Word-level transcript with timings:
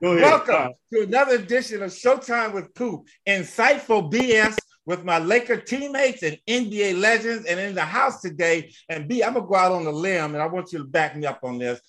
Welcome 0.00 0.72
to 0.92 1.02
another 1.02 1.36
edition 1.36 1.82
of 1.82 1.90
Showtime 1.90 2.52
with 2.52 2.74
Coop. 2.74 3.06
Insightful 3.26 4.12
BS 4.12 4.56
with 4.86 5.04
my 5.04 5.18
Laker 5.18 5.56
teammates 5.56 6.22
and 6.22 6.38
NBA 6.46 7.00
legends. 7.00 7.46
And 7.46 7.58
in 7.58 7.74
the 7.74 7.84
house 7.84 8.20
today, 8.20 8.72
and 8.88 9.08
B, 9.08 9.22
I'm 9.22 9.34
gonna 9.34 9.46
go 9.46 9.54
out 9.54 9.72
on 9.72 9.86
a 9.86 9.90
limb, 9.90 10.34
and 10.34 10.42
I 10.42 10.46
want 10.46 10.72
you 10.72 10.78
to 10.78 10.84
back 10.84 11.16
me 11.16 11.26
up 11.26 11.40
on 11.42 11.58
this. 11.58 11.80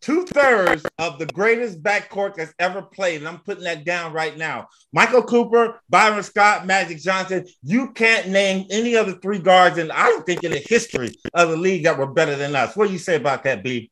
Two 0.00 0.24
thirds 0.26 0.86
of 1.00 1.18
the 1.18 1.26
greatest 1.26 1.82
backcourt 1.82 2.36
that's 2.36 2.54
ever 2.60 2.82
played, 2.82 3.16
and 3.16 3.26
I'm 3.26 3.40
putting 3.40 3.64
that 3.64 3.84
down 3.84 4.12
right 4.12 4.36
now. 4.36 4.68
Michael 4.92 5.24
Cooper, 5.24 5.80
Byron 5.88 6.22
Scott, 6.22 6.66
Magic 6.66 6.98
Johnson. 6.98 7.44
You 7.64 7.90
can't 7.90 8.28
name 8.28 8.66
any 8.70 8.94
other 8.94 9.14
three 9.14 9.40
guards, 9.40 9.78
and 9.78 9.90
I 9.90 10.06
don't 10.06 10.24
think 10.24 10.44
in 10.44 10.52
the 10.52 10.64
history 10.64 11.16
of 11.34 11.50
the 11.50 11.56
league 11.56 11.82
that 11.84 11.98
were 11.98 12.06
better 12.06 12.36
than 12.36 12.54
us. 12.54 12.76
What 12.76 12.86
do 12.86 12.92
you 12.92 12.98
say 12.98 13.16
about 13.16 13.42
that, 13.44 13.64
B? 13.64 13.90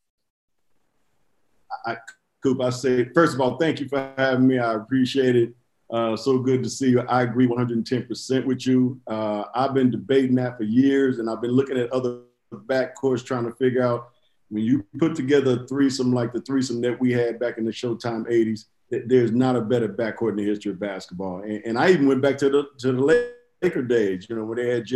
I, 1.85 1.97
Coop, 2.43 2.61
I 2.61 2.71
say, 2.71 3.09
first 3.15 3.35
of 3.35 3.41
all, 3.41 3.57
thank 3.57 3.81
you 3.81 3.89
for 3.89 4.13
having 4.17 4.47
me. 4.47 4.59
I 4.59 4.75
appreciate 4.75 5.37
it. 5.37 5.55
Uh, 5.91 6.17
so 6.17 6.39
good 6.39 6.63
to 6.63 6.71
see 6.71 6.91
you. 6.91 7.01
I 7.03 7.23
agree 7.23 7.47
110% 7.47 8.45
with 8.45 8.67
you. 8.67 9.01
Uh, 9.07 9.45
I've 9.55 9.75
been 9.75 9.91
debating 9.91 10.35
that 10.37 10.57
for 10.57 10.65
years, 10.65 11.19
and 11.19 11.31
I've 11.31 11.41
been 11.41 11.53
looking 11.53 11.79
at 11.79 11.93
other 11.93 12.21
backcourts 12.53 13.25
trying 13.25 13.45
to 13.45 13.53
figure 13.53 13.83
out 13.83 14.11
when 14.49 14.65
you 14.65 14.85
put 14.99 15.15
together 15.15 15.61
a 15.63 15.67
threesome 15.67 16.13
like 16.13 16.33
the 16.33 16.41
threesome 16.41 16.81
that 16.81 16.99
we 17.01 17.13
had 17.13 17.39
back 17.39 17.59
in 17.59 17.65
the 17.65 17.73
Showtime 17.73 18.31
80s, 18.31 18.67
there's 18.91 19.33
not 19.33 19.57
a 19.57 19.61
better 19.61 19.89
backcourt 19.89 20.31
in 20.31 20.37
the 20.37 20.45
history 20.45 20.71
of 20.71 20.79
basketball. 20.79 21.43
And, 21.43 21.63
and 21.65 21.79
I 21.79 21.91
even 21.91 22.07
went 22.07 22.23
back 22.23 22.39
to 22.39 22.51
the 22.51 22.69
to 22.79 22.93
the 22.93 23.33
Laker 23.63 23.83
days, 23.83 24.27
you 24.29 24.37
know, 24.37 24.45
when 24.45 24.59
they 24.59 24.69
had 24.69 24.87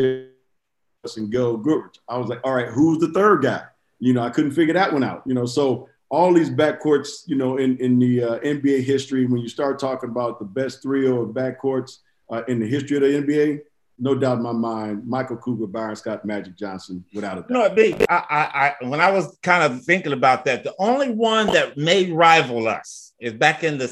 and 1.17 1.33
Gail 1.33 1.57
Goodrich. 1.57 1.97
I 2.09 2.19
was 2.19 2.29
like, 2.29 2.41
all 2.45 2.55
right, 2.55 2.69
who's 2.69 2.99
the 2.99 3.09
third 3.09 3.43
guy? 3.43 3.63
You 3.99 4.13
know, 4.13 4.23
I 4.23 4.31
couldn't 4.31 4.53
figure 4.53 4.75
that 4.75 4.93
one 4.93 5.03
out. 5.03 5.23
You 5.27 5.35
know, 5.35 5.47
so 5.47 5.89
all 6.11 6.35
these 6.35 6.51
backcourts, 6.51 7.23
you 7.27 7.37
know, 7.37 7.57
in, 7.57 7.77
in 7.79 7.99
the 7.99 8.23
uh, 8.23 8.39
NBA 8.41 8.83
history, 8.83 9.27
when 9.27 9.41
you 9.41 9.49
start 9.49 9.79
talking 9.79 10.11
about 10.11 10.41
the 10.41 10.45
best 10.45 10.83
three 10.83 11.07
or 11.07 11.25
backcourts 11.25 11.99
uh, 12.31 12.43
in 12.49 12.59
the 12.59 12.67
history 12.67 12.97
of 12.97 13.03
the 13.03 13.09
NBA, 13.09 13.61
no 14.01 14.15
doubt 14.15 14.39
in 14.39 14.43
my 14.43 14.53
mind, 14.53 15.07
Michael 15.07 15.37
Cooper, 15.37 15.67
Byron 15.67 15.95
Scott, 15.95 16.25
Magic 16.25 16.57
Johnson, 16.57 17.05
without 17.15 17.39
a 17.39 17.41
doubt. 17.43 17.51
No, 17.51 17.71
B, 17.71 17.95
I, 18.09 18.25
I, 18.31 18.75
I, 18.83 18.89
when 18.89 19.01
I 19.01 19.11
was 19.13 19.39
kind 19.43 19.63
of 19.63 19.85
thinking 19.85 20.13
about 20.13 20.47
that, 20.47 20.65
the 20.65 20.75
only 20.79 21.11
one 21.11 21.47
that 21.49 21.77
may 21.77 22.11
rival 22.11 22.67
us 22.67 23.13
is 23.21 23.35
back 23.35 23.63
in 23.63 23.79
the 23.79 23.85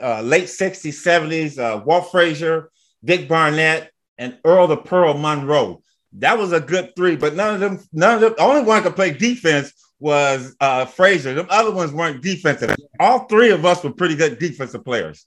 uh, 0.00 0.20
late 0.20 0.44
60s, 0.44 0.92
70s, 0.92 1.58
uh, 1.58 1.82
Walt 1.84 2.12
Frazier, 2.12 2.70
Dick 3.04 3.28
Barnett, 3.28 3.90
and 4.18 4.38
Earl 4.44 4.68
the 4.68 4.76
Pearl 4.76 5.14
Monroe. 5.14 5.82
That 6.14 6.38
was 6.38 6.52
a 6.52 6.60
good 6.60 6.94
three, 6.94 7.16
but 7.16 7.34
none 7.34 7.54
of 7.54 7.60
them, 7.60 7.80
none 7.92 8.16
of 8.16 8.20
them, 8.20 8.34
the 8.36 8.42
only 8.42 8.62
one 8.62 8.82
could 8.82 8.96
play 8.96 9.12
defense 9.12 9.72
was 10.00 10.56
uh, 10.60 10.86
Frazier. 10.86 11.34
The 11.34 11.46
other 11.48 11.70
ones 11.70 11.92
weren't 11.92 12.22
defensive. 12.22 12.74
All 12.98 13.20
three 13.26 13.50
of 13.50 13.64
us 13.64 13.84
were 13.84 13.92
pretty 13.92 14.16
good 14.16 14.38
defensive 14.38 14.84
players. 14.84 15.26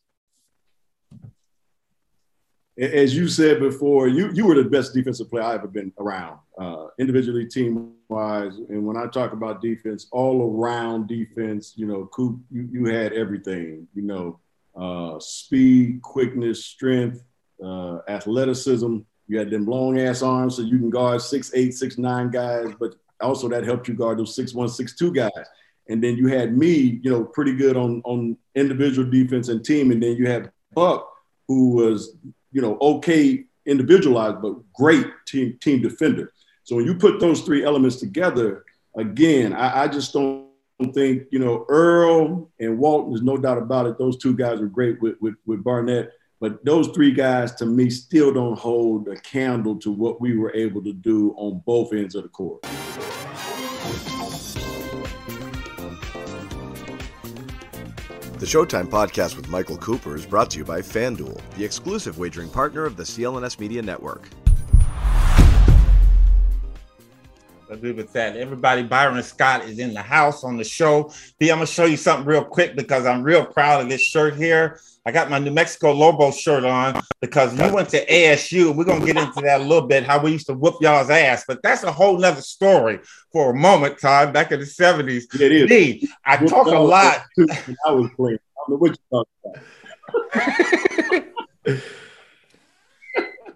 As 2.77 3.15
you 3.15 3.27
said 3.27 3.59
before, 3.59 4.07
you 4.07 4.31
you 4.33 4.47
were 4.47 4.55
the 4.55 4.63
best 4.63 4.95
defensive 4.95 5.29
player 5.29 5.43
I've 5.43 5.59
ever 5.59 5.67
been 5.67 5.93
around, 5.99 6.39
uh, 6.57 6.87
individually, 6.97 7.45
team 7.45 7.93
wise. 8.09 8.57
And 8.69 8.83
when 8.83 8.97
I 8.97 9.05
talk 9.05 9.31
about 9.31 9.61
defense, 9.61 10.07
all 10.11 10.57
around 10.57 11.07
defense, 11.07 11.73
you 11.75 11.85
know, 11.85 12.07
Coop, 12.07 12.39
you, 12.49 12.67
you 12.71 12.85
had 12.85 13.13
everything. 13.13 13.87
You 13.93 14.01
know, 14.01 14.39
uh, 14.75 15.19
speed, 15.19 16.01
quickness, 16.01 16.65
strength, 16.65 17.23
uh, 17.63 17.99
athleticism. 18.07 18.97
You 19.27 19.37
had 19.37 19.51
them 19.51 19.67
long 19.67 19.99
ass 19.99 20.23
arms, 20.23 20.55
so 20.55 20.63
you 20.63 20.79
can 20.79 20.89
guard 20.89 21.21
six 21.21 21.51
eight, 21.53 21.75
six 21.75 21.99
nine 21.99 22.31
guys, 22.31 22.69
but 22.79 22.95
also 23.21 23.47
that 23.49 23.65
helped 23.65 23.87
you 23.87 23.93
guard 23.93 24.19
those 24.19 24.35
six 24.35 24.53
one, 24.53 24.69
six 24.69 24.95
two 24.95 25.11
guys. 25.11 25.31
And 25.89 26.03
then 26.03 26.15
you 26.15 26.27
had 26.27 26.57
me, 26.57 26.99
you 27.03 27.11
know, 27.11 27.23
pretty 27.23 27.55
good 27.55 27.75
on 27.75 28.01
on 28.05 28.37
individual 28.55 29.09
defense 29.09 29.49
and 29.49 29.63
team. 29.63 29.91
And 29.91 30.01
then 30.01 30.15
you 30.15 30.27
had 30.27 30.51
Buck, 30.73 31.09
who 31.47 31.71
was, 31.71 32.15
you 32.51 32.61
know, 32.61 32.77
okay 32.79 33.45
individualized, 33.65 34.41
but 34.41 34.55
great 34.73 35.07
team 35.25 35.57
team 35.61 35.81
defender. 35.81 36.31
So 36.63 36.75
when 36.75 36.85
you 36.85 36.95
put 36.95 37.19
those 37.19 37.41
three 37.41 37.63
elements 37.63 37.97
together, 37.97 38.63
again, 38.95 39.53
I, 39.53 39.83
I 39.83 39.87
just 39.87 40.13
don't 40.13 40.47
think, 40.93 41.23
you 41.31 41.39
know, 41.39 41.65
Earl 41.69 42.49
and 42.59 42.77
Walton, 42.77 43.11
there's 43.11 43.21
no 43.21 43.37
doubt 43.37 43.57
about 43.57 43.85
it. 43.85 43.97
Those 43.97 44.17
two 44.17 44.35
guys 44.35 44.59
were 44.59 44.67
great 44.67 45.01
with, 45.01 45.15
with, 45.21 45.35
with 45.45 45.63
Barnett. 45.63 46.11
But 46.39 46.63
those 46.65 46.89
three 46.89 47.11
guys, 47.11 47.55
to 47.55 47.65
me, 47.65 47.89
still 47.89 48.33
don't 48.33 48.59
hold 48.59 49.07
a 49.07 49.15
candle 49.15 49.77
to 49.77 49.91
what 49.91 50.19
we 50.19 50.37
were 50.37 50.53
able 50.53 50.83
to 50.83 50.91
do 50.91 51.33
on 51.37 51.61
both 51.65 51.93
ends 51.93 52.15
of 52.15 52.23
the 52.23 52.29
court. 52.29 52.65
The 58.43 58.49
Showtime 58.49 58.87
podcast 58.87 59.37
with 59.37 59.47
Michael 59.47 59.77
Cooper 59.77 60.17
is 60.17 60.25
brought 60.25 60.51
to 60.51 60.57
you 60.57 60.65
by 60.65 60.81
FanDuel, 60.81 61.39
the 61.55 61.63
exclusive 61.63 62.17
wagering 62.17 62.49
partner 62.49 62.83
of 62.83 62.97
the 62.97 63.03
CLNS 63.03 63.57
Media 63.57 63.81
Network. 63.81 64.27
I 67.69 67.73
agree 67.73 67.93
with 67.93 68.11
that. 68.11 68.35
Everybody, 68.35 68.83
Byron 68.83 69.23
Scott 69.23 69.63
is 69.63 69.79
in 69.79 69.93
the 69.93 70.01
house 70.01 70.43
on 70.43 70.57
the 70.57 70.65
show. 70.65 71.09
B, 71.39 71.51
I'm 71.51 71.59
gonna 71.59 71.67
show 71.67 71.85
you 71.85 71.95
something 71.95 72.25
real 72.25 72.43
quick 72.43 72.75
because 72.75 73.05
I'm 73.05 73.23
real 73.23 73.45
proud 73.45 73.81
of 73.81 73.87
this 73.87 74.01
shirt 74.01 74.35
here. 74.35 74.81
I 75.05 75.11
got 75.11 75.29
my 75.29 75.37
New 75.37 75.51
Mexico 75.51 75.91
Lobo 75.91 76.31
shirt 76.31 76.63
on 76.63 77.01
because 77.19 77.53
you 77.59 77.73
went 77.73 77.89
to 77.89 78.05
ASU. 78.05 78.73
We're 78.73 78.85
gonna 78.85 79.05
get 79.05 79.17
into 79.17 79.41
that 79.41 79.59
a 79.59 79.63
little 79.63 79.85
bit, 79.85 80.05
how 80.05 80.23
we 80.23 80.31
used 80.31 80.47
to 80.47 80.53
whoop 80.53 80.75
y'all's 80.79 81.09
ass, 81.09 81.43
but 81.45 81.61
that's 81.61 81.83
a 81.83 81.91
whole 81.91 82.17
nother 82.17 82.41
story 82.41 82.99
for 83.31 83.51
a 83.51 83.53
moment, 83.53 83.99
time 83.99 84.31
back 84.31 84.53
in 84.53 84.61
the 84.61 84.65
70s. 84.65 85.23
It 85.41 85.51
is. 85.51 85.69
D, 85.69 86.09
I 86.23 86.37
talk 86.37 86.67
a 86.67 86.79
lot. 86.79 87.25
I 87.85 87.91
was 87.91 88.09
playing. 88.15 88.39
I 88.39 88.69
don't 88.69 88.69
know 88.69 88.77
what 88.77 88.91
you 88.91 88.97
talking 89.11 89.63
about. 91.65 91.83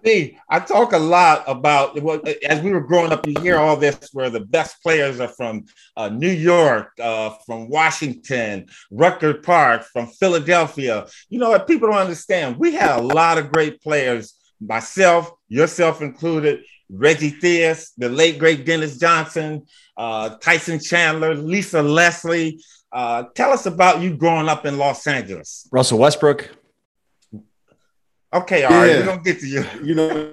Me, 0.04 0.38
I 0.48 0.60
talk 0.60 0.92
a 0.92 0.98
lot 0.98 1.44
about 1.46 2.00
well, 2.00 2.20
as 2.46 2.60
we 2.62 2.70
were 2.70 2.80
growing 2.80 3.12
up. 3.12 3.26
You 3.26 3.34
hear 3.40 3.56
all 3.56 3.76
this 3.76 4.10
where 4.12 4.30
the 4.30 4.40
best 4.40 4.82
players 4.82 5.20
are 5.20 5.28
from 5.28 5.64
uh, 5.96 6.08
New 6.08 6.30
York, 6.30 6.92
uh, 7.00 7.30
from 7.46 7.68
Washington, 7.68 8.66
Rucker 8.90 9.34
Park, 9.34 9.84
from 9.84 10.06
Philadelphia. 10.06 11.06
You 11.28 11.38
know 11.38 11.50
what? 11.50 11.66
People 11.66 11.88
don't 11.88 11.98
understand. 11.98 12.56
We 12.58 12.74
had 12.74 12.98
a 12.98 13.02
lot 13.02 13.38
of 13.38 13.50
great 13.52 13.80
players. 13.82 14.34
Myself, 14.60 15.30
yourself 15.48 16.02
included, 16.02 16.64
Reggie 16.90 17.32
Theus, 17.32 17.90
the 17.96 18.08
late 18.08 18.38
great 18.38 18.64
Dennis 18.64 18.98
Johnson, 18.98 19.66
uh, 19.96 20.30
Tyson 20.36 20.80
Chandler, 20.80 21.34
Lisa 21.34 21.82
Leslie. 21.82 22.60
Uh, 22.90 23.24
tell 23.34 23.52
us 23.52 23.66
about 23.66 24.00
you 24.00 24.16
growing 24.16 24.48
up 24.48 24.64
in 24.64 24.78
Los 24.78 25.06
Angeles. 25.06 25.68
Russell 25.70 25.98
Westbrook. 25.98 26.57
Okay, 28.32 28.64
all 28.64 28.70
right, 28.70 28.90
yeah. 28.90 28.98
we're 28.98 29.06
gonna 29.06 29.22
get 29.22 29.40
to 29.40 29.46
you. 29.46 29.64
You 29.82 29.94
know, 29.94 30.32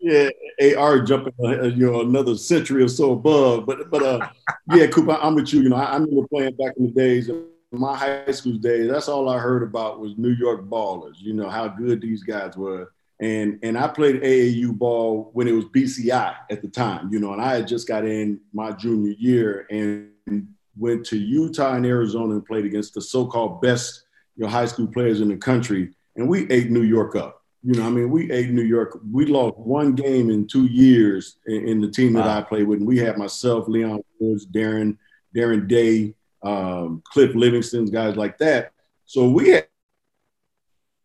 yeah, 0.00 0.30
AR 0.76 1.00
jumping, 1.00 1.34
uh, 1.44 1.64
you 1.64 1.90
know, 1.90 2.00
another 2.00 2.36
century 2.36 2.82
or 2.82 2.88
so 2.88 3.12
above. 3.12 3.66
But 3.66 3.90
but 3.90 4.02
uh, 4.02 4.28
yeah, 4.72 4.86
Cooper, 4.86 5.18
I'm 5.20 5.34
with 5.34 5.52
you. 5.52 5.60
You 5.60 5.68
know, 5.68 5.76
I, 5.76 5.84
I 5.84 5.96
remember 5.96 6.26
playing 6.28 6.56
back 6.56 6.74
in 6.78 6.86
the 6.86 6.92
days, 6.92 7.30
my 7.70 7.96
high 7.96 8.32
school 8.32 8.54
days. 8.54 8.90
That's 8.90 9.08
all 9.08 9.28
I 9.28 9.38
heard 9.38 9.62
about 9.62 10.00
was 10.00 10.16
New 10.16 10.30
York 10.30 10.64
ballers. 10.68 11.16
You 11.18 11.34
know 11.34 11.50
how 11.50 11.68
good 11.68 12.00
these 12.00 12.22
guys 12.22 12.56
were. 12.56 12.92
And, 13.20 13.60
and 13.62 13.78
I 13.78 13.86
played 13.86 14.20
AAU 14.20 14.76
ball 14.76 15.30
when 15.32 15.46
it 15.46 15.52
was 15.52 15.66
BCI 15.66 16.34
at 16.50 16.60
the 16.60 16.66
time, 16.66 17.08
you 17.12 17.20
know, 17.20 17.32
and 17.32 17.40
I 17.40 17.54
had 17.54 17.68
just 17.68 17.86
got 17.86 18.04
in 18.04 18.40
my 18.52 18.72
junior 18.72 19.14
year 19.16 19.64
and 19.70 20.48
went 20.76 21.06
to 21.06 21.16
Utah 21.16 21.74
and 21.74 21.86
Arizona 21.86 22.34
and 22.34 22.44
played 22.44 22.64
against 22.64 22.94
the 22.94 23.00
so-called 23.00 23.62
best 23.62 24.06
you 24.34 24.42
know, 24.42 24.50
high 24.50 24.66
school 24.66 24.88
players 24.88 25.20
in 25.20 25.28
the 25.28 25.36
country 25.36 25.92
and 26.16 26.28
we 26.28 26.50
ate 26.50 26.70
New 26.70 26.82
York 26.82 27.16
up. 27.16 27.42
You 27.64 27.74
know, 27.74 27.86
I 27.86 27.90
mean, 27.90 28.10
we 28.10 28.30
ate 28.32 28.50
New 28.50 28.62
York. 28.62 28.98
We 29.10 29.26
lost 29.26 29.56
one 29.56 29.94
game 29.94 30.30
in 30.30 30.48
two 30.48 30.66
years 30.66 31.36
in, 31.46 31.68
in 31.68 31.80
the 31.80 31.88
team 31.88 32.12
that 32.14 32.26
wow. 32.26 32.38
I 32.38 32.42
played 32.42 32.66
with. 32.66 32.80
And 32.80 32.88
we 32.88 32.98
had 32.98 33.16
myself, 33.16 33.68
Leon 33.68 34.02
Woods, 34.18 34.46
Darren, 34.46 34.96
Darren 35.34 35.68
Daye, 35.68 36.14
um, 36.42 37.02
Cliff 37.12 37.34
Livingston, 37.36 37.86
guys 37.86 38.16
like 38.16 38.36
that. 38.38 38.72
So 39.06 39.30
we 39.30 39.50
had, 39.50 39.68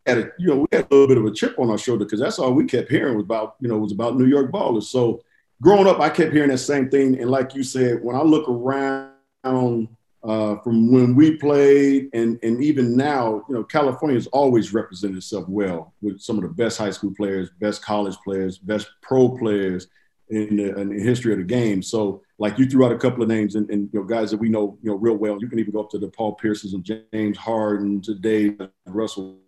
had 0.07 0.17
a, 0.17 0.31
you 0.39 0.47
know, 0.47 0.55
we 0.57 0.67
had 0.71 0.87
a 0.89 0.95
little 0.95 1.07
bit 1.07 1.17
of 1.19 1.25
a 1.25 1.31
chip 1.31 1.59
on 1.59 1.69
our 1.69 1.77
shoulder 1.77 2.05
because 2.05 2.19
that's 2.19 2.39
all 2.39 2.53
we 2.53 2.65
kept 2.65 2.89
hearing 2.89 3.15
was 3.15 3.25
about, 3.25 3.55
you 3.59 3.67
know, 3.67 3.77
was 3.77 3.91
about 3.91 4.17
New 4.17 4.25
York 4.25 4.51
ballers. 4.51 4.83
So 4.83 5.21
growing 5.61 5.87
up, 5.87 5.99
I 5.99 6.09
kept 6.09 6.33
hearing 6.33 6.49
that 6.49 6.57
same 6.57 6.89
thing. 6.89 7.19
And 7.19 7.29
like 7.29 7.53
you 7.53 7.63
said, 7.63 8.03
when 8.03 8.15
I 8.15 8.23
look 8.23 8.49
around 8.49 9.89
uh, 10.23 10.57
from 10.57 10.91
when 10.91 11.15
we 11.15 11.37
played 11.37 12.09
and, 12.13 12.39
and 12.43 12.63
even 12.63 12.97
now, 12.97 13.45
you 13.47 13.55
know, 13.55 13.63
California 13.63 14.15
has 14.15 14.27
always 14.27 14.73
represented 14.73 15.17
itself 15.17 15.45
well 15.47 15.93
with 16.01 16.19
some 16.19 16.37
of 16.37 16.43
the 16.43 16.49
best 16.49 16.77
high 16.77 16.91
school 16.91 17.13
players, 17.15 17.49
best 17.59 17.83
college 17.83 18.15
players, 18.23 18.57
best 18.57 18.89
pro 19.01 19.29
players 19.37 19.87
in 20.29 20.57
the, 20.57 20.77
in 20.77 20.89
the 20.89 21.01
history 21.01 21.31
of 21.31 21.39
the 21.39 21.45
game. 21.45 21.81
So, 21.81 22.21
like 22.39 22.59
you 22.59 22.67
threw 22.67 22.85
out 22.85 22.91
a 22.91 22.97
couple 22.97 23.23
of 23.23 23.29
names 23.29 23.55
and, 23.55 23.69
and 23.69 23.89
you 23.93 23.99
know 23.99 24.05
guys 24.05 24.29
that 24.31 24.37
we 24.37 24.49
know 24.49 24.77
you 24.81 24.91
know 24.91 24.97
real 24.97 25.15
well. 25.15 25.37
You 25.39 25.47
can 25.47 25.59
even 25.59 25.71
go 25.71 25.81
up 25.81 25.89
to 25.91 25.99
the 25.99 26.09
Paul 26.09 26.33
Pierces 26.33 26.73
and 26.73 26.83
James 26.83 27.37
Harden 27.37 28.01
today, 28.01 28.55
Russell 28.85 29.39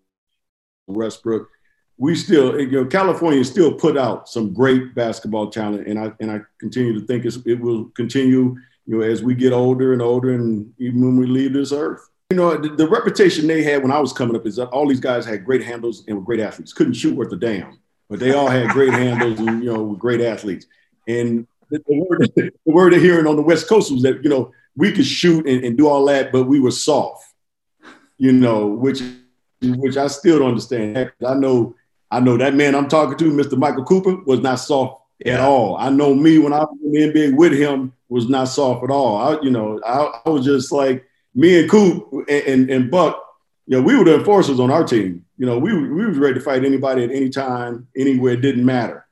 Westbrook. 0.87 1.49
We 1.97 2.15
still, 2.15 2.59
you 2.59 2.71
know, 2.71 2.85
California 2.85 3.43
still 3.43 3.73
put 3.73 3.97
out 3.97 4.29
some 4.29 4.53
great 4.53 4.95
basketball 4.95 5.49
talent, 5.49 5.87
and 5.87 5.99
I 5.99 6.13
and 6.19 6.31
I 6.31 6.39
continue 6.59 6.99
to 6.99 7.05
think 7.05 7.25
it 7.25 7.59
will 7.59 7.89
continue 7.89 8.55
you 8.89 8.97
know, 8.97 9.03
as 9.03 9.21
we 9.21 9.35
get 9.35 9.53
older 9.53 9.93
and 9.93 10.01
older, 10.01 10.33
and 10.33 10.73
even 10.79 11.01
when 11.01 11.15
we 11.15 11.27
leave 11.27 11.53
this 11.53 11.71
earth. 11.71 12.09
you 12.31 12.37
know, 12.37 12.57
the, 12.57 12.69
the, 12.69 12.87
reputation 12.87 13.45
they 13.45 13.61
had 13.61 13.83
when 13.83 13.91
I 13.91 13.99
was 13.99 14.11
coming 14.11 14.35
up 14.35 14.47
is 14.47 14.55
that 14.55 14.69
all 14.69 14.87
these 14.87 14.99
guys 14.99 15.27
had 15.27 15.45
great 15.45 15.63
handles 15.63 16.03
and 16.07 16.17
were 16.17 16.23
great 16.23 16.39
athletes. 16.39 16.73
Couldn't 16.73 16.93
shoot 16.93 17.15
worth 17.15 17.31
a 17.31 17.35
damn, 17.35 17.77
but 18.09 18.19
they 18.19 18.33
all 18.33 18.47
had 18.47 18.69
great 18.69 18.91
handles 18.91 19.37
and 19.39 19.63
you 19.63 19.71
know 19.71 19.83
were 19.83 19.95
great 19.95 20.21
athletes. 20.21 20.65
And 21.07 21.45
the, 21.69 21.83
the 21.87 21.99
word 21.99 22.31
the 22.35 22.51
word 22.65 22.95
of 22.95 23.01
hearing 23.01 23.27
on 23.27 23.35
the 23.35 23.43
West 23.43 23.69
Coast 23.69 23.91
was 23.91 24.01
that 24.01 24.23
you 24.23 24.29
know 24.29 24.51
we 24.75 24.91
could 24.91 25.05
shoot 25.05 25.47
and, 25.47 25.63
and 25.63 25.77
do 25.77 25.87
all 25.87 26.03
that, 26.05 26.31
but 26.31 26.45
we 26.45 26.59
were 26.59 26.71
soft. 26.71 27.23
You 28.17 28.31
know, 28.31 28.65
which 28.65 29.03
which 29.61 29.97
I 29.97 30.07
still 30.07 30.39
don't 30.39 30.49
understand. 30.49 31.11
I 31.23 31.35
know 31.35 31.75
I 32.09 32.21
know 32.21 32.37
that 32.37 32.55
man 32.55 32.73
I'm 32.73 32.89
talking 32.89 33.19
to, 33.19 33.31
Mr. 33.31 33.55
Michael 33.55 33.85
Cooper, 33.85 34.15
was 34.25 34.39
not 34.39 34.55
soft 34.55 35.03
yeah. 35.25 35.33
at 35.35 35.39
all. 35.41 35.77
I 35.77 35.89
know 35.89 36.13
me 36.13 36.37
when 36.37 36.53
I 36.53 36.59
was 36.59 36.77
in 36.83 36.91
the 36.91 36.99
NBA 36.99 37.35
with 37.35 37.53
him 37.53 37.93
was 38.07 38.27
not 38.29 38.45
soft 38.45 38.83
at 38.83 38.91
all. 38.91 39.17
I, 39.17 39.41
you 39.41 39.51
know, 39.51 39.79
I, 39.85 40.21
I 40.25 40.29
was 40.29 40.45
just 40.45 40.71
like 40.71 41.05
me 41.35 41.59
and 41.59 41.69
Coop 41.69 42.07
and, 42.27 42.43
and, 42.47 42.69
and, 42.69 42.91
Buck, 42.91 43.23
you 43.67 43.77
know, 43.77 43.83
we 43.83 43.95
were 43.95 44.05
the 44.05 44.15
enforcers 44.15 44.59
on 44.59 44.71
our 44.71 44.83
team. 44.83 45.25
You 45.37 45.45
know, 45.45 45.57
we, 45.57 45.73
we 45.73 46.05
was 46.05 46.17
ready 46.17 46.35
to 46.35 46.41
fight 46.41 46.65
anybody 46.65 47.03
at 47.03 47.11
any 47.11 47.29
time, 47.29 47.87
anywhere. 47.95 48.33
It 48.33 48.41
didn't 48.41 48.65
matter. 48.65 49.05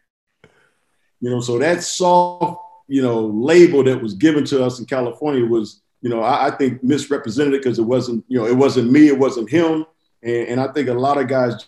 You 1.21 1.29
know, 1.29 1.41
so 1.41 1.57
that 1.59 1.83
soft, 1.83 2.61
you 2.87 3.01
know, 3.01 3.25
label 3.27 3.83
that 3.83 4.01
was 4.01 4.13
given 4.13 4.45
to 4.45 4.63
us 4.63 4.79
in 4.79 4.85
California 4.85 5.45
was, 5.45 5.81
you 6.01 6.09
know, 6.09 6.21
I, 6.21 6.47
I 6.47 6.51
think 6.51 6.83
misrepresented 6.83 7.61
because 7.61 7.79
it 7.79 7.83
wasn't, 7.83 8.23
you 8.27 8.39
know, 8.39 8.45
it 8.45 8.55
wasn't 8.55 8.91
me, 8.91 9.07
it 9.07 9.17
wasn't 9.17 9.49
him. 9.49 9.85
And, 10.23 10.47
and 10.47 10.59
I 10.59 10.71
think 10.71 10.89
a 10.89 10.93
lot 10.93 11.17
of 11.17 11.27
guys 11.27 11.67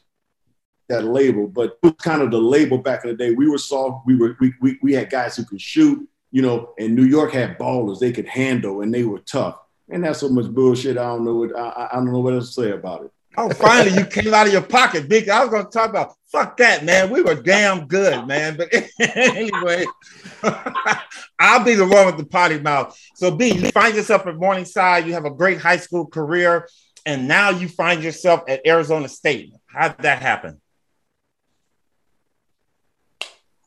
that 0.89 1.05
label, 1.05 1.47
but 1.47 1.77
it 1.81 1.83
was 1.83 1.93
kind 1.93 2.21
of 2.21 2.31
the 2.31 2.37
label 2.37 2.77
back 2.77 3.03
in 3.03 3.11
the 3.11 3.15
day. 3.15 3.33
We 3.33 3.49
were 3.49 3.57
soft. 3.57 4.05
We 4.05 4.15
were 4.15 4.35
we, 4.39 4.53
we, 4.61 4.79
we 4.81 4.93
had 4.93 5.09
guys 5.09 5.37
who 5.37 5.45
could 5.45 5.61
shoot, 5.61 6.07
you 6.31 6.41
know, 6.41 6.73
and 6.77 6.95
New 6.95 7.05
York 7.05 7.31
had 7.31 7.57
ballers 7.57 7.99
they 7.99 8.11
could 8.11 8.27
handle 8.27 8.81
and 8.81 8.93
they 8.93 9.03
were 9.03 9.19
tough. 9.19 9.57
And 9.89 10.03
that's 10.03 10.19
so 10.19 10.29
much 10.29 10.51
bullshit. 10.51 10.97
I 10.97 11.03
don't 11.03 11.23
know 11.23 11.35
what 11.35 11.57
I, 11.57 11.89
I 11.91 11.95
don't 11.95 12.11
know 12.11 12.19
what 12.19 12.33
else 12.33 12.53
to 12.55 12.61
say 12.61 12.71
about 12.71 13.05
it. 13.05 13.11
Oh, 13.37 13.49
finally 13.51 13.95
you 13.95 14.05
came 14.05 14.33
out 14.33 14.47
of 14.47 14.53
your 14.53 14.61
pocket, 14.61 15.07
Big. 15.07 15.29
I 15.29 15.41
was 15.45 15.49
gonna 15.49 15.69
talk 15.69 15.89
about 15.89 16.15
fuck 16.31 16.57
that, 16.57 16.83
man. 16.83 17.09
We 17.09 17.21
were 17.21 17.35
damn 17.35 17.87
good, 17.87 18.27
man. 18.27 18.57
But 18.57 18.73
anyway, 18.99 19.85
I'll 21.39 21.63
be 21.63 21.75
the 21.75 21.87
one 21.87 22.05
with 22.05 22.17
the 22.17 22.25
potty 22.25 22.59
mouth. 22.59 22.97
So 23.15 23.31
B, 23.31 23.53
you 23.53 23.69
find 23.69 23.95
yourself 23.95 24.25
at 24.27 24.35
Morningside, 24.35 25.05
you 25.05 25.13
have 25.13 25.25
a 25.25 25.31
great 25.31 25.59
high 25.59 25.77
school 25.77 26.05
career, 26.05 26.67
and 27.05 27.27
now 27.27 27.49
you 27.49 27.67
find 27.67 28.03
yourself 28.03 28.43
at 28.47 28.65
Arizona 28.65 29.07
State. 29.07 29.53
How 29.67 29.89
did 29.89 29.99
that 29.99 30.21
happen? 30.21 30.59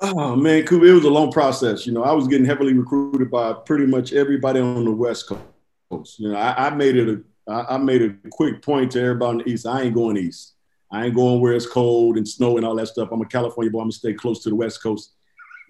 Oh 0.04 0.34
man, 0.34 0.64
it 0.64 0.70
was 0.70 1.04
a 1.04 1.10
long 1.10 1.30
process. 1.30 1.86
You 1.86 1.92
know, 1.92 2.02
I 2.02 2.12
was 2.12 2.26
getting 2.26 2.44
heavily 2.44 2.72
recruited 2.72 3.30
by 3.30 3.52
pretty 3.52 3.86
much 3.86 4.12
everybody 4.12 4.58
on 4.58 4.84
the 4.84 4.90
West 4.90 5.28
Coast. 5.28 6.18
You 6.18 6.30
know, 6.30 6.36
I, 6.36 6.66
I 6.66 6.70
made 6.70 6.96
it 6.96 7.08
a 7.08 7.22
I, 7.48 7.76
made 7.78 8.02
a 8.02 8.14
quick 8.30 8.62
point 8.62 8.92
to 8.92 9.00
everybody 9.00 9.30
on 9.30 9.38
the 9.38 9.48
East. 9.48 9.66
I 9.66 9.82
ain't 9.82 9.94
going 9.94 10.16
east. 10.16 10.54
I 10.90 11.06
ain't 11.06 11.14
going 11.14 11.40
where 11.40 11.54
it's 11.54 11.66
cold 11.66 12.16
and 12.16 12.26
snow 12.26 12.56
and 12.56 12.66
all 12.66 12.74
that 12.76 12.88
stuff. 12.88 13.10
I'm 13.12 13.20
a 13.20 13.26
California 13.26 13.70
boy. 13.70 13.78
I'm 13.78 13.84
gonna 13.84 13.92
stay 13.92 14.12
close 14.12 14.42
to 14.42 14.48
the 14.48 14.56
West 14.56 14.82
Coast. 14.82 15.12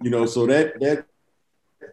You 0.01 0.09
know, 0.09 0.25
so 0.25 0.47
that 0.47 0.79
that 0.79 1.05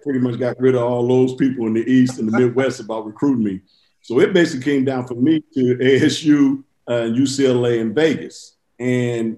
pretty 0.02 0.19
much 0.19 0.38
got 0.38 0.58
rid 0.58 0.75
of 0.75 0.82
all 0.82 1.06
those 1.06 1.34
people 1.34 1.66
in 1.66 1.75
the 1.75 1.84
East 1.90 2.19
and 2.19 2.32
the 2.32 2.38
Midwest 2.38 2.81
about 2.81 3.06
recruiting 3.06 3.44
me. 3.44 3.60
So 4.00 4.19
it 4.20 4.32
basically 4.32 4.64
came 4.64 4.84
down 4.84 5.06
for 5.06 5.14
me 5.14 5.44
to 5.54 5.76
ASU, 5.76 6.64
uh, 6.86 7.12
UCLA, 7.14 7.82
and 7.82 7.94
Vegas. 7.94 8.56
And 8.78 9.36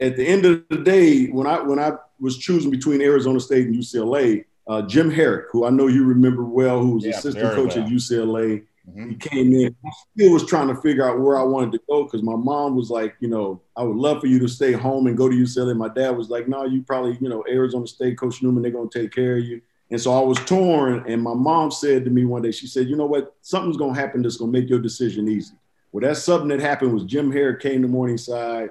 at 0.00 0.16
the 0.16 0.26
end 0.26 0.44
of 0.46 0.64
the 0.70 0.78
day, 0.78 1.26
when 1.26 1.46
I 1.46 1.60
when 1.60 1.78
I 1.78 1.92
was 2.18 2.38
choosing 2.38 2.70
between 2.70 3.02
Arizona 3.02 3.38
State 3.38 3.66
and 3.66 3.74
UCLA, 3.74 4.44
uh, 4.66 4.82
Jim 4.82 5.10
Harrick, 5.10 5.46
who 5.50 5.64
I 5.66 5.70
know 5.70 5.86
you 5.88 6.04
remember 6.04 6.44
well, 6.44 6.80
who 6.80 6.94
was 6.94 7.04
yeah, 7.04 7.10
assistant 7.10 7.54
coach 7.54 7.76
well. 7.76 7.84
at 7.84 7.90
UCLA, 7.90 8.64
mm-hmm. 8.88 9.10
he 9.10 9.16
came 9.16 9.52
in. 9.52 9.76
I 9.84 9.90
still 10.14 10.32
was 10.32 10.46
trying 10.46 10.68
to 10.68 10.80
figure 10.80 11.08
out 11.08 11.20
where 11.20 11.38
I 11.38 11.42
wanted 11.42 11.72
to 11.72 11.80
go 11.88 12.04
because 12.04 12.22
my 12.22 12.36
mom 12.36 12.76
was 12.76 12.90
like, 12.90 13.14
you 13.20 13.28
know, 13.28 13.60
I 13.76 13.82
would 13.82 13.96
love 13.96 14.20
for 14.20 14.26
you 14.26 14.38
to 14.38 14.48
stay 14.48 14.72
home 14.72 15.06
and 15.06 15.16
go 15.16 15.28
to 15.28 15.34
UCLA. 15.36 15.76
My 15.76 15.88
dad 15.88 16.10
was 16.10 16.30
like, 16.30 16.48
no, 16.48 16.64
you 16.64 16.82
probably, 16.82 17.18
you 17.20 17.28
know, 17.28 17.44
Arizona 17.48 17.86
State, 17.86 18.18
Coach 18.18 18.42
Newman, 18.42 18.62
they're 18.62 18.72
gonna 18.72 18.88
take 18.90 19.12
care 19.12 19.36
of 19.36 19.44
you. 19.44 19.60
And 19.90 20.00
so 20.00 20.12
I 20.12 20.20
was 20.24 20.38
torn. 20.44 21.04
And 21.08 21.20
my 21.20 21.34
mom 21.34 21.70
said 21.70 22.04
to 22.04 22.10
me 22.10 22.24
one 22.24 22.42
day, 22.42 22.52
she 22.52 22.66
said, 22.66 22.88
you 22.88 22.96
know 22.96 23.06
what, 23.06 23.34
something's 23.42 23.76
gonna 23.76 23.94
happen 23.94 24.22
that's 24.22 24.38
gonna 24.38 24.52
make 24.52 24.70
your 24.70 24.78
decision 24.78 25.28
easy. 25.28 25.54
Well, 25.92 26.02
that's 26.02 26.22
something 26.22 26.48
that 26.48 26.60
happened 26.60 26.94
was 26.94 27.02
Jim 27.04 27.32
Harrick 27.32 27.60
came 27.60 27.82
to 27.82 27.88
Morningside 27.88 28.70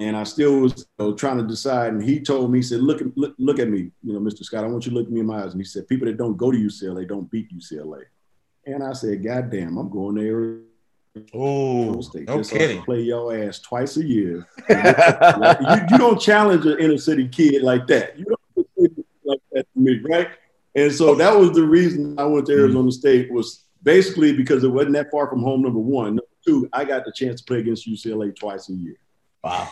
and 0.00 0.16
I 0.16 0.24
still 0.24 0.60
was 0.60 0.86
you 0.98 1.04
know, 1.04 1.14
trying 1.14 1.38
to 1.38 1.46
decide. 1.46 1.92
And 1.92 2.02
he 2.02 2.20
told 2.20 2.50
me, 2.50 2.58
he 2.58 2.62
said, 2.62 2.80
look, 2.80 3.02
look, 3.16 3.34
look 3.38 3.58
at 3.58 3.68
me, 3.68 3.90
you 4.02 4.12
know, 4.12 4.20
Mr. 4.20 4.42
Scott, 4.42 4.64
I 4.64 4.66
want 4.66 4.86
you 4.86 4.90
to 4.90 4.98
look 4.98 5.06
at 5.06 5.12
me 5.12 5.20
in 5.20 5.26
my 5.26 5.42
eyes. 5.44 5.52
And 5.52 5.60
he 5.60 5.64
said, 5.64 5.88
people 5.88 6.06
that 6.06 6.16
don't 6.16 6.36
go 6.36 6.50
to 6.50 6.58
UCLA 6.58 7.06
don't 7.06 7.30
beat 7.30 7.54
UCLA. 7.54 8.02
And 8.66 8.82
I 8.82 8.92
said, 8.92 9.22
God 9.22 9.50
damn, 9.50 9.76
I'm 9.76 9.90
going 9.90 10.16
there. 10.16 10.58
Oh, 11.32 11.92
no 11.92 12.38
Just 12.38 12.50
kidding. 12.50 12.82
Play 12.82 13.02
your 13.02 13.36
ass 13.36 13.60
twice 13.60 13.96
a 13.96 14.04
year. 14.04 14.48
you, 14.68 14.76
you, 15.90 15.98
don't 15.98 16.20
challenge 16.20 16.66
an 16.66 16.78
inner 16.80 16.98
city 16.98 17.28
kid 17.28 17.62
like 17.62 17.86
that. 17.86 18.18
You 18.18 18.24
don't 18.24 19.06
like 19.24 19.40
that 19.52 19.66
to 19.72 19.80
me, 19.80 20.00
right? 20.08 20.28
And 20.74 20.92
so 20.92 21.14
that 21.14 21.38
was 21.38 21.52
the 21.52 21.62
reason 21.62 22.18
I 22.18 22.24
went 22.24 22.46
to 22.46 22.54
hmm. 22.54 22.60
Arizona 22.62 22.90
State 22.90 23.32
was 23.32 23.64
basically 23.84 24.32
because 24.32 24.64
it 24.64 24.68
wasn't 24.68 24.94
that 24.94 25.12
far 25.12 25.28
from 25.28 25.42
home. 25.42 25.62
Number 25.62 25.78
one, 25.78 26.16
number 26.16 26.22
two, 26.44 26.68
I 26.72 26.84
got 26.84 27.04
the 27.04 27.12
chance 27.12 27.40
to 27.40 27.46
play 27.46 27.60
against 27.60 27.88
UCLA 27.88 28.34
twice 28.34 28.68
a 28.68 28.72
year. 28.72 28.96
Wow. 29.44 29.68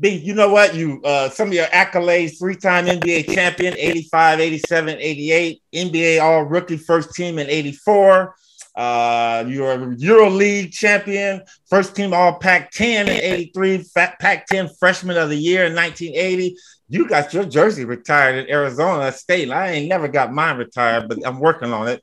B, 0.00 0.10
you 0.10 0.34
know 0.34 0.48
what? 0.48 0.74
You 0.74 1.00
uh, 1.04 1.28
some 1.28 1.48
of 1.48 1.54
your 1.54 1.66
accolades: 1.66 2.38
three-time 2.38 2.86
NBA 2.86 3.32
champion, 3.32 3.74
85, 3.76 4.40
87, 4.40 4.96
88, 4.98 5.62
NBA 5.74 6.22
All 6.22 6.44
Rookie 6.44 6.76
First 6.76 7.14
Team 7.14 7.38
in 7.38 7.48
84. 7.48 8.34
Uh, 8.74 9.44
you're 9.46 9.70
a 9.70 9.96
Euro 9.96 10.30
League 10.30 10.72
champion, 10.72 11.42
first 11.68 11.94
team 11.94 12.14
All 12.14 12.38
Pac 12.38 12.70
10 12.70 13.08
in 13.08 13.20
83, 13.20 13.84
Pac 13.94 14.46
10 14.46 14.70
Freshman 14.80 15.18
of 15.18 15.28
the 15.28 15.36
Year 15.36 15.66
in 15.66 15.74
1980. 15.74 16.56
You 16.88 17.08
got 17.08 17.32
your 17.34 17.44
jersey 17.44 17.84
retired 17.84 18.36
at 18.36 18.50
Arizona 18.50 19.12
State. 19.12 19.50
I 19.50 19.72
ain't 19.72 19.88
never 19.88 20.08
got 20.08 20.32
mine 20.32 20.56
retired, 20.56 21.08
but 21.08 21.18
I'm 21.26 21.38
working 21.38 21.72
on 21.72 21.88
it. 21.88 22.02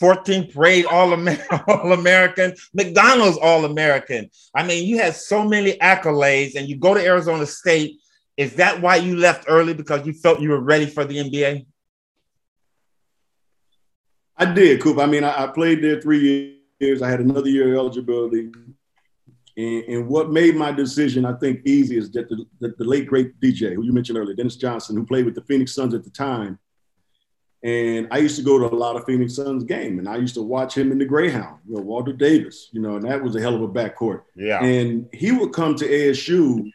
14th 0.00 0.54
parade 0.54 0.84
All 0.90 1.12
American, 1.92 2.54
McDonald's 2.74 3.38
All 3.38 3.64
American. 3.64 4.30
I 4.54 4.66
mean, 4.66 4.86
you 4.86 4.98
had 4.98 5.14
so 5.14 5.44
many 5.44 5.72
accolades, 5.78 6.54
and 6.54 6.68
you 6.68 6.76
go 6.76 6.94
to 6.94 7.04
Arizona 7.04 7.46
State. 7.46 7.98
Is 8.36 8.54
that 8.54 8.80
why 8.80 8.96
you 8.96 9.16
left 9.16 9.46
early 9.48 9.74
because 9.74 10.06
you 10.06 10.12
felt 10.12 10.40
you 10.40 10.50
were 10.50 10.60
ready 10.60 10.86
for 10.86 11.04
the 11.04 11.16
NBA? 11.16 11.66
I 14.36 14.44
did, 14.44 14.80
Coop. 14.80 14.98
I 14.98 15.06
mean, 15.06 15.24
I, 15.24 15.44
I 15.44 15.46
played 15.48 15.82
there 15.82 16.00
three 16.00 16.56
years. 16.80 17.02
I 17.02 17.10
had 17.10 17.20
another 17.20 17.48
year 17.48 17.72
of 17.72 17.78
eligibility. 17.78 18.52
And, 19.56 19.84
and, 19.88 20.08
what 20.08 20.30
made 20.30 20.54
my 20.54 20.70
decision, 20.70 21.24
I 21.24 21.32
think, 21.32 21.62
easy 21.66 21.98
is 21.98 22.12
that 22.12 22.28
the, 22.28 22.44
the, 22.60 22.72
the 22.78 22.84
late 22.84 23.08
great 23.08 23.40
DJ, 23.40 23.74
who 23.74 23.82
you 23.82 23.92
mentioned 23.92 24.16
earlier, 24.16 24.36
Dennis 24.36 24.54
Johnson, 24.54 24.96
who 24.96 25.04
played 25.04 25.24
with 25.24 25.34
the 25.34 25.42
Phoenix 25.42 25.74
Suns 25.74 25.94
at 25.94 26.04
the 26.04 26.10
time, 26.10 26.60
and 27.62 28.06
I 28.12 28.18
used 28.18 28.36
to 28.36 28.42
go 28.42 28.58
to 28.58 28.72
a 28.72 28.76
lot 28.76 28.94
of 28.96 29.04
Phoenix 29.04 29.34
Suns 29.34 29.64
game, 29.64 29.98
and 29.98 30.08
I 30.08 30.16
used 30.16 30.34
to 30.34 30.42
watch 30.42 30.76
him 30.76 30.92
in 30.92 30.98
the 30.98 31.04
Greyhound, 31.04 31.58
you 31.66 31.74
know, 31.74 31.82
Walter 31.82 32.12
Davis, 32.12 32.68
you 32.72 32.80
know, 32.80 32.96
and 32.96 33.04
that 33.04 33.22
was 33.22 33.34
a 33.34 33.40
hell 33.40 33.56
of 33.56 33.62
a 33.62 33.68
backcourt. 33.68 34.22
Yeah. 34.36 34.62
And 34.62 35.08
he 35.12 35.32
would 35.32 35.52
come 35.52 35.74
to 35.76 35.84
ASU 35.84 36.70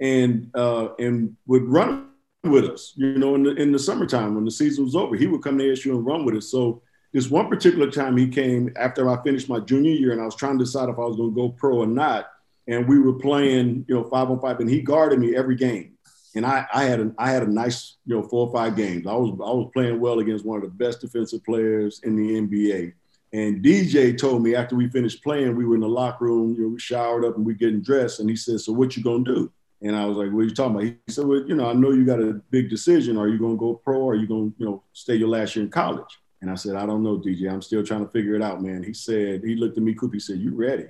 and 0.00 0.50
uh, 0.54 0.88
and 0.98 1.34
would 1.46 1.64
run 1.64 2.10
with 2.44 2.66
us, 2.66 2.92
you 2.96 3.18
know, 3.18 3.34
in 3.34 3.44
the 3.44 3.54
in 3.54 3.72
the 3.72 3.78
summertime 3.78 4.34
when 4.34 4.44
the 4.44 4.50
season 4.50 4.84
was 4.84 4.94
over. 4.94 5.16
He 5.16 5.26
would 5.26 5.42
come 5.42 5.56
to 5.56 5.64
ASU 5.64 5.92
and 5.92 6.04
run 6.04 6.26
with 6.26 6.36
us. 6.36 6.50
So 6.50 6.82
this 7.14 7.30
one 7.30 7.48
particular 7.48 7.90
time 7.90 8.14
he 8.14 8.28
came 8.28 8.70
after 8.76 9.08
I 9.08 9.22
finished 9.22 9.48
my 9.48 9.60
junior 9.60 9.92
year, 9.92 10.12
and 10.12 10.20
I 10.20 10.26
was 10.26 10.36
trying 10.36 10.58
to 10.58 10.64
decide 10.64 10.90
if 10.90 10.98
I 10.98 11.04
was 11.04 11.16
going 11.16 11.30
to 11.30 11.34
go 11.34 11.48
pro 11.48 11.78
or 11.78 11.86
not. 11.86 12.30
And 12.68 12.86
we 12.88 12.98
were 12.98 13.14
playing, 13.14 13.86
you 13.88 13.94
know, 13.94 14.04
five 14.04 14.28
on 14.28 14.40
five, 14.40 14.60
and 14.60 14.68
he 14.68 14.82
guarded 14.82 15.20
me 15.20 15.34
every 15.36 15.54
game 15.54 15.95
and 16.36 16.44
I, 16.44 16.66
I 16.72 16.84
had 16.84 17.00
a 17.00 17.12
I 17.18 17.30
had 17.30 17.42
a 17.42 17.50
nice 17.50 17.96
you 18.04 18.14
know 18.14 18.22
four 18.22 18.46
or 18.46 18.52
five 18.52 18.76
games. 18.76 19.06
I 19.06 19.14
was 19.14 19.30
I 19.30 19.52
was 19.52 19.70
playing 19.72 19.98
well 19.98 20.18
against 20.18 20.44
one 20.44 20.58
of 20.58 20.62
the 20.62 20.84
best 20.84 21.00
defensive 21.00 21.42
players 21.44 22.00
in 22.04 22.14
the 22.14 22.40
NBA. 22.40 22.92
And 23.32 23.64
DJ 23.64 24.16
told 24.16 24.42
me 24.42 24.54
after 24.54 24.76
we 24.76 24.88
finished 24.88 25.22
playing, 25.24 25.56
we 25.56 25.64
were 25.64 25.74
in 25.74 25.80
the 25.80 25.88
locker 25.88 26.26
room, 26.26 26.54
you 26.54 26.62
know, 26.62 26.68
we 26.68 26.78
showered 26.78 27.24
up 27.24 27.36
and 27.36 27.44
we 27.44 27.54
getting 27.54 27.80
dressed, 27.80 28.20
and 28.20 28.28
he 28.28 28.36
said, 28.36 28.60
"So 28.60 28.72
what 28.72 28.96
you 28.96 29.02
gonna 29.02 29.24
do?" 29.24 29.50
And 29.80 29.96
I 29.96 30.04
was 30.04 30.18
like, 30.18 30.30
"What 30.30 30.40
are 30.40 30.44
you 30.44 30.54
talking 30.54 30.76
about?" 30.76 30.84
He 30.84 31.12
said, 31.12 31.26
"Well, 31.26 31.42
you 31.46 31.54
know, 31.54 31.70
I 31.70 31.72
know 31.72 31.90
you 31.90 32.04
got 32.04 32.20
a 32.20 32.34
big 32.50 32.68
decision. 32.68 33.16
Are 33.16 33.28
you 33.28 33.38
gonna 33.38 33.56
go 33.56 33.74
pro? 33.74 33.98
Or 33.98 34.12
are 34.12 34.16
you 34.16 34.26
gonna 34.26 34.52
you 34.58 34.66
know 34.66 34.82
stay 34.92 35.16
your 35.16 35.28
last 35.28 35.56
year 35.56 35.64
in 35.64 35.70
college?" 35.70 36.20
And 36.42 36.50
I 36.50 36.54
said, 36.54 36.76
"I 36.76 36.84
don't 36.84 37.02
know, 37.02 37.18
DJ. 37.18 37.50
I'm 37.50 37.62
still 37.62 37.82
trying 37.82 38.04
to 38.04 38.12
figure 38.12 38.34
it 38.34 38.42
out, 38.42 38.62
man." 38.62 38.82
He 38.82 38.92
said, 38.92 39.42
he 39.42 39.56
looked 39.56 39.78
at 39.78 39.82
me, 39.82 39.94
Coop. 39.94 40.12
He 40.12 40.20
said, 40.20 40.38
"You 40.38 40.54
ready?" 40.54 40.86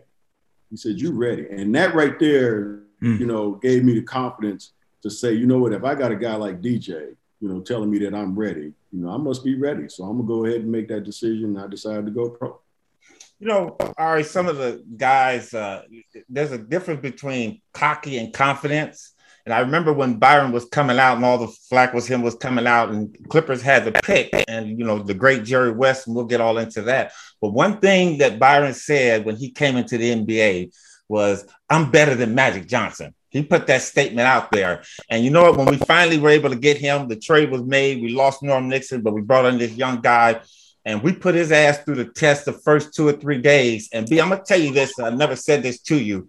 He 0.71 0.76
said, 0.76 1.00
"You 1.00 1.12
ready?" 1.12 1.47
And 1.50 1.73
that 1.76 1.95
right 1.95 2.19
there, 2.19 2.83
mm. 3.00 3.19
you 3.21 3.26
know, 3.26 3.53
gave 3.53 3.85
me 3.85 3.95
the 3.95 4.03
confidence 4.03 4.73
to 5.07 5.15
say, 5.15 5.33
you 5.33 5.47
know 5.47 5.59
what, 5.59 5.73
if 5.73 5.85
I 5.85 5.95
got 5.95 6.11
a 6.11 6.17
guy 6.17 6.35
like 6.35 6.61
DJ, 6.61 7.15
you 7.41 7.49
know, 7.49 7.61
telling 7.61 7.91
me 7.91 7.99
that 7.99 8.15
I'm 8.15 8.35
ready, 8.35 8.73
you 8.93 9.01
know, 9.01 9.11
I 9.11 9.17
must 9.17 9.45
be 9.45 9.55
ready. 9.55 9.89
So 9.89 10.05
I'm 10.05 10.17
gonna 10.17 10.27
go 10.27 10.45
ahead 10.45 10.63
and 10.63 10.73
make 10.73 10.89
that 10.89 11.05
decision. 11.05 11.57
I 11.57 11.69
decided 11.69 12.07
to 12.07 12.11
go 12.11 12.31
pro. 12.31 12.59
You 13.39 13.47
know, 13.47 13.77
right, 13.99 14.27
some 14.27 14.49
of 14.49 14.57
the 14.57 14.83
guys, 14.97 15.55
uh, 15.55 15.83
there's 16.29 16.53
a 16.53 16.59
difference 16.59 17.03
between 17.03 17.61
cocky 17.73 18.19
and 18.19 18.33
confidence. 18.33 19.13
And 19.45 19.55
I 19.55 19.61
remember 19.61 19.93
when 19.93 20.19
Byron 20.19 20.51
was 20.51 20.65
coming 20.65 20.99
out 20.99 21.17
and 21.17 21.25
all 21.25 21.39
the 21.39 21.47
flack 21.47 21.95
was 21.95 22.09
him 22.09 22.23
was 22.23 22.35
coming 22.35 22.67
out 22.67 22.89
and 22.89 23.17
Clippers 23.29 23.63
had 23.63 23.85
the 23.85 23.93
pick 23.93 24.31
and, 24.49 24.77
you 24.77 24.85
know, 24.85 24.99
the 24.99 25.15
great 25.15 25.45
Jerry 25.45 25.71
West, 25.71 26.07
and 26.07 26.17
we'll 26.17 26.25
get 26.25 26.41
all 26.41 26.59
into 26.59 26.83
that. 26.83 27.13
But 27.41 27.53
one 27.53 27.79
thing 27.79 28.19
that 28.19 28.41
Byron 28.41 28.75
said 28.75 29.25
when 29.25 29.37
he 29.37 29.51
came 29.51 29.77
into 29.77 29.99
the 29.99 30.17
NBA 30.17 30.73
was, 31.09 31.47
I'm 31.71 31.93
better 31.93 32.17
than 32.17 32.35
Magic 32.35 32.67
Johnson. 32.67 33.15
He 33.37 33.45
put 33.45 33.66
that 33.66 33.83
statement 33.83 34.26
out 34.26 34.50
there. 34.50 34.83
And 35.11 35.25
you 35.25 35.31
know 35.31 35.43
what? 35.43 35.57
When 35.57 35.66
we 35.66 35.76
finally 35.76 36.19
were 36.19 36.31
able 36.31 36.50
to 36.50 36.57
get 36.57 36.78
him, 36.78 37.09
the 37.09 37.16
trade 37.16 37.50
was 37.50 37.62
made. 37.62 38.02
We 38.02 38.11
lost 38.11 38.43
Norm 38.43 38.69
Nixon, 38.69 39.02
but 39.02 39.12
we 39.12 39.21
brought 39.21 39.47
in 39.47 39.59
this 39.59 39.75
young 39.75 40.00
guy 40.00 40.40
and 40.85 41.02
we 41.02 41.12
put 41.12 41.35
his 41.35 41.50
ass 41.50 41.78
through 41.78 41.97
the 41.97 42.05
test 42.05 42.45
the 42.45 42.52
first 42.52 42.95
two 42.95 43.09
or 43.09 43.12
three 43.12 43.40
days. 43.43 43.88
And 43.93 44.09
B, 44.09 44.21
I'm 44.21 44.28
gonna 44.28 44.43
tell 44.43 44.61
you 44.61 44.73
this, 44.73 44.99
I 44.99 45.11
never 45.11 45.37
said 45.37 45.62
this 45.62 45.81
to 45.83 45.99
you. 45.99 46.28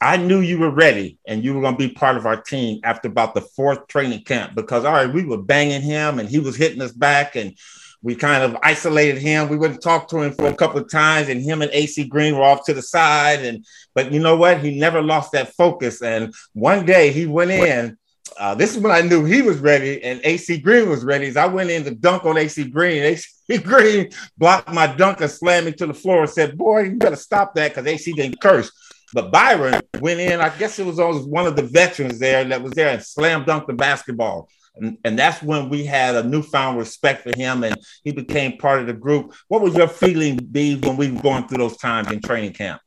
I 0.00 0.16
knew 0.16 0.40
you 0.40 0.58
were 0.58 0.70
ready 0.70 1.18
and 1.26 1.44
you 1.44 1.52
were 1.52 1.60
going 1.60 1.76
to 1.76 1.88
be 1.88 1.92
part 1.92 2.16
of 2.16 2.24
our 2.24 2.40
team 2.40 2.80
after 2.84 3.08
about 3.08 3.34
the 3.34 3.42
fourth 3.42 3.86
training 3.86 4.24
camp 4.24 4.54
because, 4.54 4.86
all 4.86 4.94
right, 4.94 5.12
we 5.12 5.24
were 5.24 5.42
banging 5.42 5.82
him 5.82 6.18
and 6.18 6.26
he 6.28 6.38
was 6.38 6.56
hitting 6.56 6.80
us 6.80 6.92
back 6.92 7.36
and 7.36 7.54
we 8.02 8.14
kind 8.14 8.42
of 8.42 8.56
isolated 8.62 9.18
him. 9.18 9.48
We 9.48 9.56
wouldn't 9.56 9.82
talk 9.82 10.08
to 10.08 10.22
him 10.22 10.32
for 10.32 10.46
a 10.46 10.54
couple 10.54 10.80
of 10.80 10.90
times 10.90 11.28
and 11.28 11.42
him 11.42 11.60
and 11.62 11.70
AC 11.72 12.04
Green 12.04 12.36
were 12.36 12.44
off 12.44 12.64
to 12.66 12.74
the 12.74 12.82
side. 12.82 13.44
And, 13.44 13.64
but 13.94 14.12
you 14.12 14.20
know 14.20 14.36
what? 14.36 14.60
He 14.60 14.78
never 14.78 15.02
lost 15.02 15.32
that 15.32 15.54
focus. 15.54 16.02
And 16.02 16.34
one 16.54 16.86
day 16.86 17.12
he 17.12 17.26
went 17.26 17.50
in. 17.50 17.98
Uh, 18.38 18.54
this 18.54 18.74
is 18.74 18.82
when 18.82 18.92
I 18.92 19.02
knew 19.02 19.24
he 19.24 19.42
was 19.42 19.58
ready 19.58 20.02
and 20.02 20.20
AC 20.24 20.58
Green 20.58 20.88
was 20.88 21.04
ready. 21.04 21.26
As 21.26 21.36
I 21.36 21.46
went 21.46 21.68
in 21.68 21.84
to 21.84 21.94
dunk 21.94 22.24
on 22.24 22.38
AC 22.38 22.64
Green, 22.70 23.02
AC 23.48 23.58
Green 23.58 24.10
blocked 24.38 24.72
my 24.72 24.86
dunk 24.86 25.20
and 25.20 25.30
slammed 25.30 25.66
me 25.66 25.72
to 25.72 25.86
the 25.86 25.94
floor 25.94 26.22
and 26.22 26.30
said, 26.30 26.56
Boy, 26.56 26.84
you 26.84 26.96
better 26.96 27.16
stop 27.16 27.54
that 27.54 27.74
because 27.74 27.86
AC 27.86 28.12
didn't 28.12 28.40
curse. 28.40 28.70
But 29.12 29.32
Byron 29.32 29.80
went 30.00 30.20
in, 30.20 30.40
I 30.40 30.56
guess 30.56 30.78
it 30.78 30.86
was 30.86 30.98
one 30.98 31.46
of 31.46 31.56
the 31.56 31.64
veterans 31.64 32.18
there 32.18 32.44
that 32.44 32.62
was 32.62 32.72
there 32.72 32.90
and 32.90 33.02
slam 33.02 33.44
dunked 33.44 33.66
the 33.66 33.72
basketball. 33.72 34.48
And, 34.76 34.98
and 35.04 35.18
that's 35.18 35.42
when 35.42 35.68
we 35.68 35.84
had 35.84 36.14
a 36.14 36.22
newfound 36.22 36.78
respect 36.78 37.22
for 37.22 37.32
him 37.36 37.64
and 37.64 37.76
he 38.04 38.12
became 38.12 38.56
part 38.56 38.80
of 38.80 38.86
the 38.86 38.92
group. 38.92 39.34
What 39.48 39.62
was 39.62 39.74
your 39.74 39.88
feeling 39.88 40.36
be 40.36 40.76
when 40.76 40.96
we 40.96 41.10
were 41.10 41.20
going 41.20 41.48
through 41.48 41.58
those 41.58 41.76
times 41.76 42.10
in 42.10 42.20
training 42.20 42.52
camp? 42.52 42.80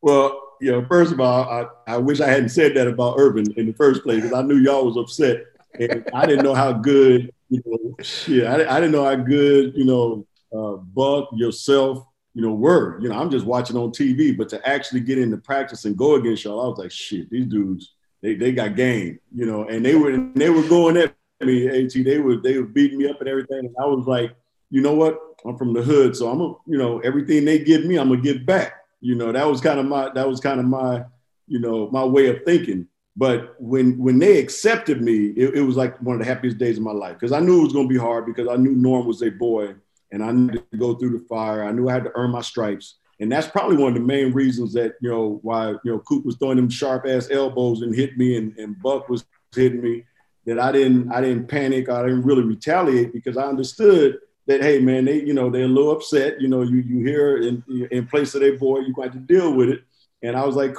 Well, 0.00 0.40
you 0.60 0.70
know, 0.70 0.86
first 0.86 1.12
of 1.12 1.20
all, 1.20 1.48
I, 1.48 1.94
I 1.94 1.96
wish 1.96 2.20
I 2.20 2.28
hadn't 2.28 2.50
said 2.50 2.74
that 2.76 2.86
about 2.86 3.18
Earvin 3.18 3.52
in 3.56 3.66
the 3.66 3.72
first 3.72 4.02
place 4.02 4.22
because 4.22 4.32
I 4.36 4.42
knew 4.42 4.56
y'all 4.56 4.84
was 4.84 4.96
upset. 4.96 5.44
And 5.78 6.08
I 6.14 6.26
didn't 6.26 6.44
know 6.44 6.54
how 6.54 6.72
good, 6.72 7.32
you 7.48 7.62
know, 7.66 7.96
shit, 8.02 8.46
I, 8.46 8.76
I 8.76 8.80
didn't 8.80 8.92
know 8.92 9.04
how 9.04 9.16
good, 9.16 9.74
you 9.74 9.84
know, 9.84 10.26
uh, 10.54 10.76
Buck, 10.76 11.30
yourself, 11.32 12.06
you 12.34 12.42
know, 12.42 12.52
were. 12.52 13.00
You 13.00 13.08
know, 13.08 13.18
I'm 13.18 13.30
just 13.30 13.46
watching 13.46 13.76
on 13.76 13.90
TV, 13.90 14.36
but 14.36 14.48
to 14.50 14.68
actually 14.68 15.00
get 15.00 15.18
into 15.18 15.36
practice 15.36 15.84
and 15.84 15.96
go 15.96 16.16
against 16.16 16.44
y'all, 16.44 16.60
I 16.60 16.68
was 16.68 16.78
like, 16.78 16.90
shit, 16.90 17.30
these 17.30 17.46
dudes, 17.46 17.94
they, 18.22 18.34
they 18.34 18.52
got 18.52 18.76
game, 18.76 19.20
you 19.34 19.46
know, 19.46 19.68
and 19.68 19.84
they 19.84 19.94
were 19.94 20.16
they 20.34 20.50
were 20.50 20.66
going 20.68 20.96
at 20.96 21.14
me, 21.40 21.68
AT. 21.68 21.92
They 21.92 22.18
were 22.18 22.36
they 22.36 22.58
were 22.58 22.66
beating 22.66 22.98
me 22.98 23.08
up 23.08 23.20
and 23.20 23.28
everything, 23.28 23.60
and 23.60 23.74
I 23.80 23.86
was 23.86 24.06
like, 24.06 24.34
you 24.70 24.80
know 24.80 24.94
what? 24.94 25.18
I'm 25.46 25.56
from 25.56 25.72
the 25.74 25.82
hood, 25.82 26.16
so 26.16 26.28
I'm 26.28 26.40
a, 26.40 26.54
you 26.66 26.78
know, 26.78 26.98
everything 27.00 27.44
they 27.44 27.58
give 27.58 27.84
me, 27.84 27.96
I'm 27.96 28.08
gonna 28.08 28.20
give 28.20 28.44
back. 28.44 28.74
You 29.00 29.14
know, 29.14 29.30
that 29.30 29.46
was 29.46 29.60
kind 29.60 29.78
of 29.78 29.86
my 29.86 30.10
that 30.14 30.28
was 30.28 30.40
kind 30.40 30.58
of 30.58 30.66
my, 30.66 31.04
you 31.46 31.60
know, 31.60 31.88
my 31.90 32.04
way 32.04 32.28
of 32.28 32.44
thinking. 32.44 32.88
But 33.16 33.54
when 33.60 33.98
when 33.98 34.18
they 34.18 34.38
accepted 34.38 35.02
me, 35.02 35.26
it, 35.36 35.56
it 35.56 35.62
was 35.62 35.76
like 35.76 36.00
one 36.00 36.16
of 36.16 36.20
the 36.20 36.26
happiest 36.26 36.58
days 36.58 36.78
of 36.78 36.82
my 36.82 36.92
life 36.92 37.14
because 37.14 37.30
I 37.30 37.40
knew 37.40 37.60
it 37.60 37.64
was 37.64 37.72
gonna 37.74 37.86
be 37.86 37.98
hard 37.98 38.26
because 38.26 38.48
I 38.48 38.56
knew 38.56 38.72
Norm 38.72 39.06
was 39.06 39.22
a 39.22 39.30
boy 39.30 39.74
and 40.14 40.22
I 40.22 40.30
needed 40.30 40.70
to 40.70 40.78
go 40.78 40.94
through 40.94 41.18
the 41.18 41.24
fire. 41.24 41.64
I 41.64 41.72
knew 41.72 41.88
I 41.88 41.92
had 41.92 42.04
to 42.04 42.12
earn 42.14 42.30
my 42.30 42.40
stripes. 42.40 42.98
And 43.18 43.30
that's 43.30 43.48
probably 43.48 43.76
one 43.76 43.88
of 43.88 43.94
the 43.94 44.06
main 44.06 44.32
reasons 44.32 44.72
that, 44.74 44.94
you 45.00 45.10
know, 45.10 45.40
why, 45.42 45.70
you 45.70 45.92
know, 45.92 45.98
Coop 45.98 46.24
was 46.24 46.36
throwing 46.36 46.56
them 46.56 46.70
sharp 46.70 47.04
ass 47.04 47.28
elbows 47.32 47.82
and 47.82 47.92
hit 47.92 48.16
me 48.16 48.36
and, 48.36 48.56
and 48.56 48.80
Buck 48.80 49.08
was 49.08 49.24
hitting 49.54 49.82
me, 49.82 50.04
that 50.46 50.60
I 50.60 50.70
didn't, 50.70 51.12
I 51.12 51.20
didn't 51.20 51.48
panic. 51.48 51.88
I 51.88 52.02
didn't 52.02 52.22
really 52.22 52.44
retaliate 52.44 53.12
because 53.12 53.36
I 53.36 53.42
understood 53.42 54.18
that, 54.46 54.62
hey 54.62 54.78
man, 54.78 55.04
they, 55.04 55.20
you 55.20 55.34
know, 55.34 55.50
they're 55.50 55.64
a 55.64 55.68
little 55.68 55.90
upset. 55.90 56.40
You 56.40 56.46
know, 56.46 56.62
you, 56.62 56.76
you 56.76 57.04
hear 57.04 57.38
in, 57.38 57.88
in 57.90 58.06
place 58.06 58.36
of 58.36 58.40
their 58.40 58.56
boy, 58.56 58.80
you 58.80 58.94
got 58.94 59.12
to 59.14 59.18
deal 59.18 59.52
with 59.52 59.68
it. 59.68 59.82
And 60.22 60.36
I 60.36 60.46
was 60.46 60.54
like, 60.54 60.76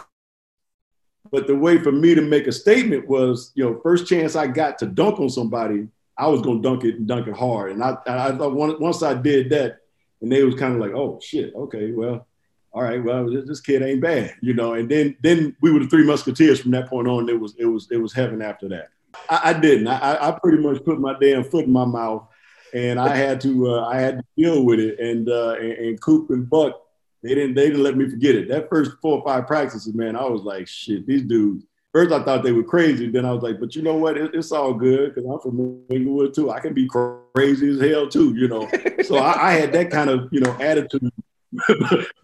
but 1.30 1.46
the 1.46 1.56
way 1.56 1.77
for 1.77 1.92
me 1.92 2.15
to 2.15 2.22
make 2.22 2.48
a 2.48 2.54
statement 2.54 3.06
was, 3.10 3.51
you 3.56 3.65
know, 3.65 3.82
first 3.82 4.08
chance 4.08 4.38
I 4.38 4.48
got 4.48 4.80
to 4.80 4.86
dunk 4.86 5.20
on 5.20 5.30
somebody, 5.30 5.89
I 6.17 6.27
was 6.27 6.41
gonna 6.41 6.62
dunk 6.62 6.84
it 6.84 6.95
and 6.95 7.07
dunk 7.07 7.27
it 7.27 7.36
hard. 7.36 7.72
And 7.72 7.84
I, 7.84 7.98
I 8.05 8.31
thought 8.31 8.79
once 8.79 9.03
I 9.03 9.13
did 9.13 9.50
that, 9.50 9.79
and 10.22 10.31
they 10.31 10.43
was 10.43 10.55
kind 10.55 10.74
of 10.74 10.79
like, 10.79 10.91
oh 10.91 11.19
shit, 11.22 11.53
okay, 11.55 11.91
well, 11.91 12.25
all 12.72 12.84
right, 12.84 13.03
well, 13.03 13.29
this 13.29 13.62
kid 13.62 13.81
ain't 13.81 14.01
bad, 14.01 14.36
you 14.41 14.53
know. 14.53 14.74
And 14.74 14.89
then 14.89 15.15
then 15.22 15.55
we 15.62 15.72
were 15.72 15.79
the 15.79 15.88
three 15.88 16.05
musketeers 16.05 16.60
from 16.60 16.72
that 16.72 16.89
point 16.89 17.07
on. 17.07 17.29
It 17.29 17.39
was 17.39 17.55
it 17.57 17.65
was 17.65 17.88
it 17.91 17.98
was 17.98 18.13
heaven 18.13 18.41
after 18.41 18.67
that. 18.69 18.89
I, 19.29 19.41
I 19.45 19.53
didn't. 19.53 19.88
I, 19.88 20.29
I 20.29 20.39
pretty 20.41 20.57
much 20.57 20.84
put 20.84 21.00
my 21.00 21.15
damn 21.19 21.43
foot 21.43 21.65
in 21.65 21.72
my 21.72 21.86
mouth, 21.86 22.27
and 22.74 23.00
I 23.00 23.15
had 23.15 23.39
to 23.41 23.72
uh, 23.72 23.86
I 23.86 24.00
had 24.00 24.17
to 24.17 24.24
deal 24.38 24.63
with 24.63 24.79
it. 24.79 25.00
And, 25.00 25.29
uh, 25.29 25.55
and 25.55 25.72
and 25.72 26.01
Coop 26.01 26.29
and 26.31 26.50
Buck, 26.50 26.81
they 27.24 27.36
didn't 27.36 27.55
they 27.55 27.67
didn't 27.67 27.84
let 27.84 27.98
me 27.98 28.10
forget 28.10 28.36
it. 28.36 28.50
That 28.50 28.69
first 28.69 28.91
four 29.01 29.19
or 29.19 29.25
five 29.25 29.48
practices, 29.48 29.93
man, 29.93 30.15
I 30.15 30.25
was 30.25 30.43
like, 30.43 30.67
shit, 30.67 31.05
these 31.05 31.24
dudes 31.24 31.65
first 31.96 32.12
I 32.12 32.22
thought 32.24 32.44
they 32.44 32.52
were 32.52 32.64
crazy. 32.64 33.10
Then 33.10 33.25
I 33.25 33.32
was 33.32 33.42
like, 33.42 33.58
but 33.58 33.74
you 33.74 33.82
know 33.82 33.96
what? 33.96 34.18
It, 34.18 34.36
it's 34.36 34.52
all 34.52 34.74
good 34.74 35.16
because 35.16 35.30
I'm 35.30 35.40
from 35.40 35.82
Inglewood 35.90 36.34
too. 36.34 36.52
I 36.52 36.60
can 36.60 36.74
be 36.74 36.90
crazy 36.90 37.70
as 37.70 37.80
hell 37.80 38.10
too, 38.10 38.36
you 38.36 38.50
know. 38.50 38.70
so 39.04 39.16
I, 39.16 39.52
I, 39.52 39.54
had 39.54 39.72
that 39.72 39.92
kind 39.92 40.10
of 40.10 40.28
you 40.30 40.42
know 40.42 40.52
attitude. 40.60 41.10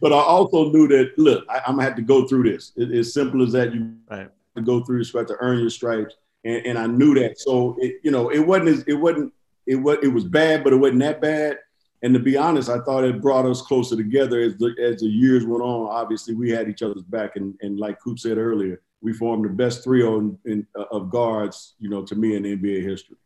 but 0.02 0.12
I 0.12 0.18
also 0.18 0.72
knew 0.72 0.90
that 0.90 1.14
look, 1.18 1.46
I, 1.50 1.60
am 1.68 1.76
gonna 1.76 1.84
have 1.84 1.96
to 1.96 2.02
go 2.02 2.28
through 2.28 2.52
this. 2.52 2.74
It, 2.76 2.92
as 2.92 3.14
simple 3.14 3.42
as 3.44 3.54
that. 3.54 3.74
You 3.74 3.96
right. 4.10 4.20
have 4.20 4.32
to 4.58 4.62
go 4.62 4.84
through 4.84 5.00
this. 5.00 5.14
You 5.14 5.20
have 5.20 5.30
to 5.30 5.38
earn 5.40 5.60
your 5.60 5.70
stripes, 5.70 6.16
and, 6.44 6.66
and 6.66 6.78
I 6.78 6.88
knew 6.88 7.14
that. 7.16 7.40
So 7.40 7.78
it, 7.80 8.02
you 8.04 8.12
know, 8.12 8.30
it 8.30 8.40
wasn't 8.40 8.70
as, 8.70 8.84
it 8.88 8.96
wasn't 8.96 9.32
it 9.68 9.76
was 9.76 10.00
it 10.04 10.10
was 10.10 10.26
bad, 10.26 10.66
but 10.66 10.74
it 10.74 10.78
wasn't 10.78 11.00
that 11.00 11.22
bad. 11.22 11.60
And 12.04 12.14
to 12.14 12.20
be 12.20 12.36
honest, 12.36 12.68
I 12.68 12.80
thought 12.80 13.06
it 13.06 13.22
brought 13.22 13.46
us 13.46 13.62
closer 13.62 13.96
together 13.96 14.42
as 14.42 14.58
the 14.58 14.76
as 14.84 15.00
the 15.00 15.08
years 15.08 15.46
went 15.46 15.64
on. 15.64 15.88
Obviously, 15.88 16.34
we 16.34 16.50
had 16.50 16.68
each 16.68 16.82
other's 16.82 17.04
back, 17.04 17.38
and 17.38 17.56
and 17.62 17.80
like 17.80 18.02
Coop 18.02 18.20
said 18.20 18.38
earlier, 18.38 18.82
we 19.02 19.14
formed 19.14 19.46
the 19.46 19.50
best 19.50 19.84
trio 19.84 20.20
in, 20.20 20.38
in, 20.46 20.68
uh, 20.78 20.86
of 20.92 21.10
guards, 21.10 21.76
you 21.80 21.90
know, 21.90 22.04
to 22.04 22.16
me 22.16 22.36
in 22.36 22.44
NBA 22.44 22.84
history. 22.84 23.18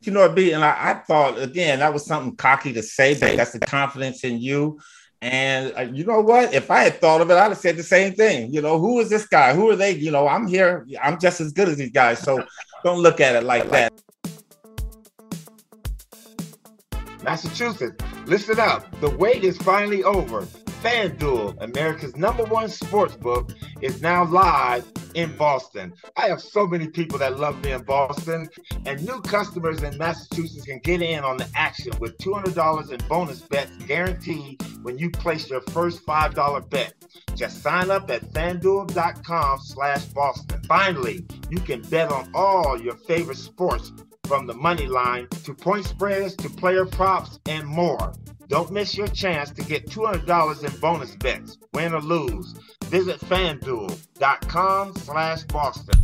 You 0.00 0.12
know, 0.12 0.28
B, 0.28 0.52
and 0.52 0.64
I, 0.64 0.90
I, 0.90 0.94
thought 0.94 1.38
again 1.38 1.78
that 1.78 1.92
was 1.92 2.04
something 2.04 2.34
cocky 2.34 2.72
to 2.72 2.82
say, 2.82 3.14
but 3.14 3.36
that's 3.36 3.52
the 3.52 3.60
confidence 3.60 4.24
in 4.24 4.40
you. 4.40 4.80
And 5.20 5.72
uh, 5.76 5.82
you 5.82 6.04
know 6.04 6.20
what? 6.20 6.52
If 6.52 6.72
I 6.72 6.80
had 6.80 7.00
thought 7.00 7.20
of 7.20 7.30
it, 7.30 7.34
I'd 7.34 7.50
have 7.50 7.58
said 7.58 7.76
the 7.76 7.84
same 7.84 8.12
thing. 8.12 8.52
You 8.52 8.60
know, 8.60 8.80
who 8.80 8.98
is 8.98 9.08
this 9.08 9.28
guy? 9.28 9.54
Who 9.54 9.70
are 9.70 9.76
they? 9.76 9.92
You 9.92 10.10
know, 10.10 10.26
I'm 10.26 10.48
here. 10.48 10.84
I'm 11.00 11.20
just 11.20 11.40
as 11.40 11.52
good 11.52 11.68
as 11.68 11.76
these 11.76 11.92
guys. 11.92 12.18
So 12.18 12.44
don't 12.84 12.98
look 12.98 13.20
at 13.20 13.36
it 13.36 13.44
like 13.44 13.70
that. 13.70 13.92
Massachusetts, 17.22 18.04
listen 18.26 18.58
up. 18.58 19.00
The 19.00 19.10
wait 19.10 19.44
is 19.44 19.56
finally 19.58 20.02
over. 20.02 20.48
FanDuel, 20.82 21.62
America's 21.62 22.16
number 22.16 22.42
one 22.42 22.68
sports 22.68 23.14
book, 23.14 23.52
is 23.80 24.02
now 24.02 24.24
live 24.24 24.84
in 25.14 25.36
Boston. 25.36 25.92
I 26.16 26.26
have 26.26 26.40
so 26.40 26.66
many 26.66 26.88
people 26.88 27.18
that 27.18 27.38
love 27.38 27.62
me 27.62 27.70
in 27.70 27.82
Boston, 27.82 28.48
and 28.84 29.06
new 29.06 29.20
customers 29.20 29.84
in 29.84 29.96
Massachusetts 29.96 30.66
can 30.66 30.80
get 30.80 31.00
in 31.00 31.22
on 31.22 31.36
the 31.36 31.48
action 31.54 31.92
with 32.00 32.18
$200 32.18 32.90
in 32.90 33.08
bonus 33.08 33.42
bets 33.42 33.70
guaranteed 33.86 34.60
when 34.82 34.98
you 34.98 35.08
place 35.08 35.48
your 35.48 35.60
first 35.60 36.04
$5 36.04 36.68
bet. 36.70 36.94
Just 37.36 37.62
sign 37.62 37.92
up 37.92 38.10
at 38.10 38.22
fanduel.com 38.32 39.60
slash 39.60 40.04
Boston. 40.06 40.60
Finally, 40.66 41.24
you 41.48 41.60
can 41.60 41.82
bet 41.82 42.10
on 42.10 42.28
all 42.34 42.80
your 42.80 42.96
favorite 42.96 43.38
sports 43.38 43.92
from 44.24 44.48
the 44.48 44.54
money 44.54 44.88
line 44.88 45.28
to 45.44 45.54
point 45.54 45.84
spreads 45.84 46.34
to 46.36 46.50
player 46.50 46.86
props 46.86 47.38
and 47.46 47.66
more. 47.68 48.12
Don't 48.52 48.70
miss 48.70 48.98
your 48.98 49.06
chance 49.06 49.50
to 49.52 49.62
get 49.62 49.86
$200 49.86 50.62
in 50.62 50.78
bonus 50.78 51.16
bets, 51.16 51.56
win 51.72 51.94
or 51.94 52.02
lose. 52.02 52.52
Visit 52.84 53.18
fanduel.com 53.20 54.94
slash 54.96 55.44
Boston. 55.44 55.98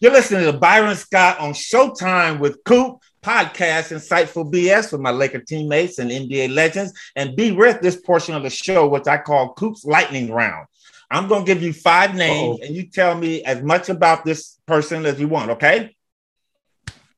You're 0.00 0.10
listening 0.10 0.50
to 0.50 0.58
Byron 0.58 0.96
Scott 0.96 1.38
on 1.38 1.52
Showtime 1.52 2.40
with 2.40 2.64
Coop, 2.64 2.96
podcast 3.22 3.92
Insightful 3.96 4.52
BS 4.52 4.90
with 4.90 5.00
my 5.00 5.12
Laker 5.12 5.38
teammates 5.38 6.00
and 6.00 6.10
NBA 6.10 6.52
legends. 6.52 6.92
And 7.14 7.36
be 7.36 7.52
with 7.52 7.80
this 7.80 7.94
portion 7.94 8.34
of 8.34 8.42
the 8.42 8.50
show, 8.50 8.88
which 8.88 9.06
I 9.06 9.18
call 9.18 9.52
Coop's 9.52 9.84
Lightning 9.84 10.32
Round. 10.32 10.66
I'm 11.12 11.28
going 11.28 11.44
to 11.44 11.54
give 11.54 11.62
you 11.62 11.72
five 11.72 12.16
names 12.16 12.58
Uh-oh. 12.58 12.66
and 12.66 12.74
you 12.74 12.88
tell 12.88 13.16
me 13.16 13.44
as 13.44 13.62
much 13.62 13.88
about 13.88 14.24
this 14.24 14.58
person 14.66 15.06
as 15.06 15.20
you 15.20 15.28
want, 15.28 15.52
okay? 15.52 15.94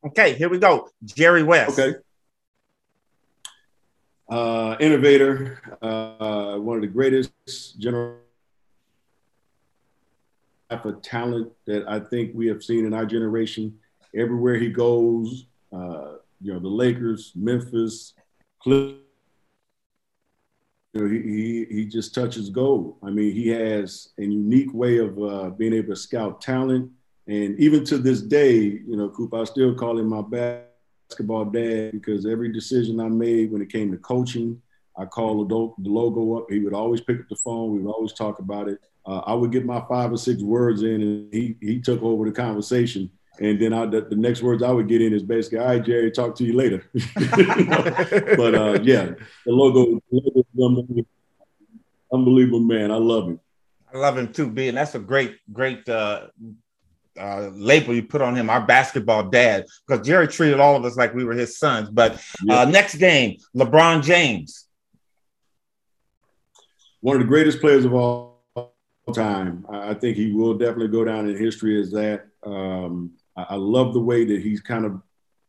Okay, 0.04 0.34
here 0.34 0.50
we 0.50 0.58
go. 0.58 0.90
Jerry 1.02 1.42
West. 1.42 1.78
Okay 1.78 1.98
uh, 4.34 4.76
innovator, 4.80 5.60
uh, 5.80 6.56
one 6.56 6.76
of 6.76 6.82
the 6.82 6.88
greatest 6.88 7.78
general 7.78 8.16
type 10.68 10.84
of 10.84 11.00
talent 11.02 11.52
that 11.66 11.88
I 11.88 12.00
think 12.00 12.32
we 12.34 12.48
have 12.48 12.60
seen 12.64 12.84
in 12.84 12.94
our 12.94 13.06
generation. 13.06 13.78
Everywhere 14.12 14.56
he 14.56 14.70
goes, 14.70 15.46
uh, 15.72 16.14
you 16.40 16.52
know, 16.52 16.58
the 16.58 16.68
Lakers, 16.68 17.30
Memphis, 17.36 18.14
you 18.66 18.98
know, 20.94 21.06
he, 21.08 21.20
he, 21.20 21.66
he 21.70 21.84
just 21.84 22.12
touches 22.12 22.50
gold. 22.50 22.96
I 23.04 23.10
mean, 23.10 23.32
he 23.32 23.48
has 23.50 24.08
a 24.18 24.22
unique 24.22 24.74
way 24.74 24.98
of 24.98 25.16
uh, 25.22 25.50
being 25.50 25.74
able 25.74 25.94
to 25.94 25.96
scout 25.96 26.40
talent. 26.40 26.90
And 27.28 27.56
even 27.60 27.84
to 27.84 27.98
this 27.98 28.20
day, 28.20 28.56
you 28.56 28.96
know, 28.96 29.10
Coop, 29.10 29.32
I 29.32 29.44
still 29.44 29.76
call 29.76 29.96
him 29.96 30.08
my 30.08 30.22
basketball 31.08 31.44
dad 31.46 31.92
because 31.92 32.26
every 32.26 32.52
decision 32.52 33.00
I 33.00 33.08
made 33.08 33.52
when 33.52 33.62
it 33.62 33.70
came 33.70 33.90
to 33.92 33.98
coaching, 33.98 34.60
I 34.96 35.04
called 35.04 35.48
the, 35.48 35.90
logo 35.90 36.38
up. 36.38 36.50
He 36.50 36.60
would 36.60 36.74
always 36.74 37.00
pick 37.00 37.20
up 37.20 37.28
the 37.28 37.36
phone. 37.36 37.72
We 37.72 37.80
would 37.80 37.92
always 37.92 38.12
talk 38.12 38.38
about 38.38 38.68
it. 38.68 38.78
Uh, 39.06 39.18
I 39.26 39.34
would 39.34 39.52
get 39.52 39.66
my 39.66 39.84
five 39.88 40.12
or 40.12 40.16
six 40.16 40.42
words 40.42 40.82
in, 40.82 41.02
and 41.02 41.34
he 41.34 41.56
he 41.60 41.80
took 41.80 42.02
over 42.02 42.24
the 42.24 42.32
conversation. 42.32 43.10
And 43.40 43.60
then 43.60 43.72
I, 43.72 43.84
the, 43.86 44.02
the, 44.02 44.14
next 44.14 44.42
words 44.42 44.62
I 44.62 44.70
would 44.70 44.86
get 44.86 45.02
in 45.02 45.12
is 45.12 45.24
basically, 45.24 45.58
"All 45.58 45.66
right, 45.66 45.84
Jerry, 45.84 46.10
talk 46.10 46.36
to 46.36 46.44
you 46.44 46.54
later." 46.54 46.84
but 46.94 48.54
uh, 48.54 48.78
yeah, 48.82 49.10
the 49.44 49.52
logo, 49.52 50.00
the 50.10 50.44
logo 50.64 51.06
unbelievable, 52.12 52.60
man. 52.60 52.92
I 52.92 52.96
love 52.96 53.28
him. 53.28 53.40
I 53.92 53.98
love 53.98 54.16
him 54.16 54.32
too, 54.32 54.48
B, 54.48 54.68
and 54.68 54.78
that's 54.78 54.94
a 54.94 55.00
great, 55.00 55.38
great 55.52 55.88
uh, 55.88 56.28
uh, 57.18 57.50
label 57.52 57.94
you 57.94 58.02
put 58.02 58.22
on 58.22 58.34
him, 58.34 58.50
our 58.50 58.64
basketball 58.64 59.24
dad, 59.24 59.66
because 59.86 60.06
Jerry 60.06 60.28
treated 60.28 60.60
all 60.60 60.76
of 60.76 60.84
us 60.84 60.96
like 60.96 61.14
we 61.14 61.24
were 61.24 61.34
his 61.34 61.58
sons. 61.58 61.88
But 61.90 62.22
uh, 62.48 62.64
next 62.64 62.96
game, 62.96 63.38
LeBron 63.56 64.02
James, 64.02 64.66
one 67.00 67.16
of 67.16 67.22
the 67.22 67.28
greatest 67.28 67.60
players 67.60 67.84
of 67.84 67.94
all 67.94 68.34
time. 69.12 69.66
I 69.68 69.94
think 69.94 70.16
he 70.16 70.32
will 70.32 70.54
definitely 70.54 70.88
go 70.88 71.04
down 71.04 71.28
in 71.28 71.36
history 71.36 71.80
as 71.80 71.90
that. 71.92 72.26
Um, 72.44 73.12
I, 73.36 73.56
love 73.56 73.92
the 73.92 74.00
way 74.00 74.24
that 74.24 74.40
he's 74.40 74.60
kind 74.60 74.84
of 74.84 75.02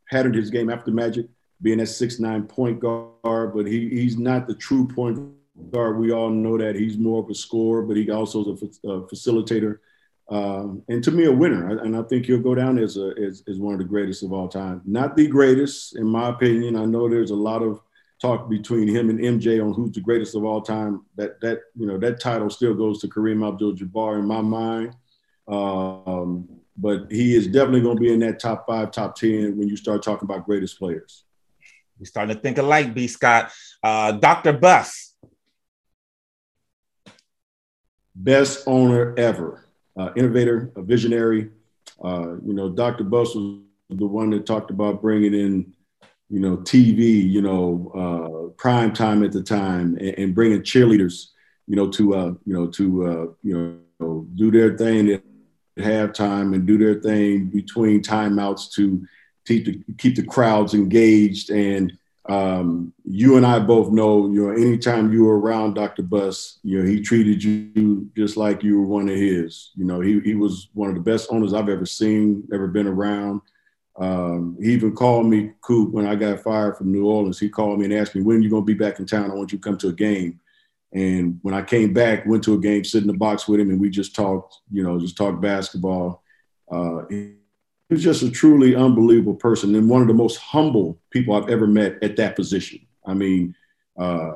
patterned 0.10 0.36
his 0.36 0.50
game 0.50 0.70
after 0.70 0.92
Magic, 0.92 1.28
being 1.62 1.80
a 1.80 1.86
six 1.86 2.20
nine 2.20 2.44
point 2.44 2.80
guard, 2.80 3.54
but 3.54 3.66
he 3.66 3.90
he's 3.90 4.18
not 4.18 4.48
the 4.48 4.56
true 4.56 4.88
point 4.88 5.20
guard. 5.72 5.98
We 5.98 6.12
all 6.12 6.30
know 6.30 6.58
that 6.58 6.76
he's 6.76 6.98
more 6.98 7.24
of 7.24 7.30
a 7.30 7.36
scorer, 7.36 7.84
but 7.84 7.96
he 7.98 8.10
also 8.10 8.54
is 8.54 8.62
a, 8.62 8.88
a 8.90 9.08
facilitator. 9.08 9.80
Um, 10.29 10.82
and 10.88 11.03
to 11.03 11.12
me, 11.12 11.25
a 11.25 11.32
winner. 11.32 11.77
And 11.79 11.96
I 11.96 12.01
think 12.03 12.25
he'll 12.25 12.39
go 12.39 12.55
down 12.55 12.79
as, 12.79 12.98
a, 12.98 13.13
as, 13.24 13.44
as 13.48 13.60
one 13.60 13.74
of 13.74 13.79
the 13.79 13.86
greatest 13.86 14.24
of 14.24 14.34
all 14.34 14.48
time. 14.48 14.82
Not 14.86 15.15
the 15.15 15.27
greatest, 15.27 15.96
in 15.96 16.08
my 16.08 16.29
opinion. 16.29 16.75
I 16.75 16.86
know 16.86 17.08
there's 17.08 17.32
a 17.32 17.36
lot 17.36 17.62
of 17.62 17.82
talk 18.22 18.50
between 18.50 18.88
him 18.88 19.10
and 19.10 19.20
MJ 19.20 19.63
on 19.63 19.74
who's 19.74 19.91
the 19.91 20.01
greatest 20.01 20.36
of 20.36 20.44
all 20.46 20.62
time. 20.62 21.05
That 21.15 21.39
that 21.41 21.60
you 21.75 21.86
know 21.86 21.98
that 22.00 22.20
title 22.20 22.50
still 22.50 22.74
goes 22.74 23.00
to 23.01 23.08
Kareem 23.08 23.48
Abdul-Jabbar 23.48 24.20
in 24.20 24.25
my 24.25 24.41
mind. 24.41 24.96
Um, 25.48 26.50
but 26.77 27.12
he 27.12 27.36
is 27.36 27.48
definitely 27.48 27.82
going 27.82 27.98
to 27.98 28.01
be 28.01 28.13
in 28.13 28.20
that 28.20 28.39
top 28.39 28.67
five, 28.67 28.91
top 28.91 29.15
10 29.15 29.58
when 29.58 29.67
you 29.67 29.77
start 29.77 30.03
talking 30.03 30.25
about 30.25 30.46
greatest 30.46 30.77
players. 30.77 31.24
We're 31.98 32.05
starting 32.05 32.36
to 32.36 32.41
think 32.41 32.58
alike, 32.58 32.94
B. 32.94 33.08
Scott. 33.08 33.51
Uh, 33.82 34.12
Dr. 34.12 34.53
Buss. 34.53 35.13
Best 38.13 38.63
owner 38.67 39.13
ever, 39.17 39.65
uh, 39.98 40.12
innovator, 40.16 40.72
a 40.75 40.82
visionary. 40.82 41.50
Uh, 42.04 42.36
you 42.46 42.54
know, 42.54 42.70
Dr. 42.70 43.04
Buss 43.04 43.36
was 43.36 43.60
the 43.90 44.06
one 44.06 44.30
that 44.32 44.46
talked 44.46 44.72
about 44.72 45.02
bringing 45.02 45.34
in, 45.34 45.74
you 46.30 46.40
know, 46.40 46.58
TV, 46.58 47.30
you 47.30 47.42
know, 47.42 47.92
uh, 47.96 48.50
prime 48.58 48.94
time 48.94 49.24
at 49.24 49.32
the 49.32 49.44
time, 49.44 49.96
and, 50.00 50.16
and 50.18 50.36
bringing 50.36 50.62
cheerleaders, 50.62 51.28
you 51.68 51.75
know, 51.75 51.90
to, 51.90 52.16
uh, 52.16 52.34
you 52.46 52.54
know, 52.54 52.68
to, 52.68 53.06
uh, 53.06 53.25
you 53.44 53.80
know, 54.00 54.28
do 54.36 54.52
their 54.52 54.78
thing 54.78 55.12
at 55.12 55.24
halftime 55.78 56.54
and 56.54 56.66
do 56.66 56.78
their 56.78 57.00
thing 57.02 57.46
between 57.46 58.02
timeouts 58.02 58.72
to 58.74 59.06
keep 59.46 59.66
the, 59.66 59.84
keep 59.98 60.16
the 60.16 60.24
crowds 60.25 60.74
engaged. 60.74 61.50
And 61.52 61.94
um, 62.27 62.91
you 63.03 63.38
and 63.38 63.46
I 63.46 63.60
both 63.60 63.91
know, 63.91 64.27
you 64.27 64.48
know, 64.48 64.51
anytime 64.51 65.13
you 65.13 65.25
were 65.25 65.39
around 65.39 65.75
Dr. 65.75 66.01
Buss, 66.01 66.60
you 66.63 66.79
know, 66.79 66.89
he 66.89 67.01
treated 67.01 67.44
you 67.44 68.10
just 68.17 68.36
like 68.36 68.63
you 68.63 68.79
were 68.79 68.88
one 68.88 69.08
of 69.08 69.15
his. 69.15 69.72
You 69.75 69.86
know, 69.86 70.01
he, 70.01 70.20
he 70.22 70.34
was 70.34 70.70
one 70.74 70.89
of 70.89 70.96
the 70.96 71.01
best 71.01 71.27
owners 71.29 71.53
I've 71.53 71.70
ever 71.70 71.86
seen, 71.86 72.48
ever 72.51 72.67
been 72.67 72.88
around. 72.88 73.41
Um, 73.98 74.58
he 74.60 74.74
even 74.74 74.96
called 74.96 75.27
me, 75.27 75.51
Coop, 75.62 75.94
when 75.94 76.08
I 76.08 76.15
got 76.15 76.41
fired 76.41 76.77
from 76.77 76.91
New 76.91 77.05
Orleans. 77.05 77.39
He 77.39 77.48
called 77.48 77.79
me 77.79 77.86
and 77.86 77.94
asked 77.94 78.15
me, 78.15 78.24
when 78.24 78.38
are 78.38 78.41
you 78.41 78.50
going 78.50 78.63
to 78.63 78.65
be 78.65 78.74
back 78.74 79.00
in 79.00 79.05
town? 79.05 79.29
I 79.29 79.36
want 79.36 79.51
you 79.51 79.60
to 79.60 79.63
come 79.63 79.77
to 79.77 79.89
a 79.89 79.94
game. 79.94 80.39
And 80.94 81.39
when 81.44 81.53
I 81.53 81.62
came 81.62 81.94
back, 81.94 82.25
went 82.25 82.44
to 82.46 82.55
a 82.55 82.59
game, 82.59 82.83
sit 82.83 83.01
in 83.01 83.07
the 83.07 83.14
box 83.14 83.48
with 83.48 83.59
him, 83.59 83.70
and 83.70 83.79
we 83.79 83.90
just 83.90 84.16
talked, 84.16 84.55
you 84.72 84.81
know, 84.81 85.00
just 85.00 85.18
talked 85.18 85.42
basketball. 85.42 86.24
Uh, 86.72 87.03
was 87.90 88.04
just 88.04 88.24
a 88.24 88.32
truly 88.32 88.76
unbelievable 88.76 89.36
person 89.36 89.76
and 89.76 89.90
one 89.90 90.02
of 90.02 90.08
the 90.08 90.14
most 90.14 90.38
humble 90.38 91.00
people 91.12 91.36
I've 91.36 91.50
ever 91.50 91.68
met 91.68 92.02
at 92.04 92.16
that 92.18 92.36
position. 92.36 92.80
I 93.06 93.14
mean, 93.14 93.56
uh, 93.98 94.32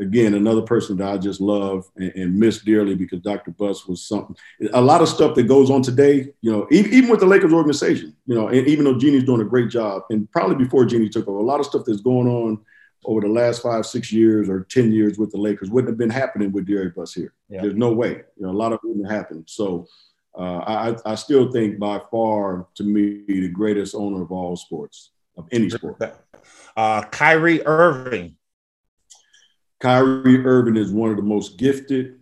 again, 0.00 0.34
another 0.34 0.62
person 0.62 0.96
that 0.96 1.12
I 1.12 1.18
just 1.18 1.40
love 1.40 1.88
and, 1.96 2.12
and, 2.16 2.38
miss 2.38 2.58
dearly 2.60 2.94
because 2.94 3.20
Dr. 3.20 3.52
Buss 3.52 3.86
was 3.86 4.02
something. 4.02 4.34
A 4.72 4.80
lot 4.80 5.02
of 5.02 5.08
stuff 5.08 5.34
that 5.36 5.44
goes 5.44 5.70
on 5.70 5.82
today, 5.82 6.32
you 6.40 6.50
know, 6.50 6.66
even, 6.70 6.92
even 6.92 7.10
with 7.10 7.20
the 7.20 7.26
Lakers 7.26 7.52
organization, 7.52 8.16
you 8.26 8.34
know, 8.34 8.48
and 8.48 8.66
even 8.66 8.84
though 8.84 8.98
Jeanie's 8.98 9.24
doing 9.24 9.42
a 9.42 9.44
great 9.44 9.68
job, 9.70 10.02
and 10.10 10.30
probably 10.32 10.56
before 10.56 10.86
Jeanie 10.86 11.08
took 11.08 11.28
over, 11.28 11.38
a 11.38 11.42
lot 11.42 11.60
of 11.60 11.66
stuff 11.66 11.82
that's 11.86 12.00
going 12.00 12.26
on 12.26 12.58
over 13.04 13.20
the 13.20 13.28
last 13.28 13.62
five, 13.62 13.86
six 13.86 14.10
years 14.12 14.48
or 14.48 14.64
10 14.64 14.92
years 14.92 15.18
with 15.18 15.30
the 15.30 15.38
Lakers 15.38 15.70
wouldn't 15.70 15.90
have 15.90 15.98
been 15.98 16.10
happening 16.10 16.50
with 16.52 16.66
Jerry 16.66 16.90
Buss 16.90 17.14
here. 17.14 17.32
Yeah. 17.48 17.62
There's 17.62 17.76
no 17.76 17.92
way. 17.92 18.22
You 18.36 18.46
know, 18.46 18.50
a 18.50 18.52
lot 18.52 18.72
of 18.72 18.80
it 18.82 18.88
wouldn't 18.88 19.10
happen. 19.10 19.44
So 19.46 19.86
uh, 20.38 20.94
I, 21.06 21.12
I 21.12 21.14
still 21.16 21.50
think 21.50 21.78
by 21.78 22.00
far, 22.10 22.66
to 22.76 22.84
me, 22.84 23.24
the 23.26 23.48
greatest 23.48 23.94
owner 23.94 24.22
of 24.22 24.30
all 24.30 24.56
sports, 24.56 25.10
of 25.36 25.48
any 25.50 25.70
sport. 25.70 26.00
Uh, 26.76 27.02
Kyrie 27.02 27.66
Irving. 27.66 28.36
Kyrie 29.80 30.44
Irving 30.44 30.76
is 30.76 30.92
one 30.92 31.10
of 31.10 31.16
the 31.16 31.22
most 31.22 31.58
gifted 31.58 32.20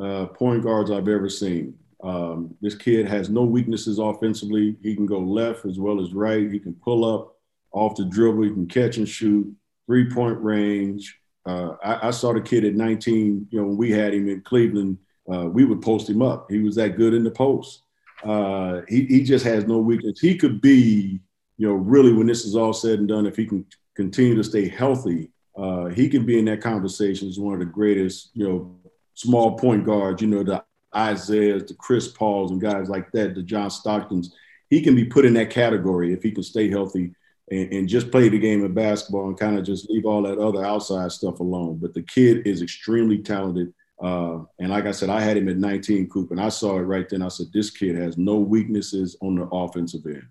uh, 0.00 0.26
point 0.26 0.62
guards 0.62 0.90
I've 0.90 1.08
ever 1.08 1.28
seen. 1.28 1.74
Um, 2.02 2.56
this 2.60 2.74
kid 2.74 3.06
has 3.06 3.30
no 3.30 3.44
weaknesses 3.44 3.98
offensively. 3.98 4.76
He 4.82 4.96
can 4.96 5.06
go 5.06 5.20
left 5.20 5.64
as 5.64 5.78
well 5.78 6.00
as 6.00 6.12
right. 6.12 6.50
He 6.50 6.58
can 6.58 6.74
pull 6.74 7.04
up 7.04 7.36
off 7.70 7.94
the 7.94 8.04
dribble. 8.04 8.42
He 8.42 8.50
can 8.50 8.66
catch 8.66 8.96
and 8.96 9.08
shoot 9.08 9.54
three 9.86 10.10
point 10.10 10.40
range. 10.40 11.18
Uh, 11.46 11.76
I, 11.82 12.08
I, 12.08 12.10
saw 12.10 12.32
the 12.32 12.40
kid 12.40 12.64
at 12.64 12.74
19. 12.74 13.48
You 13.50 13.60
know, 13.60 13.66
when 13.66 13.76
we 13.76 13.90
had 13.90 14.14
him 14.14 14.28
in 14.28 14.42
Cleveland, 14.42 14.98
uh, 15.30 15.46
we 15.46 15.64
would 15.64 15.82
post 15.82 16.08
him 16.08 16.22
up. 16.22 16.50
He 16.50 16.60
was 16.60 16.76
that 16.76 16.96
good 16.96 17.14
in 17.14 17.24
the 17.24 17.30
post. 17.30 17.82
Uh, 18.24 18.82
he, 18.88 19.04
he 19.06 19.22
just 19.22 19.44
has 19.44 19.66
no 19.66 19.78
weakness. 19.78 20.20
He 20.20 20.36
could 20.36 20.60
be, 20.60 21.20
you 21.58 21.68
know, 21.68 21.74
really 21.74 22.12
when 22.12 22.26
this 22.26 22.44
is 22.44 22.56
all 22.56 22.72
said 22.72 22.98
and 22.98 23.08
done, 23.08 23.26
if 23.26 23.36
he 23.36 23.46
can 23.46 23.66
continue 23.94 24.34
to 24.36 24.44
stay 24.44 24.68
healthy, 24.68 25.30
uh, 25.56 25.86
he 25.86 26.08
could 26.08 26.26
be 26.26 26.38
in 26.38 26.44
that 26.46 26.60
conversation 26.60 27.28
as 27.28 27.38
one 27.38 27.54
of 27.54 27.60
the 27.60 27.66
greatest, 27.66 28.30
you 28.34 28.48
know, 28.48 28.76
small 29.14 29.58
point 29.58 29.84
guards. 29.84 30.22
You 30.22 30.28
know, 30.28 30.42
the 30.42 30.64
Isaiahs, 30.94 31.64
the 31.64 31.74
Chris 31.74 32.08
Pauls, 32.08 32.50
and 32.50 32.60
guys 32.60 32.88
like 32.88 33.10
that, 33.12 33.34
the 33.34 33.42
John 33.42 33.70
Stocktons. 33.70 34.28
He 34.70 34.80
can 34.80 34.94
be 34.94 35.04
put 35.04 35.26
in 35.26 35.34
that 35.34 35.50
category 35.50 36.12
if 36.12 36.22
he 36.22 36.30
can 36.30 36.42
stay 36.42 36.70
healthy 36.70 37.12
and, 37.50 37.72
and 37.72 37.88
just 37.88 38.10
play 38.10 38.28
the 38.28 38.38
game 38.38 38.64
of 38.64 38.74
basketball 38.74 39.28
and 39.28 39.38
kind 39.38 39.58
of 39.58 39.64
just 39.64 39.90
leave 39.90 40.06
all 40.06 40.22
that 40.22 40.38
other 40.38 40.64
outside 40.64 41.12
stuff 41.12 41.40
alone. 41.40 41.78
But 41.80 41.92
the 41.92 42.02
kid 42.02 42.46
is 42.46 42.62
extremely 42.62 43.18
talented. 43.18 43.72
Uh, 44.00 44.44
and 44.58 44.70
like 44.70 44.86
I 44.86 44.92
said, 44.92 45.10
I 45.10 45.20
had 45.20 45.36
him 45.36 45.48
at 45.48 45.56
19, 45.56 46.08
Coop, 46.08 46.30
and 46.30 46.40
I 46.40 46.48
saw 46.48 46.78
it 46.78 46.82
right 46.82 47.08
then. 47.08 47.22
I 47.22 47.28
said, 47.28 47.46
this 47.52 47.70
kid 47.70 47.96
has 47.96 48.18
no 48.18 48.36
weaknesses 48.36 49.16
on 49.20 49.36
the 49.36 49.44
offensive 49.44 50.04
end. 50.06 50.26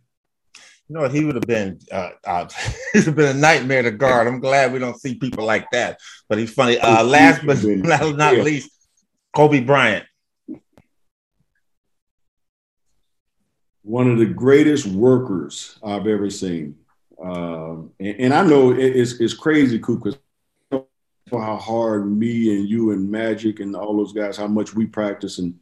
You 0.89 0.99
know, 0.99 1.07
he 1.07 1.23
would 1.23 1.35
have 1.35 1.47
been 1.47 1.79
uh, 1.89 2.09
uh, 2.25 2.49
he's 2.93 3.07
been 3.07 3.37
a 3.37 3.39
nightmare 3.39 3.83
to 3.83 3.91
guard. 3.91 4.27
I'm 4.27 4.41
glad 4.41 4.73
we 4.73 4.79
don't 4.79 4.99
see 4.99 5.15
people 5.15 5.45
like 5.45 5.69
that. 5.71 5.99
But 6.27 6.37
he's 6.37 6.53
funny. 6.53 6.77
Uh, 6.79 7.03
last 7.03 7.45
but 7.45 7.63
not, 7.63 8.15
not 8.17 8.35
yeah. 8.35 8.43
least, 8.43 8.69
Kobe 9.33 9.61
Bryant. 9.61 10.05
One 13.83 14.11
of 14.11 14.19
the 14.19 14.25
greatest 14.25 14.85
workers 14.85 15.79
I've 15.81 16.07
ever 16.07 16.29
seen. 16.29 16.75
Um, 17.23 17.91
and, 17.99 18.15
and, 18.19 18.33
I 18.33 18.43
know 18.45 18.71
it, 18.71 18.79
it's, 18.79 19.13
it's 19.19 19.33
crazy, 19.33 19.79
Coop, 19.79 20.03
because 20.03 20.19
how 21.39 21.57
hard 21.57 22.11
me 22.11 22.55
and 22.55 22.67
you 22.67 22.91
and 22.91 23.09
Magic 23.09 23.59
and 23.59 23.75
all 23.75 23.95
those 23.97 24.13
guys, 24.13 24.37
how 24.37 24.47
much 24.47 24.73
we 24.73 24.85
practice 24.85 25.39
and 25.39 25.55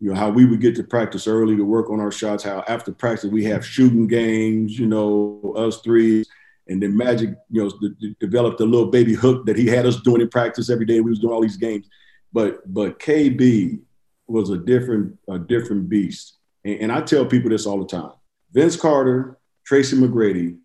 you 0.00 0.10
know 0.10 0.18
how 0.18 0.28
we 0.28 0.44
would 0.44 0.60
get 0.60 0.76
to 0.76 0.82
practice 0.82 1.26
early 1.26 1.56
to 1.56 1.64
work 1.64 1.88
on 1.88 2.00
our 2.00 2.12
shots. 2.12 2.44
How 2.44 2.64
after 2.68 2.92
practice 2.92 3.30
we 3.30 3.44
have 3.44 3.64
shooting 3.64 4.06
games, 4.06 4.78
you 4.78 4.86
know, 4.86 5.54
us 5.56 5.80
three, 5.80 6.24
and 6.68 6.82
then 6.82 6.96
Magic, 6.96 7.34
you 7.50 7.62
know, 7.62 8.10
developed 8.20 8.60
a 8.60 8.64
little 8.64 8.90
baby 8.90 9.14
hook 9.14 9.46
that 9.46 9.56
he 9.56 9.66
had 9.66 9.86
us 9.86 10.00
doing 10.00 10.20
in 10.20 10.28
practice 10.28 10.68
every 10.68 10.84
day. 10.84 11.00
We 11.00 11.10
was 11.10 11.20
doing 11.20 11.32
all 11.32 11.40
these 11.40 11.56
games, 11.56 11.88
but 12.32 12.60
but 12.72 12.98
KB 12.98 13.80
was 14.26 14.50
a 14.50 14.58
different 14.58 15.16
a 15.28 15.38
different 15.38 15.88
beast, 15.88 16.38
and, 16.64 16.80
and 16.82 16.92
I 16.92 17.00
tell 17.00 17.24
people 17.24 17.50
this 17.50 17.64
all 17.64 17.78
the 17.78 17.86
time. 17.86 18.12
Vince 18.52 18.76
Carter, 18.76 19.38
Tracy 19.64 19.96
McGrady, 19.96 20.58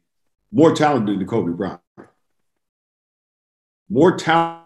more 0.52 0.74
talented 0.74 1.20
than 1.20 1.28
Kobe 1.28 1.54
Bryant. 1.54 1.80
More 3.90 4.16
talented 4.18 4.64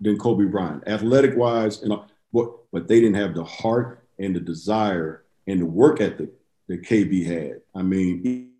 than 0.00 0.18
Kobe 0.18 0.44
Bryant, 0.44 0.84
athletic 0.86 1.36
wise, 1.36 1.82
and 1.82 1.92
but 2.32 2.50
but 2.72 2.88
they 2.88 3.00
didn't 3.00 3.16
have 3.16 3.34
the 3.34 3.44
heart 3.44 4.06
and 4.18 4.34
the 4.34 4.40
desire 4.40 5.24
and 5.46 5.60
the 5.60 5.66
work 5.66 6.00
ethic 6.00 6.30
that 6.68 6.82
KB 6.82 7.24
had. 7.24 7.60
I 7.74 7.82
mean, 7.82 8.52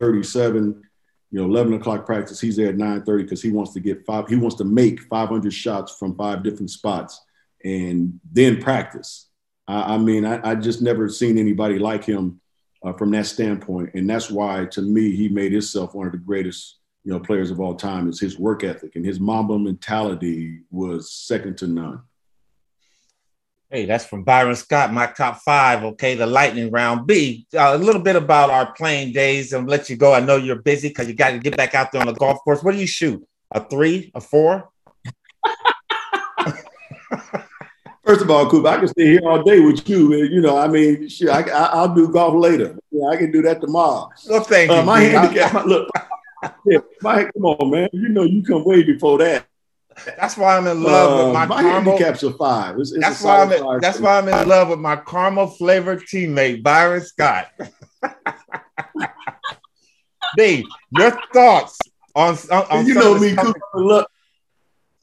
37, 0.00 0.82
you 1.30 1.38
know, 1.38 1.44
11 1.44 1.74
o'clock 1.74 2.06
practice, 2.06 2.40
he's 2.40 2.56
there 2.56 2.68
at 2.68 2.76
9:30 2.76 3.22
because 3.22 3.42
he 3.42 3.50
wants 3.50 3.72
to 3.74 3.80
get 3.80 4.04
five, 4.06 4.28
he 4.28 4.36
wants 4.36 4.56
to 4.56 4.64
make 4.64 5.00
500 5.02 5.52
shots 5.52 5.96
from 5.96 6.16
five 6.16 6.42
different 6.42 6.70
spots 6.70 7.20
and 7.64 8.18
then 8.30 8.60
practice. 8.60 9.28
I, 9.66 9.94
I 9.94 9.98
mean, 9.98 10.24
I, 10.24 10.50
I, 10.50 10.54
just 10.54 10.80
never 10.80 11.08
seen 11.08 11.38
anybody 11.38 11.78
like 11.78 12.04
him 12.04 12.40
uh, 12.84 12.92
from 12.92 13.10
that 13.12 13.26
standpoint. 13.26 13.90
And 13.94 14.08
that's 14.08 14.30
why, 14.30 14.66
to 14.66 14.82
me, 14.82 15.14
he 15.14 15.28
made 15.28 15.52
himself 15.52 15.94
one 15.94 16.06
of 16.06 16.12
the 16.12 16.18
greatest, 16.18 16.78
you 17.08 17.14
know, 17.14 17.20
players 17.20 17.50
of 17.50 17.58
all 17.58 17.74
time 17.74 18.06
is 18.06 18.20
his 18.20 18.38
work 18.38 18.62
ethic 18.62 18.94
and 18.94 19.02
his 19.02 19.18
Mamba 19.18 19.58
mentality 19.58 20.58
was 20.70 21.10
second 21.10 21.56
to 21.56 21.66
none. 21.66 22.02
Hey, 23.70 23.86
that's 23.86 24.04
from 24.04 24.24
Byron 24.24 24.54
Scott, 24.54 24.92
my 24.92 25.06
top 25.06 25.38
five. 25.38 25.84
Okay, 25.84 26.16
the 26.16 26.26
lightning 26.26 26.70
round. 26.70 27.06
B, 27.06 27.46
uh, 27.54 27.72
a 27.74 27.78
little 27.78 28.02
bit 28.02 28.14
about 28.14 28.50
our 28.50 28.74
playing 28.74 29.14
days 29.14 29.54
and 29.54 29.66
let 29.66 29.88
you 29.88 29.96
go. 29.96 30.12
I 30.12 30.20
know 30.20 30.36
you're 30.36 30.60
busy 30.60 30.88
because 30.88 31.08
you 31.08 31.14
got 31.14 31.30
to 31.30 31.38
get 31.38 31.56
back 31.56 31.74
out 31.74 31.92
there 31.92 32.02
on 32.02 32.08
the 32.08 32.12
golf 32.12 32.40
course. 32.44 32.62
What 32.62 32.72
do 32.72 32.78
you 32.78 32.86
shoot? 32.86 33.26
A 33.52 33.64
three, 33.66 34.12
a 34.14 34.20
four? 34.20 34.68
First 38.04 38.20
of 38.20 38.30
all, 38.30 38.50
Coop, 38.50 38.66
I 38.66 38.80
can 38.80 38.88
stay 38.88 39.06
here 39.06 39.22
all 39.24 39.42
day 39.42 39.60
with 39.60 39.88
you. 39.88 40.14
You 40.14 40.42
know, 40.42 40.58
I 40.58 40.68
mean, 40.68 41.08
shit, 41.08 41.30
I, 41.30 41.86
will 41.86 41.94
do 41.94 42.12
golf 42.12 42.34
later. 42.34 42.78
Yeah, 42.90 43.06
I 43.06 43.16
can 43.16 43.30
do 43.30 43.40
that 43.42 43.62
tomorrow. 43.62 44.10
Well, 44.28 44.44
thank 44.44 44.70
uh, 44.70 44.74
you. 44.74 44.82
My 44.82 45.00
handicap, 45.00 45.64
look, 45.64 45.88
yeah, 46.66 46.78
my, 47.02 47.24
come 47.24 47.44
on, 47.44 47.70
man. 47.70 47.88
You 47.92 48.08
know, 48.08 48.24
you 48.24 48.42
come 48.42 48.64
way 48.64 48.82
before 48.82 49.18
that. 49.18 49.46
That's 50.16 50.36
why 50.36 50.56
I'm 50.56 50.66
in 50.66 50.82
love 50.82 51.12
uh, 51.12 51.24
with 51.24 51.34
my, 51.34 51.46
my 51.46 51.62
caramel. 51.62 51.96
handicap's 51.96 52.22
a 52.22 52.32
five. 52.32 52.78
It's, 52.78 52.92
it's 52.92 53.00
that's 53.00 53.22
why 53.22 53.42
I'm. 53.42 53.52
In, 53.52 53.80
that's 53.80 53.98
why 53.98 54.18
I'm 54.18 54.28
in 54.28 54.48
love 54.48 54.68
with 54.68 54.78
my 54.78 54.96
caramel 54.96 55.48
flavored 55.48 56.02
teammate 56.02 56.62
Byron 56.62 57.00
Scott. 57.00 57.48
Dave, 60.36 60.64
your 60.90 61.18
thoughts 61.32 61.78
on, 62.14 62.36
on, 62.50 62.64
on 62.70 62.86
you 62.86 62.94
know 62.94 63.18
me, 63.18 63.34
Cooper, 63.34 63.60
look. 63.74 64.08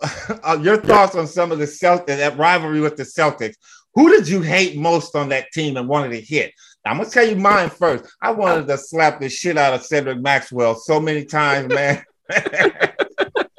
uh, 0.44 0.58
your 0.62 0.78
thoughts 0.78 1.16
on 1.16 1.28
some 1.28 1.52
of 1.52 1.60
the 1.60 1.66
Celtics 1.66 2.08
that 2.08 2.38
rivalry 2.38 2.82
with 2.82 2.98
the 2.98 3.04
Celtics. 3.04 3.56
Who 3.96 4.10
did 4.10 4.28
you 4.28 4.42
hate 4.42 4.78
most 4.78 5.16
on 5.16 5.30
that 5.30 5.52
team 5.54 5.78
and 5.78 5.88
wanted 5.88 6.10
to 6.10 6.22
hit? 6.22 6.54
I'm 6.86 6.98
gonna 6.98 7.10
tell 7.10 7.28
you 7.28 7.36
mine 7.36 7.70
first. 7.70 8.06
I 8.22 8.32
wanted 8.32 8.68
to 8.68 8.78
slap 8.78 9.20
the 9.20 9.28
shit 9.28 9.58
out 9.58 9.74
of 9.74 9.84
Cedric 9.84 10.20
Maxwell 10.20 10.76
so 10.76 11.00
many 11.00 11.26
times, 11.26 11.74
man. 11.74 12.04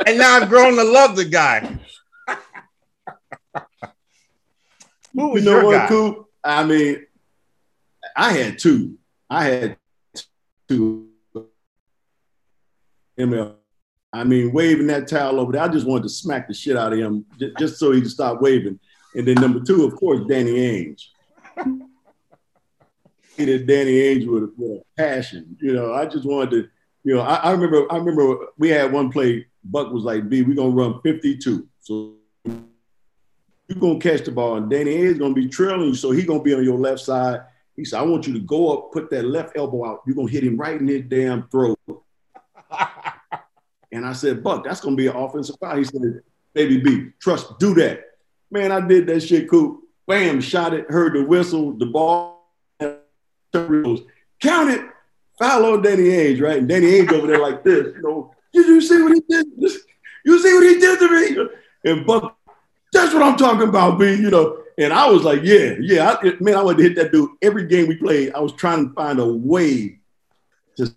and 0.07 0.19
now 0.19 0.37
I've 0.37 0.49
grown 0.49 0.77
to 0.77 0.85
love 0.85 1.17
the 1.17 1.25
guy. 1.25 1.79
Who 5.12 5.31
was 5.31 5.45
you 5.45 5.51
know 5.51 5.57
your 5.57 5.65
what, 5.65 5.73
guy? 5.73 5.89
Coop? 5.89 6.27
I 6.45 6.65
mean, 6.65 7.07
I 8.17 8.33
had 8.33 8.59
two. 8.59 8.99
I 9.29 9.45
had 9.45 9.77
two. 10.69 11.09
ML. 13.19 13.55
I 14.12 14.25
mean, 14.25 14.53
waving 14.53 14.87
that 14.87 15.09
towel 15.09 15.41
over 15.41 15.53
there. 15.53 15.62
I 15.62 15.69
just 15.69 15.87
wanted 15.87 16.05
to 16.05 16.09
smack 16.11 16.47
the 16.49 16.55
shit 16.55 16.77
out 16.77 16.93
of 16.93 16.99
him 16.99 17.25
just, 17.59 17.79
so 17.79 17.93
he 17.93 18.01
could 18.01 18.11
stop 18.11 18.41
waving. 18.41 18.79
And 19.15 19.27
then 19.27 19.35
number 19.37 19.61
two, 19.61 19.85
of 19.85 19.97
course, 19.97 20.21
Danny 20.29 20.53
Ainge. 20.53 21.87
Hated 23.37 23.66
Danny 23.66 23.92
Ainge 23.92 24.27
with, 24.27 24.51
with 24.57 24.81
a 24.81 24.83
passion. 24.96 25.57
You 25.61 25.75
know, 25.75 25.92
I 25.92 26.07
just 26.07 26.25
wanted 26.25 26.51
to, 26.51 26.68
you 27.05 27.14
know, 27.14 27.20
I, 27.20 27.35
I 27.37 27.51
remember 27.53 27.90
I 27.92 27.96
remember 27.96 28.46
we 28.59 28.68
had 28.70 28.92
one 28.92 29.11
play 29.11 29.46
Buck 29.70 29.92
was 29.92 30.05
like, 30.05 30.29
B, 30.29 30.42
we're 30.42 30.55
gonna 30.55 30.70
run 30.70 31.01
52. 31.03 31.66
So 31.81 32.14
you're 32.44 33.81
gonna 33.81 33.99
catch 33.99 34.25
the 34.25 34.33
ball, 34.33 34.57
and 34.57 34.70
Danny 34.70 34.94
is 34.94 35.18
gonna 35.18 35.35
be 35.35 35.49
trailing 35.49 35.88
you, 35.88 35.94
so 35.94 36.11
he's 36.11 36.27
gonna 36.27 36.42
be 36.42 36.55
on 36.55 36.64
your 36.64 36.79
left 36.79 37.01
side. 37.01 37.40
He 37.75 37.85
said, 37.85 37.99
I 37.99 38.03
want 38.03 38.27
you 38.27 38.33
to 38.35 38.40
go 38.40 38.72
up, 38.72 38.92
put 38.92 39.11
that 39.11 39.25
left 39.25 39.57
elbow 39.57 39.87
out. 39.87 40.03
You're 40.07 40.16
gonna 40.16 40.31
hit 40.31 40.44
him 40.44 40.57
right 40.57 40.81
in 40.81 40.87
his 40.87 41.03
damn 41.03 41.49
throat. 41.49 41.79
and 43.92 44.07
I 44.07 44.12
said, 44.12 44.42
Buck, 44.42 44.64
that's 44.64 44.81
gonna 44.81 44.96
be 44.96 45.09
an 45.09 45.16
offensive 45.16 45.57
foul. 45.61 45.77
He 45.77 45.85
said, 45.85 46.22
Baby 46.55 46.79
B, 46.79 47.11
trust, 47.20 47.59
do 47.59 47.75
that. 47.75 48.05
Man, 48.51 48.72
I 48.72 48.81
did 48.81 49.07
that 49.09 49.20
shit, 49.20 49.51
cool. 49.51 49.81
Bam, 50.07 50.40
shot 50.40 50.72
it, 50.72 50.88
heard 50.88 51.14
the 51.14 51.25
whistle, 51.25 51.72
the 51.72 51.87
ball, 51.87 52.36
count 54.40 54.71
it, 54.71 54.83
foul 55.38 55.66
on 55.66 55.83
Danny 55.83 56.05
Ainge, 56.05 56.40
right? 56.40 56.59
And 56.59 56.69
Danny 56.69 56.87
Ainge 56.87 57.12
over 57.12 57.27
there 57.27 57.40
like 57.40 57.64
this, 57.64 57.95
you 57.95 58.03
know, 58.03 58.35
did 58.53 58.66
you 58.66 58.81
see 58.81 59.03
what 59.03 59.12
he 59.12 59.21
did? 59.29 59.47
You 60.25 60.38
see 60.40 60.55
what 60.55 60.64
he 60.64 60.79
did 60.79 60.99
to 60.99 61.09
me? 61.09 61.49
And 61.85 62.07
Buck, 62.07 62.37
that's 62.92 63.12
what 63.14 63.23
I'm 63.23 63.37
talking 63.37 63.69
about, 63.69 63.99
B. 63.99 64.14
You 64.14 64.31
know. 64.31 64.62
And 64.79 64.92
I 64.92 65.09
was 65.09 65.23
like, 65.23 65.40
yeah, 65.42 65.75
yeah, 65.81 66.16
I, 66.23 66.35
man, 66.40 66.55
I 66.55 66.62
wanted 66.62 66.79
to 66.79 66.83
hit 66.83 66.97
that 66.97 67.11
dude 67.11 67.31
every 67.40 67.66
game 67.66 67.88
we 67.88 67.97
played. 67.97 68.35
I 68.35 68.40
was 68.40 68.53
trying 68.53 68.88
to 68.88 68.95
find 68.95 69.19
a 69.19 69.27
way 69.27 70.01
to 70.77 70.95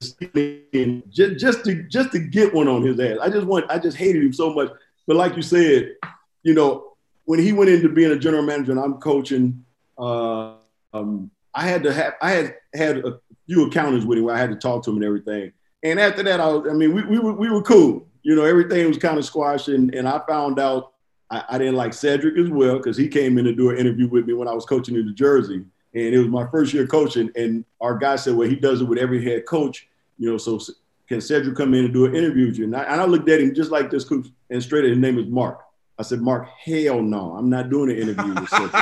just, 0.00 1.38
just 1.38 1.64
to 1.64 1.82
just 1.84 2.10
to 2.12 2.18
get 2.18 2.52
one 2.52 2.66
on 2.66 2.82
his 2.82 2.98
ass. 2.98 3.18
I 3.22 3.28
just 3.28 3.46
want, 3.46 3.70
I 3.70 3.78
just 3.78 3.96
hated 3.96 4.24
him 4.24 4.32
so 4.32 4.52
much. 4.52 4.70
But 5.06 5.16
like 5.16 5.36
you 5.36 5.42
said, 5.42 5.94
you 6.42 6.54
know, 6.54 6.94
when 7.24 7.38
he 7.38 7.52
went 7.52 7.70
into 7.70 7.88
being 7.88 8.10
a 8.10 8.18
general 8.18 8.42
manager 8.42 8.72
and 8.72 8.80
I'm 8.80 8.94
coaching, 8.94 9.64
uh, 9.96 10.54
um, 10.92 11.30
I 11.54 11.66
had 11.66 11.82
to 11.84 11.92
have, 11.92 12.14
I 12.22 12.30
had 12.30 12.54
had 12.74 12.98
a 12.98 13.18
few 13.46 13.64
encounters 13.64 14.06
with 14.06 14.18
him 14.18 14.24
where 14.24 14.34
I 14.34 14.38
had 14.38 14.50
to 14.50 14.56
talk 14.56 14.84
to 14.84 14.90
him 14.90 14.96
and 14.96 15.04
everything. 15.04 15.52
And 15.82 15.98
after 15.98 16.22
that, 16.22 16.40
I, 16.40 16.46
was, 16.48 16.68
I 16.70 16.74
mean, 16.74 16.94
we, 16.94 17.02
we, 17.04 17.18
were, 17.18 17.32
we 17.32 17.50
were 17.50 17.62
cool. 17.62 18.06
You 18.22 18.36
know, 18.36 18.44
everything 18.44 18.86
was 18.86 18.98
kind 18.98 19.18
of 19.18 19.24
squashed. 19.24 19.68
And, 19.68 19.94
and 19.94 20.06
I 20.06 20.20
found 20.28 20.58
out 20.58 20.92
I, 21.30 21.44
I 21.50 21.58
didn't 21.58 21.76
like 21.76 21.94
Cedric 21.94 22.36
as 22.36 22.50
well 22.50 22.76
because 22.76 22.96
he 22.96 23.08
came 23.08 23.38
in 23.38 23.44
to 23.46 23.54
do 23.54 23.70
an 23.70 23.78
interview 23.78 24.08
with 24.08 24.26
me 24.26 24.34
when 24.34 24.48
I 24.48 24.52
was 24.52 24.66
coaching 24.66 24.94
in 24.94 25.06
New 25.06 25.14
Jersey. 25.14 25.64
And 25.92 26.14
it 26.14 26.18
was 26.18 26.28
my 26.28 26.46
first 26.50 26.72
year 26.72 26.86
coaching. 26.86 27.30
And 27.34 27.64
our 27.80 27.96
guy 27.96 28.16
said, 28.16 28.34
well, 28.34 28.48
he 28.48 28.56
does 28.56 28.80
it 28.80 28.84
with 28.84 28.98
every 28.98 29.24
head 29.24 29.46
coach. 29.46 29.88
You 30.18 30.30
know, 30.30 30.38
so 30.38 30.60
can 31.08 31.20
Cedric 31.20 31.56
come 31.56 31.74
in 31.74 31.86
and 31.86 31.94
do 31.94 32.04
an 32.04 32.14
interview 32.14 32.46
with 32.46 32.58
you? 32.58 32.64
And 32.64 32.76
I, 32.76 32.82
and 32.84 33.00
I 33.00 33.04
looked 33.04 33.28
at 33.28 33.40
him 33.40 33.54
just 33.54 33.70
like 33.70 33.90
this, 33.90 34.04
coach 34.04 34.26
and 34.50 34.62
straight 34.62 34.84
at 34.84 34.90
his 34.90 34.98
name 34.98 35.18
is 35.18 35.26
Mark. 35.26 35.60
I 35.98 36.02
said, 36.02 36.20
Mark, 36.20 36.48
hell 36.64 37.02
no, 37.02 37.34
I'm 37.36 37.50
not 37.50 37.68
doing 37.68 37.90
an 37.90 37.96
interview 37.96 38.34
with 38.34 38.48
Cedric. 38.48 38.72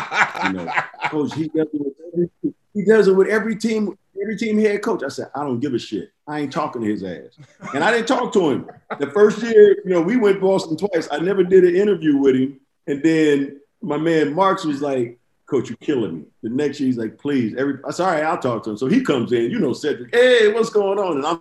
you 0.45 0.53
know, 0.53 0.73
coach, 1.05 1.35
he 1.35 1.49
does 1.49 1.67
it 1.73 1.81
with 1.81 1.95
every, 2.13 2.55
he 2.79 2.85
does 2.85 3.09
it 3.09 3.13
with 3.13 3.27
every 3.29 3.57
team 3.57 3.99
every 4.21 4.37
team 4.37 4.59
head 4.59 4.83
coach. 4.83 5.03
I 5.03 5.09
said, 5.09 5.31
I 5.35 5.43
don't 5.43 5.61
give 5.61 5.75
a 5.75 5.79
shit. 5.79 6.13
I 6.27 6.41
ain't 6.41 6.53
talking 6.53 6.83
to 6.83 6.89
his 6.89 7.03
ass. 7.03 7.39
And 7.75 7.83
I 7.83 7.91
didn't 7.91 8.09
talk 8.09 8.33
to 8.35 8.51
him. 8.51 8.71
The 8.99 9.11
first 9.11 9.43
year, 9.43 9.79
you 9.85 9.91
know, 9.91 10.01
we 10.01 10.17
went 10.17 10.41
Boston 10.41 10.77
twice. 10.77 11.09
I 11.11 11.19
never 11.19 11.43
did 11.43 11.65
an 11.65 11.75
interview 11.75 12.17
with 12.17 12.37
him. 12.37 12.61
And 12.87 13.03
then 13.03 13.61
my 13.81 13.97
man 13.97 14.35
Marks 14.35 14.65
was 14.65 14.81
like, 14.81 15.19
Coach, 15.47 15.71
you're 15.71 15.79
killing 15.79 16.19
me. 16.19 16.25
The 16.43 16.51
next 16.51 16.79
year, 16.79 16.89
he's 16.89 16.99
like, 16.99 17.19
please, 17.19 17.55
every 17.57 17.79
I 17.87 17.91
said, 17.91 18.05
all 18.05 18.13
right, 18.13 18.25
I'll 18.25 18.39
talk 18.39 18.65
to 18.65 18.71
him. 18.71 18.77
So 18.77 18.87
he 18.87 19.03
comes 19.03 19.33
in, 19.33 19.51
you 19.51 19.59
know, 19.59 19.73
Cedric, 19.73 20.15
hey, 20.15 20.53
what's 20.53 20.71
going 20.71 20.99
on? 20.99 21.17
And 21.17 21.27
I'm 21.27 21.41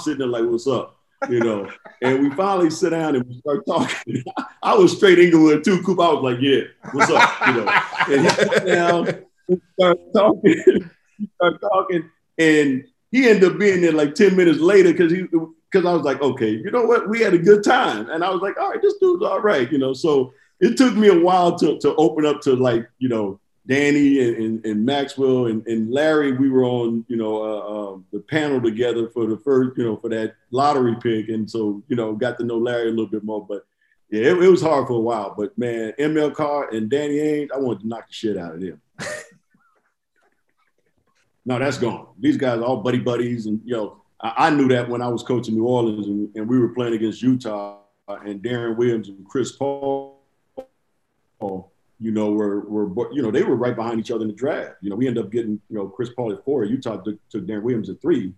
sitting 0.00 0.20
there 0.20 0.28
like, 0.28 0.44
what's 0.44 0.66
up? 0.66 0.96
You 1.28 1.40
know, 1.40 1.70
and 2.02 2.20
we 2.20 2.30
finally 2.30 2.70
sit 2.70 2.90
down 2.90 3.16
and 3.16 3.24
we 3.24 3.38
start 3.38 3.64
talking. 3.66 4.24
I 4.62 4.74
was 4.74 4.96
straight 4.96 5.18
Inglewood 5.18 5.64
too, 5.64 5.82
Coop. 5.82 5.98
I 6.00 6.12
was 6.12 6.22
like, 6.22 6.40
yeah, 6.40 6.62
what's 6.92 7.10
up? 7.10 7.46
You 7.46 7.52
know, 7.52 7.82
and 8.08 8.64
he 8.64 8.66
down, 8.72 9.24
start 9.78 9.98
talking 10.14 10.90
start 11.36 11.60
talking, 11.60 12.10
and 12.38 12.84
he 13.10 13.28
ended 13.28 13.52
up 13.52 13.58
being 13.58 13.80
there 13.82 13.92
like 13.92 14.14
10 14.14 14.36
minutes 14.36 14.58
later 14.58 14.92
because 14.92 15.12
he 15.12 15.26
because 15.72 15.86
I 15.86 15.92
was 15.94 16.02
like, 16.02 16.20
okay, 16.20 16.50
you 16.50 16.70
know 16.70 16.84
what? 16.84 17.08
We 17.08 17.20
had 17.20 17.34
a 17.34 17.38
good 17.38 17.64
time. 17.64 18.10
And 18.10 18.22
I 18.22 18.30
was 18.30 18.42
like, 18.42 18.58
all 18.58 18.70
right, 18.70 18.82
this 18.82 18.98
dude's 18.98 19.24
all 19.24 19.40
right, 19.40 19.70
you 19.72 19.78
know. 19.78 19.94
So 19.94 20.32
it 20.60 20.76
took 20.76 20.94
me 20.94 21.08
a 21.08 21.18
while 21.18 21.58
to, 21.58 21.78
to 21.78 21.94
open 21.96 22.26
up 22.26 22.40
to 22.42 22.54
like, 22.54 22.88
you 22.98 23.08
know, 23.08 23.40
Danny 23.66 24.20
and, 24.20 24.36
and, 24.36 24.66
and 24.66 24.84
Maxwell 24.84 25.46
and, 25.46 25.66
and 25.66 25.90
Larry. 25.90 26.32
We 26.32 26.50
were 26.50 26.64
on, 26.64 27.04
you 27.08 27.16
know, 27.16 27.42
uh, 27.42 27.58
uh, 27.58 27.98
the 28.12 28.20
panel 28.20 28.60
together 28.60 29.08
for 29.08 29.26
the 29.26 29.38
first, 29.38 29.78
you 29.78 29.84
know, 29.84 29.96
for 29.96 30.10
that 30.10 30.34
lottery 30.50 30.96
pick. 31.00 31.28
And 31.28 31.50
so, 31.50 31.82
you 31.88 31.96
know, 31.96 32.14
got 32.14 32.38
to 32.38 32.44
know 32.44 32.58
Larry 32.58 32.88
a 32.88 32.90
little 32.90 33.06
bit 33.06 33.24
more. 33.24 33.44
But 33.46 33.64
yeah, 34.10 34.32
it, 34.32 34.42
it 34.42 34.48
was 34.48 34.62
hard 34.62 34.88
for 34.88 34.94
a 34.94 35.00
while. 35.00 35.34
But 35.36 35.56
man, 35.56 35.94
ML 35.98 36.34
Carr 36.34 36.68
and 36.70 36.90
Danny 36.90 37.16
Ainge, 37.16 37.52
I 37.52 37.58
wanted 37.58 37.80
to 37.80 37.88
knock 37.88 38.08
the 38.08 38.14
shit 38.14 38.36
out 38.36 38.54
of 38.54 38.60
them. 38.60 38.80
No, 41.44 41.58
that's 41.58 41.78
gone. 41.78 42.06
These 42.18 42.36
guys 42.36 42.58
are 42.60 42.64
all 42.64 42.78
buddy 42.78 42.98
buddies, 42.98 43.46
and 43.46 43.60
you 43.64 43.74
know, 43.74 44.02
I, 44.20 44.46
I 44.46 44.50
knew 44.50 44.68
that 44.68 44.88
when 44.88 45.02
I 45.02 45.08
was 45.08 45.22
coaching 45.22 45.54
New 45.56 45.66
Orleans, 45.66 46.06
and, 46.06 46.28
and, 46.36 46.48
we 46.48 46.58
were 46.58 46.68
playing 46.68 46.94
against 46.94 47.22
Utah, 47.22 47.78
and 48.08 48.42
Deron 48.42 48.76
Williams 48.76 49.08
and 49.08 49.26
Chris 49.26 49.52
Paul, 49.52 50.20
you 51.40 52.10
know, 52.10 52.32
were 52.32 52.60
were 52.60 53.12
you 53.12 53.22
know 53.22 53.30
they 53.30 53.42
were 53.42 53.56
right 53.56 53.74
behind 53.74 53.98
each 53.98 54.10
other 54.10 54.22
in 54.22 54.28
the 54.28 54.34
draft. 54.34 54.76
You 54.80 54.90
know, 54.90 54.96
we 54.96 55.08
ended 55.08 55.24
up 55.24 55.32
getting 55.32 55.60
you 55.68 55.76
know 55.76 55.88
Chris 55.88 56.10
Paul 56.10 56.32
at 56.32 56.44
four, 56.44 56.64
Utah 56.64 56.98
took, 56.98 57.16
took 57.28 57.46
Deron 57.46 57.62
Williams 57.62 57.90
at 57.90 58.00
three, 58.00 58.32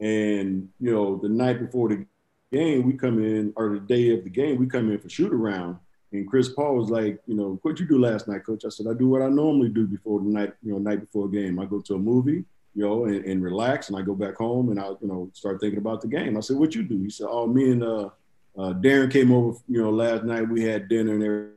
and 0.00 0.68
you 0.80 0.92
know 0.92 1.18
the 1.18 1.28
night 1.28 1.60
before 1.60 1.88
the 1.88 2.06
game, 2.50 2.86
we 2.86 2.94
come 2.94 3.22
in, 3.22 3.52
or 3.56 3.70
the 3.70 3.80
day 3.80 4.10
of 4.10 4.24
the 4.24 4.30
game, 4.30 4.58
we 4.58 4.66
come 4.66 4.90
in 4.90 4.98
for 4.98 5.08
shoot 5.08 5.32
around 5.32 5.78
and 6.12 6.28
Chris 6.28 6.50
Paul 6.50 6.76
was 6.76 6.90
like, 6.90 7.20
you 7.26 7.34
know, 7.34 7.58
what 7.62 7.80
you 7.80 7.86
do 7.86 7.98
last 7.98 8.28
night, 8.28 8.44
coach? 8.44 8.64
I 8.64 8.68
said, 8.68 8.86
I 8.86 8.94
do 8.94 9.08
what 9.08 9.22
I 9.22 9.28
normally 9.28 9.70
do 9.70 9.86
before 9.86 10.20
the 10.20 10.26
night, 10.26 10.52
you 10.62 10.72
know, 10.72 10.78
night 10.78 11.00
before 11.00 11.26
a 11.26 11.30
game. 11.30 11.58
I 11.58 11.64
go 11.64 11.80
to 11.80 11.94
a 11.94 11.98
movie, 11.98 12.44
you 12.74 12.86
know, 12.86 13.06
and, 13.06 13.24
and 13.24 13.42
relax, 13.42 13.88
and 13.88 13.98
I 13.98 14.02
go 14.02 14.14
back 14.14 14.36
home 14.36 14.70
and 14.70 14.78
I, 14.78 14.88
you 15.00 15.08
know, 15.08 15.30
start 15.32 15.60
thinking 15.60 15.78
about 15.78 16.02
the 16.02 16.08
game. 16.08 16.36
I 16.36 16.40
said, 16.40 16.56
what 16.56 16.74
you 16.74 16.82
do? 16.82 16.98
He 17.02 17.10
said, 17.10 17.28
oh, 17.30 17.46
me 17.46 17.70
and 17.70 17.82
uh, 17.82 18.10
uh, 18.58 18.74
Deron 18.74 19.10
came 19.10 19.32
over, 19.32 19.58
you 19.68 19.82
know, 19.82 19.90
last 19.90 20.24
night. 20.24 20.48
We 20.48 20.62
had 20.62 20.88
dinner 20.88 21.14
and 21.14 21.52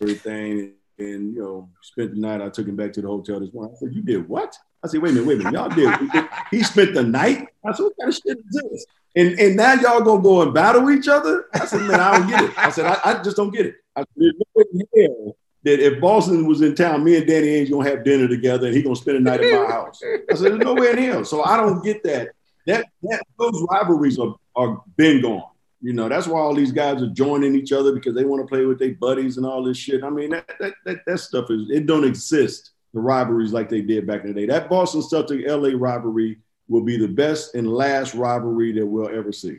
everything, 0.00 0.60
and, 0.60 0.72
and 0.98 1.34
you 1.34 1.42
know, 1.42 1.68
spent 1.82 2.14
the 2.14 2.20
night. 2.20 2.40
I 2.40 2.48
took 2.48 2.68
him 2.68 2.76
back 2.76 2.92
to 2.92 3.02
the 3.02 3.08
hotel 3.08 3.40
this 3.40 3.52
morning. 3.52 3.74
I 3.74 3.78
said, 3.78 3.94
you 3.94 4.02
did 4.02 4.28
what? 4.28 4.56
I 4.84 4.86
said, 4.86 5.02
wait 5.02 5.10
a 5.10 5.14
minute, 5.14 5.26
wait 5.26 5.40
a 5.40 5.44
minute, 5.44 5.54
y'all 5.54 5.68
did. 5.68 6.28
He 6.52 6.62
spent 6.62 6.94
the 6.94 7.02
night. 7.02 7.48
I 7.66 7.72
said, 7.72 7.82
what 7.82 7.94
kind 8.00 8.08
of 8.10 8.14
shit 8.14 8.38
is 8.38 8.44
this? 8.62 8.86
And, 9.16 9.38
and 9.40 9.56
now 9.56 9.74
y'all 9.74 10.00
gonna 10.02 10.22
go 10.22 10.42
and 10.42 10.54
battle 10.54 10.88
each 10.90 11.08
other? 11.08 11.46
I 11.52 11.66
said, 11.66 11.80
man, 11.82 11.98
I 11.98 12.18
don't 12.18 12.28
get 12.28 12.44
it. 12.44 12.58
I 12.58 12.70
said, 12.70 12.86
I, 12.86 13.00
I 13.04 13.22
just 13.22 13.36
don't 13.36 13.50
get 13.50 13.66
it. 13.66 13.74
I 13.98 14.00
said, 14.00 14.06
there's 14.16 14.34
no 14.38 14.44
way 14.54 14.64
in 14.72 15.02
hell 15.02 15.36
that 15.64 15.80
if 15.80 16.00
Boston 16.00 16.46
was 16.46 16.62
in 16.62 16.74
town, 16.74 17.04
me 17.04 17.16
and 17.16 17.26
Danny 17.26 17.48
Ainge 17.48 17.70
gonna 17.70 17.88
have 17.88 18.04
dinner 18.04 18.28
together 18.28 18.66
and 18.68 18.76
he 18.76 18.82
gonna 18.82 18.96
spend 18.96 19.18
a 19.18 19.20
night 19.20 19.40
at 19.40 19.52
my 19.52 19.66
house. 19.72 20.00
I 20.02 20.34
said, 20.34 20.52
there's 20.52 20.58
no 20.58 20.74
way 20.74 20.90
in 20.90 20.98
hell. 20.98 21.24
So 21.24 21.42
I 21.42 21.56
don't 21.56 21.82
get 21.84 22.02
that. 22.04 22.28
That, 22.66 22.86
that 23.02 23.22
those 23.38 23.66
rivalries 23.70 24.18
are, 24.18 24.34
are 24.54 24.82
been 24.96 25.22
gone. 25.22 25.42
You 25.80 25.92
know, 25.92 26.08
that's 26.08 26.26
why 26.26 26.40
all 26.40 26.54
these 26.54 26.72
guys 26.72 27.02
are 27.02 27.08
joining 27.08 27.54
each 27.54 27.72
other 27.72 27.92
because 27.92 28.14
they 28.14 28.24
want 28.24 28.42
to 28.42 28.48
play 28.48 28.66
with 28.66 28.78
their 28.78 28.94
buddies 28.94 29.36
and 29.36 29.46
all 29.46 29.62
this 29.62 29.76
shit. 29.76 30.02
I 30.02 30.10
mean, 30.10 30.30
that 30.30 30.50
that 30.58 30.74
that, 30.84 30.98
that 31.06 31.18
stuff 31.18 31.50
is 31.50 31.70
it 31.70 31.86
don't 31.86 32.04
exist. 32.04 32.72
The 32.94 33.00
rivalries 33.00 33.52
like 33.52 33.68
they 33.68 33.82
did 33.82 34.06
back 34.06 34.22
in 34.22 34.28
the 34.28 34.40
day. 34.40 34.46
That 34.46 34.70
Boston 34.70 35.02
Celtic 35.02 35.46
LA 35.46 35.70
rivalry 35.74 36.38
will 36.68 36.82
be 36.82 36.96
the 36.96 37.08
best 37.08 37.54
and 37.54 37.70
last 37.70 38.14
rivalry 38.14 38.72
that 38.72 38.86
we'll 38.86 39.08
ever 39.08 39.30
see. 39.30 39.58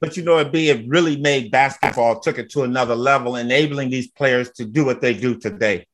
But 0.00 0.16
you 0.16 0.22
know, 0.22 0.38
it 0.38 0.52
be 0.52 0.70
it 0.70 0.88
really 0.88 1.16
made 1.16 1.50
basketball 1.50 2.20
took 2.20 2.38
it 2.38 2.50
to 2.50 2.62
another 2.62 2.94
level, 2.94 3.36
enabling 3.36 3.90
these 3.90 4.08
players 4.08 4.50
to 4.52 4.64
do 4.64 4.84
what 4.84 5.00
they 5.00 5.14
do 5.14 5.38
today. 5.38 5.86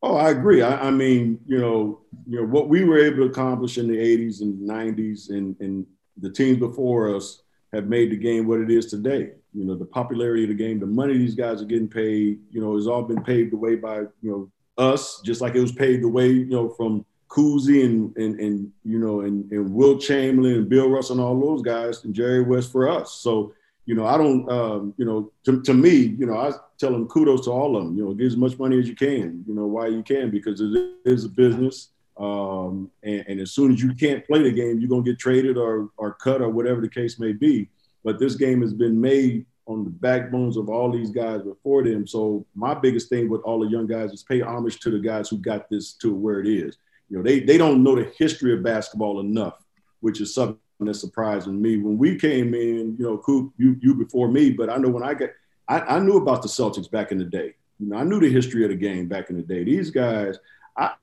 Oh, 0.00 0.16
I 0.16 0.30
agree. 0.30 0.62
I, 0.62 0.88
I, 0.88 0.90
mean, 0.92 1.40
you 1.46 1.58
know, 1.58 2.02
you 2.28 2.40
know 2.40 2.46
what 2.46 2.68
we 2.68 2.84
were 2.84 2.98
able 2.98 3.16
to 3.16 3.24
accomplish 3.24 3.78
in 3.78 3.88
the 3.88 3.96
'80s 3.96 4.42
and 4.42 4.68
'90s, 4.68 5.30
and 5.30 5.56
and 5.60 5.86
the 6.16 6.30
teams 6.30 6.58
before 6.58 7.14
us 7.14 7.42
have 7.72 7.86
made 7.86 8.10
the 8.10 8.16
game 8.16 8.46
what 8.46 8.60
it 8.60 8.70
is 8.70 8.86
today. 8.86 9.32
You 9.52 9.64
know, 9.64 9.74
the 9.74 9.84
popularity 9.84 10.44
of 10.44 10.50
the 10.50 10.54
game, 10.54 10.78
the 10.78 10.86
money 10.86 11.16
these 11.16 11.34
guys 11.34 11.60
are 11.60 11.66
getting 11.66 11.88
paid, 11.88 12.38
you 12.50 12.60
know, 12.60 12.76
has 12.76 12.86
all 12.86 13.02
been 13.02 13.22
paved 13.22 13.52
the 13.52 13.56
way 13.56 13.76
by, 13.76 13.98
you 13.98 14.10
know, 14.22 14.52
us, 14.76 15.20
just 15.24 15.40
like 15.40 15.54
it 15.54 15.60
was 15.60 15.72
paved 15.72 16.04
the 16.04 16.08
way, 16.08 16.28
you 16.28 16.46
know, 16.46 16.68
from 16.70 17.04
Cousy 17.28 17.84
and, 17.84 18.16
and, 18.16 18.40
and 18.40 18.72
you 18.84 18.98
know, 18.98 19.20
and, 19.20 19.50
and 19.52 19.72
Wilt 19.72 20.00
Chamberlain 20.00 20.54
and 20.54 20.68
Bill 20.68 20.88
Russell 20.88 21.16
and 21.16 21.24
all 21.24 21.38
those 21.38 21.62
guys 21.62 22.04
and 22.04 22.14
Jerry 22.14 22.42
West 22.42 22.72
for 22.72 22.88
us. 22.88 23.12
So, 23.14 23.52
you 23.86 23.94
know, 23.94 24.06
I 24.06 24.16
don't, 24.16 24.50
um, 24.50 24.94
you 24.96 25.04
know, 25.04 25.30
to, 25.44 25.62
to 25.62 25.74
me, 25.74 25.92
you 25.92 26.26
know, 26.26 26.36
I 26.36 26.52
tell 26.78 26.92
them 26.92 27.06
kudos 27.08 27.44
to 27.44 27.50
all 27.50 27.76
of 27.76 27.84
them, 27.84 27.96
you 27.96 28.04
know, 28.04 28.14
get 28.14 28.26
as 28.26 28.36
much 28.36 28.58
money 28.58 28.78
as 28.78 28.88
you 28.88 28.94
can, 28.94 29.44
you 29.46 29.54
know, 29.54 29.66
why 29.66 29.86
you 29.86 30.02
can, 30.02 30.30
because 30.30 30.60
it 30.60 30.94
is 31.04 31.24
a 31.24 31.28
business 31.28 31.90
um, 32.18 32.90
and, 33.04 33.24
and, 33.28 33.40
as 33.40 33.52
soon 33.52 33.72
as 33.72 33.80
you 33.80 33.94
can't 33.94 34.26
play 34.26 34.42
the 34.42 34.50
game, 34.50 34.80
you're 34.80 34.88
gonna 34.88 35.02
get 35.02 35.20
traded 35.20 35.56
or 35.56 35.90
or 35.96 36.14
cut 36.14 36.42
or 36.42 36.48
whatever 36.48 36.80
the 36.80 36.88
case 36.88 37.20
may 37.20 37.32
be. 37.32 37.68
But 38.02 38.18
this 38.18 38.34
game 38.34 38.60
has 38.60 38.74
been 38.74 39.00
made 39.00 39.46
on 39.66 39.84
the 39.84 39.90
backbones 39.90 40.56
of 40.56 40.68
all 40.68 40.90
these 40.90 41.10
guys 41.10 41.42
before 41.42 41.84
them. 41.84 42.06
So 42.06 42.44
my 42.54 42.74
biggest 42.74 43.08
thing 43.08 43.28
with 43.28 43.42
all 43.42 43.60
the 43.60 43.68
young 43.68 43.86
guys 43.86 44.12
is 44.12 44.24
pay 44.24 44.40
homage 44.40 44.80
to 44.80 44.90
the 44.90 44.98
guys 44.98 45.28
who 45.28 45.36
got 45.38 45.68
this 45.68 45.92
to 45.94 46.12
where 46.12 46.40
it 46.40 46.48
is. 46.48 46.78
You 47.10 47.18
know, 47.18 47.22
they 47.22 47.40
they 47.40 47.58
don't 47.58 47.82
know 47.82 47.94
the 47.94 48.12
history 48.18 48.52
of 48.52 48.62
basketball 48.62 49.20
enough, 49.20 49.64
which 50.00 50.20
is 50.20 50.34
something 50.34 50.58
that's 50.80 51.00
surprising 51.00 51.60
me. 51.60 51.76
When 51.76 51.98
we 51.98 52.16
came 52.16 52.54
in, 52.54 52.96
you 52.98 53.04
know, 53.04 53.18
Coop, 53.18 53.52
you 53.56 53.76
you 53.80 53.94
before 53.94 54.28
me, 54.28 54.50
but 54.50 54.70
I 54.70 54.76
know 54.76 54.88
when 54.90 55.02
I 55.02 55.14
got 55.14 55.30
I, 55.68 55.80
I 55.80 55.98
knew 56.00 56.16
about 56.16 56.42
the 56.42 56.48
Celtics 56.48 56.90
back 56.90 57.12
in 57.12 57.18
the 57.18 57.24
day. 57.24 57.54
You 57.78 57.88
know, 57.88 57.96
I 57.96 58.04
knew 58.04 58.20
the 58.20 58.30
history 58.30 58.64
of 58.64 58.70
the 58.70 58.76
game 58.76 59.06
back 59.06 59.30
in 59.30 59.36
the 59.36 59.42
day. 59.42 59.64
These 59.64 59.90
guys, 59.90 60.38
I, 60.76 60.94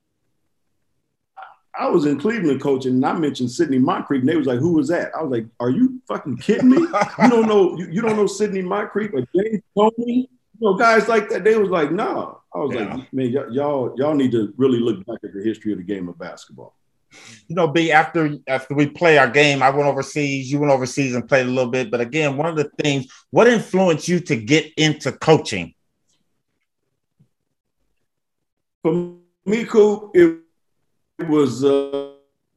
I 1.78 1.88
was 1.88 2.06
in 2.06 2.20
Cleveland 2.20 2.62
coaching, 2.62 2.94
and 2.94 3.06
I 3.06 3.14
mentioned 3.14 3.52
Sidney 3.52 3.80
Moncrief, 3.80 4.22
and 4.22 4.30
they 4.30 4.36
was 4.36 4.48
like, 4.48 4.60
"Who 4.60 4.74
was 4.74 4.88
that?" 4.90 5.12
I 5.16 5.22
was 5.22 5.32
like, 5.32 5.46
"Are 5.60 5.70
you 5.70 6.02
fucking 6.08 6.38
kidding 6.38 6.70
me? 6.70 6.78
you 6.78 7.30
don't 7.30 7.48
know 7.48 7.78
you, 7.78 7.88
you 7.90 8.02
don't 8.02 8.16
know 8.16 8.28
Sidney 8.28 8.62
Moncrief 8.62 9.12
or 9.14 9.26
James 9.36 9.62
Toney, 9.78 10.30
you 10.60 10.68
know 10.68 10.78
guys 10.78 11.08
like 11.08 11.30
that." 11.30 11.44
They 11.44 11.58
was 11.58 11.70
like, 11.70 11.92
"No." 11.92 12.14
Nah. 12.14 12.36
I 12.54 12.58
was 12.60 12.76
yeah. 12.76 12.96
like, 12.96 13.14
"Man, 13.14 13.34
y- 13.34 13.48
y'all 13.52 13.94
y'all 13.98 14.16
need 14.16 14.32
to 14.32 14.54
really 14.58 14.80
look 14.80 15.06
back 15.06 15.20
at 15.24 15.34
the 15.34 15.44
history 15.44 15.72
of 15.72 15.78
the 15.78 15.84
game 15.84 16.08
of 16.08 16.18
basketball." 16.18 16.76
You 17.48 17.56
know, 17.56 17.68
B. 17.68 17.92
After 17.92 18.38
after 18.48 18.74
we 18.74 18.88
play 18.88 19.18
our 19.18 19.30
game, 19.30 19.62
I 19.62 19.70
went 19.70 19.88
overseas. 19.88 20.52
You 20.52 20.60
went 20.60 20.72
overseas 20.72 21.16
and 21.16 21.28
played 21.28 21.46
a 21.46 21.50
little 21.50 21.72
bit. 21.72 21.92
But 21.92 22.02
again, 22.02 22.38
one 22.38 22.48
of 22.48 22.56
the 22.56 22.70
things, 22.82 23.08
what 23.32 23.48
influenced 23.48 24.08
you 24.08 24.20
to 24.22 24.36
get 24.36 24.72
into 24.78 25.12
coaching? 25.12 25.74
For 28.84 29.16
me, 29.46 29.66
Coop, 29.66 30.12
it 30.14 30.40
it 31.20 31.28
was 31.28 31.64
uh, 31.64 32.12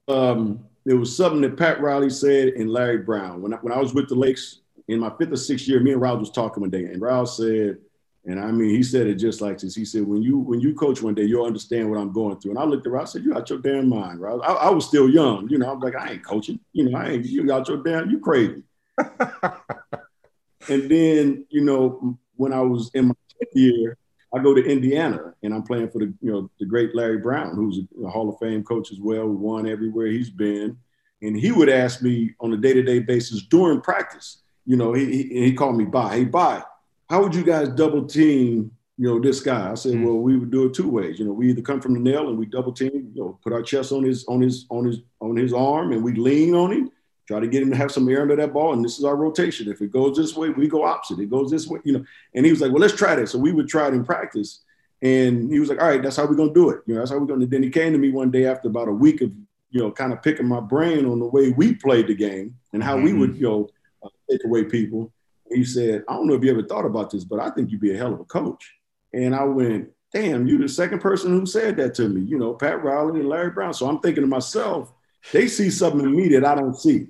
um, 0.09 0.65
it 0.85 0.95
was 0.95 1.15
something 1.15 1.41
that 1.43 1.57
Pat 1.57 1.81
Riley 1.81 2.11
said 2.11 2.49
and 2.49 2.71
Larry 2.71 2.99
Brown. 2.99 3.43
When 3.43 3.55
I, 3.55 3.57
when 3.59 3.73
I 3.73 3.79
was 3.79 3.95
with 3.95 4.09
the 4.09 4.15
Lakes 4.15 4.61
in 4.89 5.01
my 5.01 5.11
fifth 5.19 5.33
or 5.33 5.37
sixth 5.37 5.69
year, 5.69 5.81
me 5.81 5.93
and 5.93 6.01
Rouse 6.01 6.19
was 6.19 6.31
talking 6.31 6.61
one 6.63 6.71
day, 6.71 6.85
and 6.85 7.01
Rouse 7.01 7.37
said, 7.37 7.79
and 8.25 8.41
I 8.41 8.51
mean, 8.51 8.71
he 8.71 8.83
said 8.83 9.07
it 9.07 9.15
just 9.15 9.41
like 9.41 9.59
this. 9.59 9.75
He 9.75 9.85
said, 9.85 10.07
"When 10.07 10.23
you 10.23 10.39
when 10.39 10.61
you 10.61 10.75
coach 10.75 11.01
one 11.01 11.15
day, 11.15 11.25
you'll 11.25 11.47
understand 11.47 11.89
what 11.89 11.99
I'm 11.99 12.13
going 12.13 12.39
through." 12.39 12.53
And 12.53 12.59
I 12.59 12.65
looked 12.65 12.87
at 12.87 12.93
Rouse, 12.93 13.11
I 13.11 13.13
said, 13.13 13.25
"You 13.25 13.35
out 13.35 13.49
your 13.49 13.61
damn 13.61 13.89
mind, 13.89 14.21
right?" 14.21 14.39
I, 14.43 14.53
I, 14.53 14.71
was 14.71 14.87
still 14.87 15.09
young, 15.09 15.49
you 15.49 15.59
know. 15.59 15.73
I'm 15.73 15.81
like, 15.81 15.95
I 15.95 16.13
ain't 16.13 16.25
coaching, 16.25 16.61
you 16.73 16.91
know. 16.91 16.99
I 16.99 17.11
ain't 17.11 17.25
you 17.25 17.51
out 17.53 17.69
your 17.69 17.83
damn, 17.83 18.11
you 18.11 18.19
crazy. 18.21 18.63
and 18.99 20.91
then, 20.91 21.47
you 21.49 21.63
know, 21.63 22.19
when 22.37 22.53
I 22.53 22.61
was 22.61 22.91
in 22.95 23.09
my 23.09 23.15
fifth 23.39 23.55
year, 23.55 23.97
I 24.35 24.43
go 24.43 24.55
to 24.55 24.63
Indiana 24.63 25.35
and 25.43 25.55
I'm 25.55 25.63
playing 25.63 25.91
for 25.91 26.01
the 26.01 26.13
you 26.21 26.31
know 26.31 26.51
the 26.61 26.67
great 26.67 26.95
Larry 26.95 27.19
Brown, 27.19 27.55
who's 27.55 27.81
a 28.05 28.09
Hall 28.09 28.29
of 28.29 28.39
Fame 28.39 28.63
coach 28.63 28.93
as 28.93 29.01
well, 29.01 29.27
won 29.27 29.69
everywhere 29.69 30.09
he's 30.09 30.31
been, 30.31 30.77
and 31.23 31.39
he 31.39 31.51
would 31.51 31.69
ask 31.69 32.03
me 32.03 32.35
on 32.41 32.53
a 32.53 32.57
day 32.57 32.75
to 32.75 32.83
day 32.83 32.99
basis 32.99 33.43
during 33.43 33.81
practice. 33.81 34.43
You 34.67 34.77
know, 34.77 34.93
he, 34.93 35.07
he 35.07 35.45
he 35.45 35.55
called 35.55 35.79
me 35.79 35.87
by, 35.87 36.15
hey 36.15 36.25
by, 36.25 36.63
how 37.09 37.23
would 37.23 37.35
you 37.35 37.45
guys 37.45 37.69
double 37.69 38.07
team 38.07 38.71
you 38.99 39.09
know 39.09 39.21
this 39.21 39.41
guy? 39.41 39.71
I 39.71 39.75
said, 39.75 39.93
mm-hmm. 39.93 40.05
well, 40.05 40.17
we 40.17 40.37
would 40.37 40.51
do 40.51 40.67
it 40.67 40.75
two 40.75 40.89
ways. 40.89 41.19
You 41.19 41.25
know, 41.25 41.33
we 41.33 41.49
either 41.51 41.63
come 41.63 41.81
from 41.81 41.95
the 41.95 42.01
nail 42.01 42.29
and 42.29 42.37
we 42.37 42.47
double 42.47 42.73
team, 42.73 43.13
you 43.15 43.23
know, 43.23 43.39
put 43.45 43.53
our 43.53 43.63
chest 43.63 43.93
on 43.93 44.03
his 44.03 44.25
on 44.27 44.41
his 44.41 44.67
on 44.71 44.85
his 44.85 44.99
on 45.21 45.37
his 45.37 45.53
arm 45.53 45.93
and 45.93 46.03
we 46.03 46.15
lean 46.15 46.55
on 46.55 46.73
him, 46.73 46.91
try 47.27 47.39
to 47.39 47.47
get 47.47 47.63
him 47.63 47.71
to 47.71 47.77
have 47.77 47.93
some 47.93 48.09
air 48.09 48.23
under 48.23 48.35
that 48.35 48.53
ball. 48.53 48.73
And 48.73 48.85
this 48.85 48.99
is 48.99 49.05
our 49.05 49.15
rotation. 49.15 49.71
If 49.71 49.81
it 49.81 49.93
goes 49.93 50.17
this 50.17 50.37
way, 50.37 50.51
we 50.51 50.67
go 50.67 50.85
opposite. 50.85 51.21
It 51.21 51.31
goes 51.31 51.49
this 51.49 51.69
way, 51.69 51.79
you 51.85 51.93
know. 51.93 52.05
And 52.35 52.45
he 52.45 52.51
was 52.51 52.61
like, 52.61 52.73
well, 52.73 52.81
let's 52.81 52.97
try 52.97 53.15
that. 53.15 53.29
So 53.29 53.39
we 53.39 53.53
would 53.53 53.69
try 53.69 53.87
it 53.87 53.95
in 53.95 54.05
practice. 54.05 54.63
And 55.01 55.49
he 55.53 55.61
was 55.61 55.69
like, 55.69 55.81
all 55.81 55.87
right, 55.87 56.03
that's 56.03 56.17
how 56.17 56.27
we're 56.27 56.35
going 56.35 56.53
to 56.53 56.61
do 56.61 56.71
it. 56.71 56.81
You 56.87 56.95
know, 56.95 57.01
that's 57.01 57.13
how 57.13 57.19
we're 57.19 57.27
going 57.27 57.41
to. 57.41 57.47
Then 57.47 57.63
he 57.63 57.71
came 57.71 57.93
to 57.93 57.99
me 57.99 58.11
one 58.11 58.33
day 58.33 58.47
after 58.47 58.67
about 58.67 58.89
a 58.89 58.93
week 58.93 59.21
of, 59.21 59.31
you 59.71 59.81
know, 59.81 59.93
kind 59.93 60.13
of 60.13 60.25
picking 60.25 60.49
my 60.49 60.59
brain 60.59 61.07
on 61.07 61.21
the 61.21 61.27
way 61.27 61.51
we 61.51 61.73
played 61.75 62.09
the 62.09 62.17
game 62.17 62.57
and 62.73 62.83
how 62.83 62.97
mm-hmm. 62.97 63.05
we 63.05 63.13
would, 63.13 63.37
you 63.37 63.43
know, 63.43 63.69
uh, 64.03 64.09
take 64.29 64.45
away 64.45 64.65
people. 64.65 65.13
He 65.51 65.65
said, 65.65 66.05
I 66.09 66.15
don't 66.15 66.27
know 66.27 66.35
if 66.35 66.45
you 66.45 66.51
ever 66.51 66.63
thought 66.63 66.87
about 66.87 67.11
this, 67.11 67.25
but 67.25 67.41
I 67.41 67.51
think 67.51 67.71
you'd 67.71 67.81
be 67.81 67.95
a 67.95 67.99
hell 67.99 68.15
of 68.15 68.21
a 68.21 68.25
coach. 68.25 68.75
And 69.13 69.35
I 69.35 69.45
went, 69.45 69.91
damn, 70.13 70.47
you're 70.47 70.59
the 70.59 70.69
second 70.69 71.01
person 71.01 71.31
who 71.31 71.47
said 71.47 71.77
that 71.77 71.95
to 71.95 72.09
me, 72.09 72.21
you 72.23 72.39
know, 72.39 72.55
Pat 72.55 72.83
Riley 72.83 73.21
and 73.21 73.29
Larry 73.29 73.51
Brown. 73.51 73.75
So 73.75 73.89
I'm 73.89 74.01
thinking 74.01 74.23
to 74.23 74.29
myself, 74.29 74.93
they 75.33 75.49
see 75.49 75.71
something 75.71 76.01
in 76.01 76.17
me 76.17 76.29
that 76.29 76.45
I 76.45 76.55
don't 76.55 76.79
see 76.79 77.09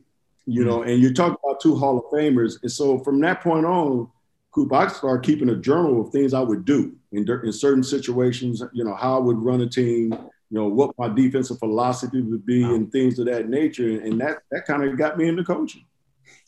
you 0.49 0.65
know, 0.65 0.79
mm-hmm. 0.79 0.89
and 0.89 1.03
you 1.03 1.13
talk 1.13 1.39
about 1.45 1.61
two 1.61 1.77
Hall 1.77 1.99
of 1.99 2.05
Famers. 2.07 2.55
And 2.63 2.73
so 2.73 2.99
from 3.01 3.21
that 3.21 3.43
point 3.43 3.67
on, 3.67 4.09
Coop, 4.51 4.73
I 4.73 4.89
started 4.89 5.25
keeping 5.25 5.51
a 5.51 5.57
journal 5.57 6.01
of 6.01 6.11
things 6.11 6.33
I 6.33 6.41
would 6.41 6.65
do 6.65 6.97
in, 7.13 7.29
in 7.45 7.53
certain 7.53 7.83
situations, 7.83 8.63
you 8.73 8.83
know, 8.83 8.95
how 8.95 9.17
I 9.17 9.21
would 9.21 9.37
run 9.37 9.61
a 9.61 9.69
team, 9.69 10.11
you 10.11 10.59
know, 10.59 10.67
what 10.67 10.99
my 10.99 11.07
defensive 11.11 11.59
philosophy 11.59 12.23
would 12.23 12.47
be 12.47 12.63
and 12.63 12.91
things 12.91 13.19
of 13.19 13.27
that 13.27 13.51
nature. 13.51 14.01
And 14.01 14.19
that, 14.23 14.39
that 14.51 14.65
kind 14.65 14.83
of 14.83 14.97
got 14.97 15.19
me 15.19 15.29
into 15.29 15.45
coaching. 15.45 15.85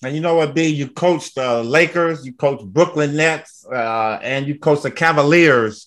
And 0.02 0.14
you 0.14 0.20
know 0.20 0.36
what, 0.36 0.54
B? 0.54 0.66
You 0.66 0.88
coached 0.88 1.34
the 1.34 1.62
Lakers, 1.62 2.24
you 2.24 2.32
coached 2.32 2.64
Brooklyn 2.64 3.16
Nets, 3.16 3.66
uh, 3.70 4.18
and 4.22 4.46
you 4.46 4.58
coached 4.58 4.82
the 4.82 4.90
Cavaliers. 4.90 5.86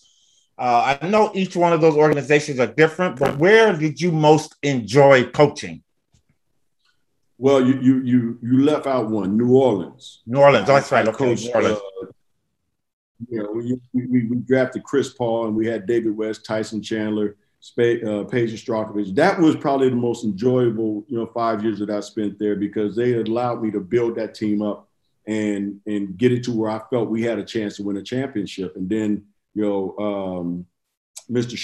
Uh, 0.58 0.98
I 1.02 1.08
know 1.08 1.32
each 1.34 1.56
one 1.56 1.74
of 1.74 1.82
those 1.82 1.96
organizations 1.96 2.60
are 2.60 2.68
different, 2.68 3.18
but 3.18 3.38
where 3.38 3.76
did 3.76 4.00
you 4.00 4.12
most 4.12 4.56
enjoy 4.62 5.26
coaching? 5.32 5.82
Well, 7.40 7.66
you 7.66 7.80
you 7.82 8.02
you 8.04 8.40
you 8.44 8.64
left 8.64 8.86
out 8.86 9.10
one, 9.10 9.36
New 9.36 9.56
Orleans. 9.56 10.22
New 10.28 10.40
Orleans, 10.40 10.68
that's 10.68 10.92
right. 10.92 11.08
Okay, 11.08 11.18
Coach, 11.18 11.46
New 11.46 11.52
Orleans. 11.52 11.80
Uh, 12.02 12.06
you 13.30 13.44
know, 13.44 13.52
we, 13.52 13.80
we, 13.94 14.28
we 14.28 14.36
drafted 14.38 14.84
Chris 14.84 15.10
Paul 15.10 15.48
and 15.48 15.56
we 15.56 15.66
had 15.66 15.88
David 15.88 16.16
West, 16.16 16.46
Tyson 16.46 16.82
Chandler, 16.82 17.36
Sp- 17.64 18.04
uh, 18.04 18.28
Peja 18.28 18.58
Stojakovic. 18.58 19.16
That 19.16 19.40
was 19.40 19.56
probably 19.56 19.88
the 19.88 19.96
most 19.96 20.26
enjoyable, 20.26 21.06
you 21.08 21.18
know, 21.18 21.26
five 21.28 21.64
years 21.64 21.80
that 21.80 21.90
I 21.90 22.02
spent 22.02 22.38
there 22.38 22.58
because 22.58 22.94
they 22.94 23.14
allowed 23.14 23.64
me 23.64 23.72
to 23.72 23.80
build 23.80 24.16
that 24.16 24.36
team 24.36 24.62
up 24.62 24.90
and 25.26 25.80
and 25.88 26.18
get 26.18 26.34
it 26.34 26.44
to 26.44 26.52
where 26.52 26.70
I 26.70 26.82
felt 26.90 27.10
we 27.10 27.24
had 27.24 27.40
a 27.40 27.46
chance 27.46 27.78
to 27.78 27.84
win 27.84 27.96
a 27.96 28.04
championship. 28.04 28.76
And 28.76 28.90
then, 28.90 29.24
you 29.54 29.62
know, 29.62 29.96
um, 29.98 30.66
Mr. 31.32 31.56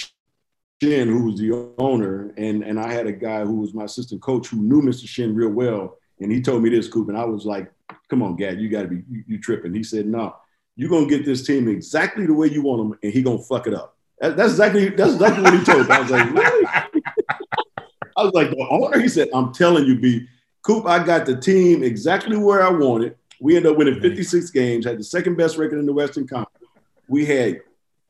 Shinn, 0.82 1.10
who 1.10 1.26
was 1.26 1.38
the 1.38 1.74
owner, 1.78 2.34
and, 2.38 2.64
and 2.64 2.80
I 2.80 2.94
had 2.94 3.06
a 3.06 3.12
guy 3.12 3.44
who 3.44 3.56
was 3.56 3.74
my 3.74 3.84
assistant 3.84 4.22
coach 4.22 4.48
who 4.48 4.62
knew 4.62 4.82
Mr. 4.82 5.06
Shinn 5.06 5.36
real 5.36 5.50
well. 5.50 5.98
And 6.22 6.32
he 6.32 6.42
told 6.42 6.64
me 6.64 6.70
this, 6.70 6.88
Coop, 6.88 7.10
and 7.10 7.18
I 7.18 7.26
was 7.26 7.46
like, 7.46 7.70
come 8.10 8.24
on, 8.24 8.38
Gad, 8.38 8.62
you 8.62 8.70
got 8.70 8.84
to 8.84 8.88
be, 8.88 9.04
you, 9.10 9.24
you, 9.28 9.38
tripping. 9.38 9.74
He 9.74 9.84
said, 9.84 10.06
no, 10.06 10.38
you're 10.78 10.90
to 11.10 11.18
get 11.18 11.26
this 11.26 11.46
team 11.46 11.68
exactly 11.68 12.26
the 12.26 12.34
way 12.34 12.48
you 12.48 12.62
want 12.62 12.90
them, 12.90 13.00
and 13.04 13.12
he 13.12 13.22
to 13.22 13.44
fuck 13.44 13.68
it 13.68 13.74
up. 13.74 13.99
That, 14.19 14.36
that's 14.36 14.51
exactly 14.51 14.89
that's 14.89 15.13
exactly 15.13 15.43
what 15.43 15.53
he 15.58 15.63
told 15.63 15.88
me. 15.88 15.95
I 15.95 15.99
was 16.01 16.12
like, 16.12 16.32
really? 16.32 16.65
I 18.17 18.23
was 18.23 18.34
like, 18.34 18.49
the 18.49 18.67
owner? 18.69 18.99
He 18.99 19.08
said, 19.08 19.29
I'm 19.34 19.53
telling 19.53 19.86
you, 19.86 19.97
B, 19.97 20.27
Coop, 20.62 20.86
I 20.86 21.03
got 21.03 21.25
the 21.25 21.38
team 21.38 21.84
exactly 21.84 22.36
where 22.36 22.62
I 22.63 22.69
wanted. 22.69 23.15
We 23.39 23.55
ended 23.55 23.71
up 23.71 23.77
winning 23.77 24.01
56 24.01 24.49
games, 24.49 24.86
had 24.86 24.99
the 24.99 25.03
second 25.03 25.38
best 25.38 25.58
record 25.58 25.79
in 25.79 25.86
the 25.86 25.93
Western 25.93 26.27
Conference. 26.27 26.67
We 27.08 27.25
had 27.25 27.62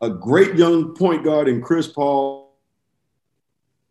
a 0.02 0.10
great 0.10 0.56
young 0.56 0.96
point 0.96 1.24
guard 1.24 1.48
in 1.48 1.62
Chris 1.62 1.88
Paul 1.88 2.58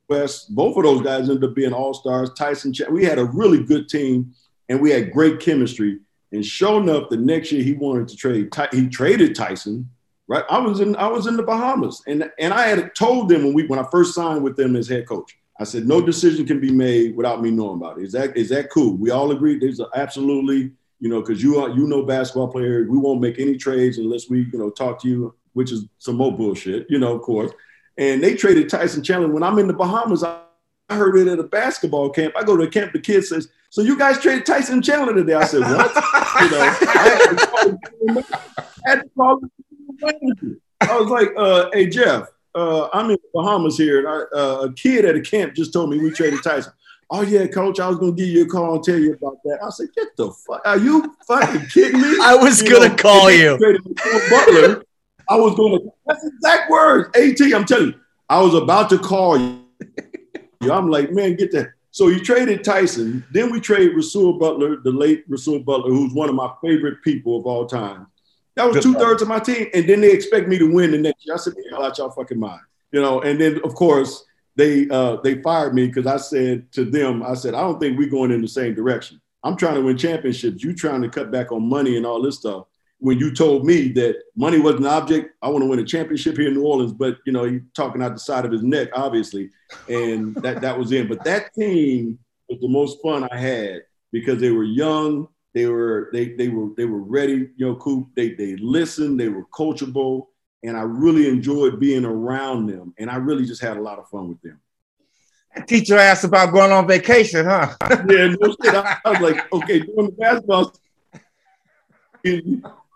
West. 0.08 0.52
Both 0.54 0.76
of 0.76 0.82
those 0.82 1.02
guys 1.02 1.28
ended 1.28 1.44
up 1.44 1.54
being 1.54 1.72
all 1.72 1.94
stars. 1.94 2.30
Tyson, 2.36 2.74
we 2.90 3.04
had 3.04 3.18
a 3.18 3.24
really 3.24 3.62
good 3.62 3.88
team, 3.88 4.34
and 4.68 4.80
we 4.80 4.90
had 4.90 5.12
great 5.12 5.38
chemistry. 5.38 6.00
And 6.32 6.44
sure 6.44 6.80
enough, 6.82 7.08
the 7.08 7.16
next 7.16 7.52
year 7.52 7.62
he 7.62 7.74
wanted 7.74 8.08
to 8.08 8.16
trade. 8.16 8.52
He 8.72 8.88
traded 8.88 9.34
Tyson. 9.34 9.88
Right, 10.28 10.44
I 10.50 10.58
was 10.58 10.80
in 10.80 10.94
I 10.96 11.08
was 11.08 11.26
in 11.26 11.36
the 11.36 11.42
Bahamas, 11.42 12.02
and 12.06 12.30
and 12.38 12.52
I 12.52 12.66
had 12.66 12.94
told 12.94 13.30
them 13.30 13.44
when 13.44 13.54
we 13.54 13.66
when 13.66 13.78
I 13.78 13.86
first 13.90 14.14
signed 14.14 14.44
with 14.44 14.56
them 14.56 14.76
as 14.76 14.86
head 14.86 15.08
coach. 15.08 15.36
I 15.58 15.64
said 15.64 15.86
no 15.88 16.00
decision 16.00 16.46
can 16.46 16.60
be 16.60 16.70
made 16.70 17.16
without 17.16 17.42
me 17.42 17.50
knowing 17.50 17.78
about 17.78 17.98
it. 17.98 18.04
Is 18.04 18.12
that 18.12 18.36
is 18.36 18.50
that 18.50 18.70
cool? 18.70 18.94
We 18.96 19.10
all 19.10 19.32
agree. 19.32 19.58
There's 19.58 19.80
absolutely 19.94 20.72
you 21.00 21.08
know 21.08 21.22
because 21.22 21.42
you 21.42 21.58
are 21.58 21.70
you 21.70 21.86
know 21.86 22.02
basketball 22.02 22.48
players. 22.48 22.88
We 22.88 22.98
won't 22.98 23.22
make 23.22 23.38
any 23.38 23.56
trades 23.56 23.96
unless 23.96 24.28
we 24.28 24.40
you 24.52 24.58
know 24.58 24.68
talk 24.68 25.00
to 25.02 25.08
you, 25.08 25.34
which 25.54 25.72
is 25.72 25.86
some 25.98 26.16
more 26.16 26.36
bullshit. 26.36 26.86
You 26.90 26.98
know, 26.98 27.16
of 27.16 27.22
course. 27.22 27.50
And 27.96 28.22
they 28.22 28.34
traded 28.34 28.68
Tyson 28.68 29.02
Chandler. 29.02 29.28
When 29.28 29.42
I'm 29.42 29.58
in 29.58 29.66
the 29.66 29.72
Bahamas, 29.72 30.22
I 30.22 30.40
heard 30.90 31.16
it 31.16 31.26
at 31.26 31.38
a 31.38 31.44
basketball 31.44 32.10
camp. 32.10 32.34
I 32.36 32.44
go 32.44 32.56
to 32.56 32.62
a 32.62 32.70
camp, 32.70 32.92
the 32.92 33.00
kid 33.00 33.24
says, 33.24 33.48
So 33.70 33.82
you 33.82 33.98
guys 33.98 34.20
traded 34.20 34.46
Tyson 34.46 34.80
Chandler 34.80 35.14
today? 35.14 35.34
I 35.34 35.44
said, 35.44 35.60
What? 35.60 35.94
you 36.42 36.50
know, 36.50 38.24
I 38.26 38.90
had 38.90 39.02
to 39.02 39.10
call, 39.16 39.40
was 40.98 41.08
like, 41.08 41.30
uh, 41.36 41.70
Hey, 41.72 41.88
Jeff, 41.88 42.28
uh, 42.54 42.88
I'm 42.92 43.06
in 43.06 43.12
the 43.12 43.30
Bahamas 43.34 43.76
here. 43.76 43.98
And 43.98 44.08
I, 44.08 44.36
uh, 44.36 44.58
a 44.62 44.72
kid 44.72 45.04
at 45.04 45.16
a 45.16 45.20
camp 45.20 45.54
just 45.54 45.72
told 45.72 45.90
me 45.90 45.98
we 45.98 46.10
traded 46.10 46.42
Tyson. 46.42 46.72
Oh 47.10 47.22
yeah, 47.22 47.46
coach, 47.46 47.80
I 47.80 47.88
was 47.88 47.96
gonna 47.96 48.12
give 48.12 48.28
you 48.28 48.44
a 48.44 48.46
call 48.46 48.74
and 48.74 48.84
tell 48.84 48.98
you 48.98 49.14
about 49.14 49.38
that. 49.44 49.60
I 49.64 49.70
said, 49.70 49.88
get 49.96 50.08
the 50.18 50.30
fuck, 50.46 50.60
are 50.66 50.76
you 50.76 51.16
fucking 51.26 51.66
kidding 51.68 52.02
me? 52.02 52.18
I 52.22 52.34
was 52.34 52.60
gonna 52.60 52.94
call 52.94 53.30
you. 53.30 53.56
Butler, 54.28 54.82
I 55.28 55.36
was 55.36 55.54
going 55.54 55.78
to, 55.78 55.92
that's 56.06 56.24
exact 56.24 56.70
words. 56.70 57.08
AT, 57.16 57.40
I'm 57.54 57.64
telling 57.64 57.88
you, 57.88 58.00
I 58.28 58.40
was 58.40 58.54
about 58.54 58.88
to 58.90 58.98
call 58.98 59.38
you. 59.38 59.64
I'm 60.70 60.88
like, 60.90 61.12
man, 61.12 61.36
get 61.36 61.52
that. 61.52 61.72
So 61.90 62.08
you 62.08 62.22
traded 62.22 62.64
Tyson. 62.64 63.24
Then 63.32 63.50
we 63.50 63.60
traded 63.60 63.96
Rasual 63.96 64.38
Butler, 64.38 64.76
the 64.76 64.90
late 64.90 65.24
Rasual 65.28 65.60
Butler, 65.60 65.90
who's 65.90 66.12
one 66.12 66.28
of 66.28 66.34
my 66.34 66.52
favorite 66.62 67.02
people 67.02 67.38
of 67.38 67.46
all 67.46 67.66
time. 67.66 68.06
That 68.58 68.74
was 68.74 68.82
two 68.82 68.94
thirds 68.94 69.22
of 69.22 69.28
my 69.28 69.38
team. 69.38 69.68
And 69.72 69.88
then 69.88 70.00
they 70.00 70.12
expect 70.12 70.48
me 70.48 70.58
to 70.58 70.70
win 70.70 70.90
the 70.90 70.98
next 70.98 71.26
year. 71.26 71.34
I 71.34 71.38
said, 71.38 71.54
hell 71.70 71.84
out 71.84 71.96
y'all 71.98 72.10
fucking 72.10 72.38
mind. 72.38 72.60
You 72.92 73.00
know, 73.00 73.20
and 73.20 73.40
then 73.40 73.60
of 73.64 73.74
course 73.74 74.24
they 74.56 74.88
uh, 74.88 75.16
they 75.22 75.40
fired 75.42 75.74
me 75.74 75.86
because 75.86 76.06
I 76.06 76.16
said 76.16 76.70
to 76.72 76.84
them, 76.84 77.22
I 77.22 77.34
said, 77.34 77.54
I 77.54 77.60
don't 77.60 77.78
think 77.78 77.98
we're 77.98 78.08
going 78.08 78.30
in 78.30 78.42
the 78.42 78.48
same 78.48 78.74
direction. 78.74 79.20
I'm 79.44 79.56
trying 79.56 79.76
to 79.76 79.82
win 79.82 79.96
championships. 79.96 80.62
You 80.62 80.74
trying 80.74 81.02
to 81.02 81.08
cut 81.08 81.30
back 81.30 81.52
on 81.52 81.68
money 81.68 81.96
and 81.96 82.04
all 82.04 82.20
this 82.20 82.36
stuff 82.36 82.66
when 83.00 83.18
you 83.18 83.32
told 83.32 83.64
me 83.64 83.88
that 83.92 84.16
money 84.36 84.58
wasn't 84.58 84.84
an 84.84 84.90
object, 84.90 85.34
I 85.40 85.48
want 85.48 85.62
to 85.62 85.68
win 85.68 85.78
a 85.78 85.84
championship 85.84 86.36
here 86.36 86.48
in 86.48 86.54
New 86.54 86.64
Orleans, 86.64 86.92
but 86.92 87.18
you 87.24 87.32
know, 87.32 87.44
he's 87.44 87.60
talking 87.74 88.02
out 88.02 88.12
the 88.12 88.18
side 88.18 88.44
of 88.44 88.52
his 88.52 88.62
neck, 88.62 88.88
obviously, 88.92 89.50
and 89.88 90.34
that 90.36 90.60
that 90.62 90.76
was 90.76 90.92
in. 90.92 91.06
But 91.08 91.24
that 91.24 91.54
team 91.54 92.18
was 92.48 92.60
the 92.60 92.68
most 92.68 93.00
fun 93.02 93.28
I 93.30 93.38
had 93.38 93.82
because 94.10 94.40
they 94.40 94.50
were 94.50 94.64
young, 94.64 95.28
they 95.58 95.66
were 95.66 96.08
they 96.12 96.34
they 96.34 96.48
were 96.48 96.68
they 96.76 96.84
were 96.84 97.00
ready, 97.00 97.50
you 97.56 97.66
know, 97.66 97.74
Coop. 97.74 98.08
They 98.14 98.34
they 98.34 98.54
listened, 98.56 99.18
they 99.18 99.28
were 99.28 99.44
coachable, 99.46 100.26
and 100.62 100.76
I 100.76 100.82
really 100.82 101.28
enjoyed 101.28 101.80
being 101.80 102.04
around 102.04 102.66
them, 102.66 102.94
and 102.96 103.10
I 103.10 103.16
really 103.16 103.44
just 103.44 103.60
had 103.60 103.76
a 103.76 103.82
lot 103.82 103.98
of 103.98 104.08
fun 104.08 104.28
with 104.28 104.40
them. 104.42 104.60
Teach 105.66 105.88
your 105.88 105.98
ass 105.98 106.22
about 106.22 106.52
going 106.52 106.70
on 106.70 106.86
vacation, 106.86 107.44
huh? 107.44 107.74
yeah, 108.08 108.34
no 108.38 108.54
shit. 108.62 108.74
I, 108.74 108.98
I 109.04 109.10
was 109.10 109.20
like, 109.20 109.52
okay, 109.52 109.80
doing 109.80 110.06
the 110.06 110.12
basketball 110.12 110.72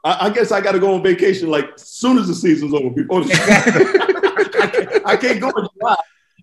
I, 0.04 0.26
I 0.26 0.30
guess 0.30 0.52
I 0.52 0.60
got 0.60 0.72
to 0.72 0.78
go 0.78 0.94
on 0.94 1.02
vacation 1.02 1.48
like 1.48 1.70
soon 1.76 2.18
as 2.18 2.28
the 2.28 2.34
season's 2.34 2.74
over. 2.74 2.90
Before 2.90 3.22
the 3.22 3.32
I, 4.62 4.66
can't, 4.66 5.06
I, 5.06 5.16
can't, 5.16 5.40
go 5.40 5.48
in 5.48 5.68
July. 5.78 5.96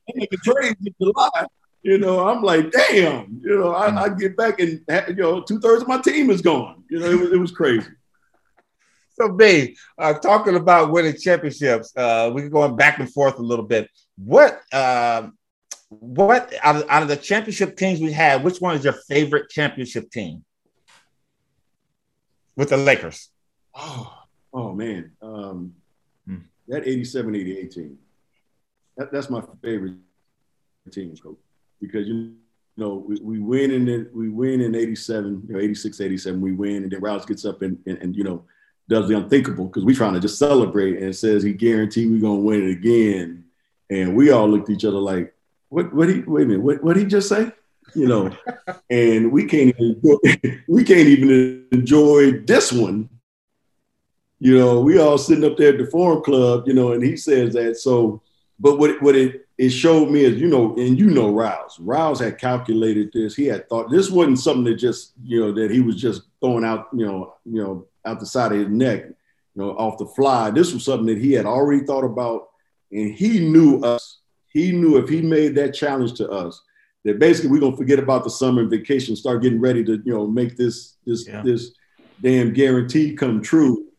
I 0.10 0.28
a 0.32 0.38
trade 0.38 0.76
in 0.86 0.96
July. 1.02 1.46
You 1.82 1.98
know, 1.98 2.28
I'm 2.28 2.42
like, 2.44 2.72
damn. 2.72 3.40
You 3.42 3.60
know, 3.60 3.72
I, 3.72 4.04
I 4.04 4.10
get 4.10 4.36
back 4.36 4.60
and 4.60 4.82
you 5.08 5.16
know, 5.16 5.42
two 5.42 5.60
thirds 5.60 5.84
of 5.84 5.88
my 5.88 6.00
team 6.00 6.30
is 6.30 6.42
gone. 6.42 6.84
You 6.90 7.00
know, 7.00 7.10
it 7.10 7.20
was, 7.20 7.32
it 7.32 7.38
was 7.38 7.52
crazy. 7.52 7.88
So, 9.14 9.30
B, 9.34 9.78
uh, 9.98 10.14
talking 10.14 10.56
about 10.56 10.92
winning 10.92 11.16
championships, 11.18 11.92
uh, 11.96 12.32
we're 12.34 12.50
going 12.50 12.76
back 12.76 13.00
and 13.00 13.12
forth 13.12 13.38
a 13.38 13.42
little 13.42 13.66
bit. 13.66 13.90
What, 14.18 14.62
uh, 14.72 15.30
what 15.90 16.54
out 16.64 16.78
of, 16.78 16.86
out 16.90 17.02
of 17.02 17.10
the 17.10 17.18
championship 17.18 17.76
teams 17.76 18.00
we 18.00 18.12
had, 18.12 18.44
which 18.44 18.60
one 18.60 18.76
is 18.76 18.84
your 18.84 18.94
favorite 19.08 19.50
championship 19.50 20.10
team 20.12 20.46
with 22.56 22.70
the 22.70 22.78
Lakers? 22.78 23.30
Oh, 23.74 24.14
oh 24.54 24.74
man. 24.74 25.12
Um, 25.22 25.74
hmm. 26.26 26.38
That 26.68 26.88
87 26.88 27.36
88 27.36 27.72
team. 27.72 27.98
That, 28.98 29.12
that's 29.12 29.30
my 29.30 29.42
favorite 29.62 29.96
team, 30.92 31.16
coach. 31.18 31.38
Because 31.82 32.08
you 32.08 32.34
know, 32.78 33.04
we, 33.08 33.20
we 33.22 33.40
win 33.40 33.72
in 33.72 33.86
the, 33.86 34.10
we 34.14 34.30
win 34.30 34.62
in 34.62 34.76
87, 34.76 35.44
you 35.48 35.54
know, 35.54 35.60
86, 35.60 36.02
87, 36.02 36.42
we 36.42 36.52
win, 36.52 36.84
and 36.84 36.92
then 36.92 37.00
Rouse 37.00 37.26
gets 37.26 37.46
up 37.46 37.62
and, 37.62 37.78
and, 37.86 37.98
and 38.00 38.16
you 38.16 38.24
know, 38.24 38.44
does 38.88 39.08
the 39.08 39.18
unthinkable 39.18 39.66
because 39.66 39.86
we're 39.86 39.96
trying 39.96 40.16
to 40.16 40.20
just 40.20 40.40
celebrate 40.40 41.02
and 41.02 41.16
says 41.16 41.44
he 41.44 41.54
guaranteed 41.54 42.10
we're 42.10 42.22
gonna 42.22 42.40
win 42.40 42.68
it 42.68 42.72
again. 42.72 43.46
And 43.92 44.16
we 44.16 44.32
all 44.32 44.50
looked 44.50 44.70
at 44.70 44.76
each 44.76 44.86
other 44.86 44.98
like, 44.98 45.34
what 45.70 45.94
what 45.94 46.10
he 46.10 46.22
wait 46.22 46.44
a 46.44 46.46
minute, 46.48 46.62
what 46.62 46.84
what 46.84 46.98
he 46.98 47.06
just 47.06 47.30
say? 47.30 47.52
You 47.94 48.08
know, 48.08 48.36
and 48.90 49.32
we 49.32 49.46
can't 49.46 49.76
even 49.78 50.64
we 50.68 50.84
can't 50.84 51.08
even 51.08 51.68
enjoy 51.72 52.40
this 52.40 52.72
one 52.72 53.10
you 54.40 54.58
know, 54.58 54.80
we 54.80 55.00
all 55.00 55.18
sitting 55.18 55.44
up 55.44 55.58
there 55.58 55.74
at 55.74 55.78
the 55.78 55.86
Forum 55.86 56.24
Club, 56.24 56.64
you 56.66 56.74
know, 56.74 56.94
and 56.94 57.04
he 57.04 57.18
says 57.18 57.54
that. 57.54 57.78
So, 57.78 58.22
but 58.60 58.80
what 58.80 59.02
what 59.02 59.16
it 59.16 59.48
it 59.60 59.72
showed 59.72 60.10
me 60.10 60.24
as 60.24 60.38
you 60.38 60.48
know, 60.48 60.74
and 60.78 60.98
you 60.98 61.10
know, 61.10 61.34
Rouse, 61.34 61.78
Rouse 61.82 62.22
had 62.22 62.38
calculated 62.38 63.12
this. 63.12 63.36
He 63.36 63.46
had 63.46 63.68
thought 63.68 63.92
this 63.92 64.10
wasn't 64.10 64.40
something 64.40 64.64
that 64.64 64.76
just, 64.76 65.12
you 65.22 65.42
know, 65.42 65.52
that 65.52 65.70
he 65.70 65.82
was 65.82 65.98
just 65.98 66.22
throwing 66.40 66.64
out, 66.64 66.88
you 66.94 67.06
know, 67.06 67.36
you 67.44 67.62
know, 67.62 67.86
out 68.06 68.22
the 68.22 68.26
side 68.26 68.54
of 68.54 68.58
his 68.58 68.70
neck, 68.70 69.04
you 69.04 69.62
know, 69.62 69.72
off 69.72 69.98
the 69.98 70.06
fly. 70.06 70.50
This 70.50 70.74
was 70.74 70.86
something 70.86 71.08
that 71.08 71.18
he 71.18 71.34
had 71.34 71.46
already 71.46 71.86
thought 71.86 72.06
about, 72.06 72.52
and 72.94 73.14
he 73.14 73.50
knew 73.50 73.82
us. 73.82 74.20
He 74.48 74.72
knew 74.72 74.96
if 74.96 75.10
he 75.10 75.22
made 75.22 75.56
that 75.56 75.74
challenge 75.74 76.14
to 76.14 76.30
us, 76.30 76.62
that 77.04 77.20
basically 77.20 77.50
we're 77.50 77.60
gonna 77.60 77.76
forget 77.76 78.00
about 78.00 78.24
the 78.24 78.30
summer 78.30 78.62
and 78.62 78.72
vacation, 78.72 79.18
start 79.18 79.42
getting 79.42 79.60
ready 79.60 79.84
to, 79.84 80.02
you 80.06 80.14
know, 80.14 80.26
make 80.26 80.56
this 80.56 80.96
this 81.06 81.28
yeah. 81.28 81.42
this 81.44 81.72
damn 82.22 82.54
guarantee 82.54 83.14
come 83.14 83.42
true 83.42 83.90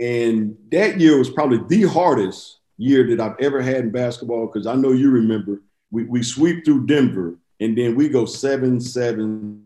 and 0.00 0.56
that 0.72 0.98
year 0.98 1.18
was 1.18 1.28
probably 1.28 1.60
the 1.68 1.86
hardest 1.86 2.59
year 2.80 3.06
that 3.08 3.20
I've 3.20 3.38
ever 3.40 3.60
had 3.60 3.76
in 3.76 3.90
basketball 3.90 4.46
because 4.46 4.66
I 4.66 4.74
know 4.74 4.92
you 4.92 5.10
remember 5.10 5.60
we, 5.90 6.04
we 6.04 6.22
sweep 6.22 6.64
through 6.64 6.86
Denver 6.86 7.36
and 7.60 7.76
then 7.76 7.94
we 7.94 8.08
go 8.08 8.24
seven, 8.24 8.80
seven, 8.80 9.64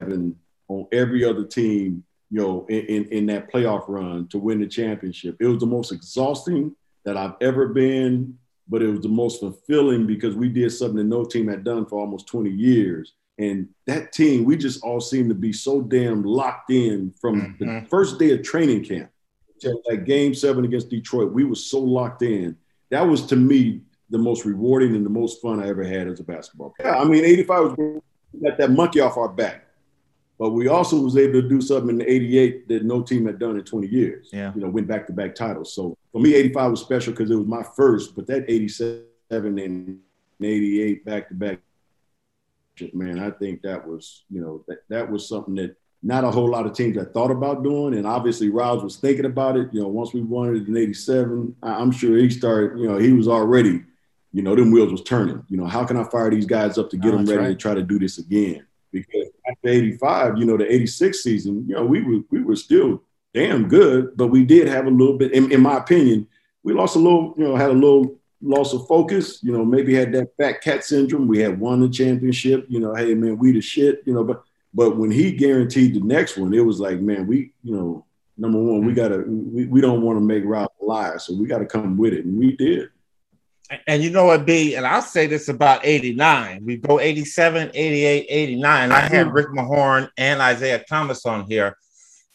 seven 0.00 0.36
on 0.68 0.86
every 0.92 1.24
other 1.24 1.44
team, 1.44 2.04
you 2.30 2.40
know, 2.40 2.66
in, 2.68 2.86
in, 2.86 3.04
in 3.06 3.26
that 3.26 3.50
playoff 3.50 3.84
run 3.88 4.28
to 4.28 4.38
win 4.38 4.60
the 4.60 4.66
championship. 4.66 5.36
It 5.40 5.46
was 5.46 5.58
the 5.58 5.66
most 5.66 5.90
exhausting 5.90 6.76
that 7.04 7.16
I've 7.16 7.34
ever 7.40 7.68
been, 7.68 8.38
but 8.68 8.82
it 8.82 8.88
was 8.88 9.00
the 9.00 9.08
most 9.08 9.40
fulfilling 9.40 10.06
because 10.06 10.36
we 10.36 10.48
did 10.48 10.70
something 10.70 10.98
that 10.98 11.04
no 11.04 11.24
team 11.24 11.48
had 11.48 11.64
done 11.64 11.86
for 11.86 11.98
almost 11.98 12.28
20 12.28 12.50
years. 12.50 13.14
And 13.38 13.68
that 13.86 14.12
team, 14.12 14.44
we 14.44 14.56
just 14.56 14.82
all 14.84 15.00
seemed 15.00 15.28
to 15.30 15.34
be 15.34 15.52
so 15.52 15.80
damn 15.80 16.22
locked 16.22 16.70
in 16.70 17.12
from 17.20 17.56
mm-hmm. 17.58 17.80
the 17.80 17.86
first 17.88 18.18
day 18.18 18.32
of 18.32 18.42
training 18.42 18.84
camp 18.84 19.10
that 19.60 20.04
game 20.04 20.34
seven 20.34 20.64
against 20.64 20.90
Detroit, 20.90 21.32
we 21.32 21.44
were 21.44 21.54
so 21.54 21.80
locked 21.80 22.22
in. 22.22 22.56
That 22.90 23.02
was 23.02 23.26
to 23.26 23.36
me 23.36 23.82
the 24.10 24.18
most 24.18 24.44
rewarding 24.44 24.94
and 24.96 25.04
the 25.04 25.10
most 25.10 25.42
fun 25.42 25.62
I 25.62 25.68
ever 25.68 25.84
had 25.84 26.08
as 26.08 26.20
a 26.20 26.24
basketball 26.24 26.74
player. 26.78 26.92
Yeah, 26.92 27.00
I 27.00 27.04
mean, 27.04 27.24
85 27.24 27.62
was 27.62 28.02
got 28.42 28.58
that 28.58 28.70
monkey 28.70 29.00
off 29.00 29.16
our 29.16 29.28
back. 29.28 29.64
But 30.38 30.50
we 30.50 30.68
also 30.68 31.00
was 31.00 31.16
able 31.16 31.42
to 31.42 31.48
do 31.48 31.60
something 31.60 32.00
in 32.00 32.08
88 32.08 32.68
that 32.68 32.84
no 32.84 33.02
team 33.02 33.26
had 33.26 33.40
done 33.40 33.56
in 33.56 33.64
20 33.64 33.88
years. 33.88 34.30
Yeah. 34.32 34.52
You 34.54 34.60
know, 34.60 34.68
win 34.68 34.84
back 34.84 35.06
to 35.08 35.12
back 35.12 35.34
titles. 35.34 35.74
So 35.74 35.96
for 36.12 36.20
me, 36.20 36.34
85 36.34 36.70
was 36.70 36.80
special 36.80 37.12
because 37.12 37.30
it 37.30 37.36
was 37.36 37.46
my 37.46 37.64
first, 37.74 38.14
but 38.14 38.26
that 38.28 38.44
87 38.48 39.02
and 39.58 39.98
88 40.40 41.04
back 41.04 41.28
to 41.28 41.34
back, 41.34 41.58
man, 42.92 43.18
I 43.18 43.30
think 43.30 43.62
that 43.62 43.84
was, 43.84 44.24
you 44.30 44.40
know, 44.40 44.64
that, 44.68 44.84
that 44.88 45.10
was 45.10 45.28
something 45.28 45.56
that 45.56 45.76
not 46.02 46.24
a 46.24 46.30
whole 46.30 46.48
lot 46.48 46.66
of 46.66 46.74
teams 46.74 46.96
that 46.96 47.12
thought 47.12 47.30
about 47.30 47.62
doing. 47.64 47.94
And 47.94 48.06
obviously, 48.06 48.48
Rouse 48.48 48.82
was 48.82 48.96
thinking 48.96 49.24
about 49.24 49.56
it. 49.56 49.68
You 49.72 49.82
know, 49.82 49.88
once 49.88 50.12
we 50.12 50.20
won 50.20 50.54
it 50.54 50.68
in 50.68 50.76
'87, 50.76 51.56
I'm 51.62 51.90
sure 51.90 52.16
he 52.16 52.30
started. 52.30 52.78
You 52.78 52.88
know, 52.88 52.98
he 52.98 53.12
was 53.12 53.28
already, 53.28 53.82
you 54.32 54.42
know, 54.42 54.54
them 54.54 54.70
wheels 54.70 54.92
was 54.92 55.02
turning. 55.02 55.44
You 55.48 55.56
know, 55.56 55.66
how 55.66 55.84
can 55.84 55.96
I 55.96 56.04
fire 56.04 56.30
these 56.30 56.46
guys 56.46 56.78
up 56.78 56.90
to 56.90 56.96
get 56.96 57.14
oh, 57.14 57.18
them 57.18 57.26
ready 57.26 57.38
right. 57.40 57.48
to 57.48 57.56
try 57.56 57.74
to 57.74 57.82
do 57.82 57.98
this 57.98 58.18
again? 58.18 58.64
Because 58.92 59.28
after 59.50 59.68
'85, 59.68 60.38
you 60.38 60.44
know, 60.44 60.56
the 60.56 60.72
'86 60.72 61.22
season, 61.22 61.64
you 61.68 61.74
know, 61.74 61.84
we 61.84 62.02
were 62.02 62.22
we 62.30 62.42
were 62.42 62.56
still 62.56 63.02
damn 63.34 63.68
good, 63.68 64.16
but 64.16 64.28
we 64.28 64.44
did 64.44 64.68
have 64.68 64.86
a 64.86 64.90
little 64.90 65.16
bit, 65.16 65.32
in, 65.32 65.52
in 65.52 65.60
my 65.60 65.76
opinion, 65.76 66.26
we 66.62 66.72
lost 66.72 66.96
a 66.96 66.98
little. 66.98 67.34
You 67.36 67.44
know, 67.44 67.56
had 67.56 67.70
a 67.70 67.74
little 67.74 68.18
loss 68.40 68.72
of 68.72 68.86
focus. 68.86 69.42
You 69.42 69.52
know, 69.52 69.64
maybe 69.64 69.94
had 69.94 70.12
that 70.12 70.28
fat 70.36 70.60
cat 70.62 70.84
syndrome. 70.84 71.26
We 71.26 71.38
had 71.38 71.58
won 71.58 71.80
the 71.80 71.88
championship. 71.88 72.66
You 72.68 72.80
know, 72.80 72.94
hey 72.94 73.14
man, 73.14 73.38
we 73.38 73.52
the 73.52 73.60
shit. 73.60 74.02
You 74.06 74.14
know, 74.14 74.24
but 74.24 74.44
but 74.78 74.96
when 74.96 75.10
he 75.10 75.32
guaranteed 75.32 75.92
the 75.92 76.00
next 76.00 76.36
one, 76.36 76.54
it 76.54 76.64
was 76.64 76.78
like, 76.78 77.00
man, 77.00 77.26
we, 77.26 77.50
you 77.64 77.74
know, 77.74 78.06
number 78.36 78.58
one, 78.60 78.86
we 78.86 78.92
mm. 78.92 78.94
gotta, 78.94 79.24
we, 79.26 79.66
we 79.66 79.80
don't 79.80 80.02
want 80.02 80.16
to 80.16 80.24
make 80.24 80.44
Rob 80.46 80.70
a 80.80 80.84
liar, 80.84 81.18
so 81.18 81.34
we 81.34 81.48
got 81.48 81.58
to 81.58 81.66
come 81.66 81.96
with 81.96 82.12
it, 82.12 82.24
and 82.24 82.38
we 82.38 82.54
did. 82.54 82.88
And 83.88 84.04
you 84.04 84.10
know 84.10 84.26
what, 84.26 84.46
B, 84.46 84.76
and 84.76 84.86
I'll 84.86 85.02
say 85.02 85.26
this 85.26 85.48
about 85.48 85.84
89. 85.84 86.64
We 86.64 86.76
go 86.76 87.00
87, 87.00 87.72
88, 87.74 88.26
89. 88.28 88.92
I 88.92 89.00
had 89.00 89.32
Rick 89.32 89.48
Mahorn 89.48 90.10
and 90.16 90.40
Isiah 90.40 90.84
Thomas 90.88 91.26
on 91.26 91.50
here. 91.50 91.76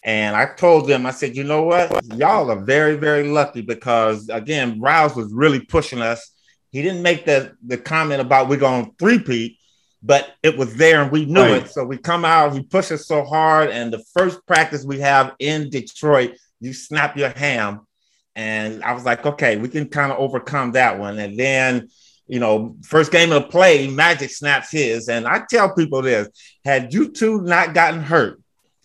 And 0.04 0.36
I 0.36 0.54
told 0.54 0.90
them, 0.90 1.06
I 1.06 1.12
said, 1.12 1.38
you 1.38 1.46
know 1.46 1.64
what? 1.64 2.04
Y'all 2.14 2.52
are 2.52 2.60
very, 2.60 2.98
very 2.98 3.30
lucky 3.30 3.62
because 3.62 4.28
again, 4.28 4.82
Rouse 4.82 5.16
was 5.16 5.32
really 5.32 5.62
pushing 5.62 6.02
us. 6.02 6.30
He 6.74 6.82
didn't 6.82 7.04
make 7.04 7.24
the, 7.24 7.56
the 7.66 7.78
comment 7.78 8.20
about 8.20 8.50
we're 8.50 8.58
going 8.58 8.94
three-peat, 9.00 9.58
but 10.04 10.36
it 10.44 10.58
was 10.58 10.76
there 10.76 11.02
and 11.02 11.12
we 11.12 11.26
knew 11.26 11.42
right. 11.42 11.64
it. 11.64 11.70
So 11.70 11.86
we 11.86 11.98
come 11.98 12.26
out, 12.26 12.54
we 12.54 12.62
push 12.62 12.92
it 12.92 13.00
so 13.00 13.24
hard. 13.24 13.70
And 13.70 13.92
the 13.92 14.04
first 14.14 14.46
practice 14.46 14.84
we 14.84 15.00
have 15.00 15.34
in 15.40 15.70
Detroit, 15.70 16.36
you 16.60 16.74
snap 16.74 17.18
your 17.18 17.30
ham 17.30 17.88
and 18.36 18.84
I 18.84 18.94
was 18.94 19.06
like, 19.06 19.26
okay, 19.26 19.58
we 19.58 19.70
can 19.70 19.88
kind 19.88 20.12
of 20.12 20.18
overcome 20.18 20.72
that 20.72 21.00
one. 21.00 21.20
And 21.20 21.38
then, 21.38 21.90
you 22.28 22.40
know, 22.40 22.76
first 22.84 23.12
game 23.12 23.32
of 23.32 23.44
the 23.44 23.50
play, 23.50 23.88
Magic 23.88 24.32
snaps 24.32 24.72
his. 24.72 25.08
And 25.08 25.28
I 25.28 25.44
tell 25.50 25.74
people 25.74 26.02
this 26.02 26.30
had 26.66 26.94
you 26.94 27.10
two 27.10 27.42
not 27.42 27.74
gotten 27.74 28.02
hurt, 28.02 28.42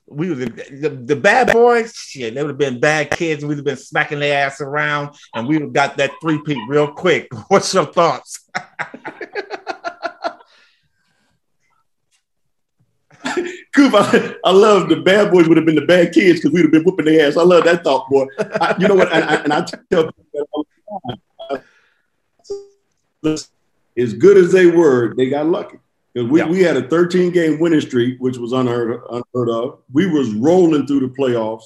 we 0.06 0.30
would 0.30 0.56
the, 0.56 0.88
the, 0.88 1.16
bad 1.16 1.52
boys, 1.52 1.94
shit, 1.94 2.34
they 2.34 2.42
would 2.42 2.50
have 2.50 2.58
been 2.58 2.80
bad 2.80 3.10
kids. 3.10 3.44
We'd 3.44 3.56
have 3.56 3.64
been 3.64 3.76
smacking 3.76 4.20
their 4.20 4.46
ass 4.46 4.60
around 4.60 5.14
and 5.34 5.46
we 5.46 5.56
would 5.56 5.64
have 5.64 5.72
got 5.72 5.96
that 5.98 6.12
three 6.20 6.40
peat 6.44 6.58
real 6.66 6.92
quick. 6.92 7.28
What's 7.48 7.74
your 7.74 7.86
thoughts? 7.86 8.48
Coop, 13.74 13.94
I, 13.94 14.34
I, 14.44 14.50
love 14.50 14.88
the 14.88 14.96
bad 14.96 15.30
boys 15.30 15.48
would 15.48 15.56
have 15.56 15.66
been 15.66 15.74
the 15.74 15.86
bad 15.86 16.12
kids 16.12 16.40
because 16.40 16.52
we'd 16.52 16.62
have 16.62 16.70
been 16.70 16.84
whooping 16.84 17.06
their 17.06 17.26
ass. 17.28 17.36
I 17.36 17.42
love 17.42 17.64
that 17.64 17.84
thought, 17.84 18.08
boy. 18.10 18.26
I, 18.38 18.74
you 18.78 18.88
know 18.88 18.94
what? 18.94 19.12
And 19.12 19.24
I, 19.24 19.34
and 19.36 19.52
I 19.52 19.64
tell 19.90 20.10
people 20.10 20.66
as 23.96 24.14
good 24.14 24.36
as 24.36 24.52
they 24.52 24.66
were, 24.66 25.14
they 25.14 25.28
got 25.28 25.46
lucky. 25.46 25.78
Because 26.14 26.30
we, 26.30 26.40
yeah. 26.40 26.48
we 26.48 26.60
had 26.62 26.76
a 26.76 26.88
13 26.88 27.32
game 27.32 27.58
winning 27.58 27.80
streak, 27.80 28.18
which 28.20 28.38
was 28.38 28.52
unheard, 28.52 29.00
unheard 29.10 29.48
of. 29.50 29.80
We 29.92 30.06
was 30.06 30.32
rolling 30.34 30.86
through 30.86 31.00
the 31.00 31.08
playoffs. 31.08 31.64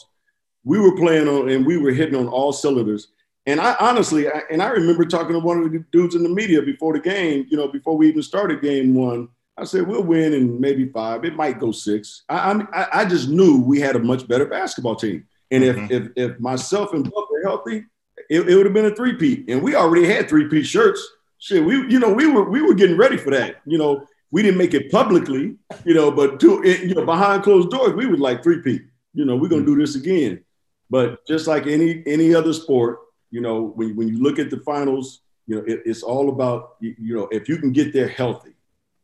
We 0.64 0.78
were 0.78 0.96
playing 0.96 1.28
on, 1.28 1.48
and 1.48 1.66
we 1.66 1.76
were 1.76 1.92
hitting 1.92 2.14
on 2.14 2.28
all 2.28 2.52
cylinders. 2.52 3.08
And 3.46 3.60
I 3.60 3.76
honestly, 3.80 4.28
I, 4.28 4.42
and 4.50 4.62
I 4.62 4.68
remember 4.68 5.04
talking 5.04 5.32
to 5.32 5.40
one 5.40 5.58
of 5.62 5.72
the 5.72 5.84
dudes 5.90 6.14
in 6.14 6.22
the 6.22 6.28
media 6.28 6.62
before 6.62 6.92
the 6.92 7.00
game, 7.00 7.46
you 7.50 7.56
know, 7.56 7.68
before 7.68 7.96
we 7.96 8.08
even 8.08 8.22
started 8.22 8.62
game 8.62 8.94
one 8.94 9.28
I 9.56 9.64
said 9.64 9.86
we'll 9.86 10.02
win 10.02 10.32
in 10.32 10.60
maybe 10.60 10.88
five. 10.88 11.24
It 11.24 11.36
might 11.36 11.60
go 11.60 11.72
six. 11.72 12.22
I 12.28 12.64
I, 12.72 13.00
I 13.00 13.04
just 13.04 13.28
knew 13.28 13.60
we 13.60 13.80
had 13.80 13.96
a 13.96 14.00
much 14.00 14.26
better 14.26 14.46
basketball 14.46 14.96
team, 14.96 15.26
and 15.50 15.62
if 15.62 15.76
mm-hmm. 15.76 15.92
if, 15.92 16.08
if 16.16 16.40
myself 16.40 16.94
and 16.94 17.04
Buck 17.04 17.30
were 17.30 17.42
healthy, 17.42 17.84
it, 18.30 18.48
it 18.48 18.56
would 18.56 18.64
have 18.64 18.74
been 18.74 18.86
a 18.86 18.94
three 18.94 19.14
peat. 19.14 19.44
And 19.48 19.62
we 19.62 19.74
already 19.74 20.06
had 20.06 20.28
three 20.28 20.48
peat 20.48 20.66
shirts. 20.66 21.06
Shit, 21.38 21.64
we 21.64 21.74
you 21.90 21.98
know 21.98 22.12
we 22.12 22.26
were 22.26 22.48
we 22.48 22.62
were 22.62 22.74
getting 22.74 22.96
ready 22.96 23.16
for 23.16 23.30
that. 23.30 23.56
You 23.66 23.78
know 23.78 24.06
we 24.30 24.42
didn't 24.42 24.58
make 24.58 24.72
it 24.72 24.90
publicly, 24.90 25.56
you 25.84 25.94
know, 25.94 26.10
but 26.10 26.40
to 26.40 26.66
you 26.66 26.94
know 26.94 27.04
behind 27.04 27.42
closed 27.42 27.70
doors 27.70 27.92
we 27.92 28.06
was 28.06 28.20
like 28.20 28.42
three 28.42 28.62
peat. 28.62 28.82
You 29.12 29.26
know 29.26 29.36
we're 29.36 29.48
gonna 29.48 29.66
do 29.66 29.76
this 29.76 29.96
again. 29.96 30.42
But 30.88 31.26
just 31.26 31.46
like 31.46 31.66
any 31.66 32.02
any 32.06 32.34
other 32.34 32.54
sport, 32.54 33.00
you 33.30 33.42
know 33.42 33.72
when 33.76 33.94
when 33.96 34.08
you 34.08 34.22
look 34.22 34.38
at 34.38 34.48
the 34.48 34.60
finals, 34.60 35.20
you 35.46 35.56
know 35.56 35.62
it, 35.66 35.82
it's 35.84 36.02
all 36.02 36.30
about 36.30 36.76
you 36.80 37.14
know 37.14 37.28
if 37.30 37.48
you 37.50 37.58
can 37.58 37.72
get 37.72 37.92
there 37.92 38.08
healthy 38.08 38.54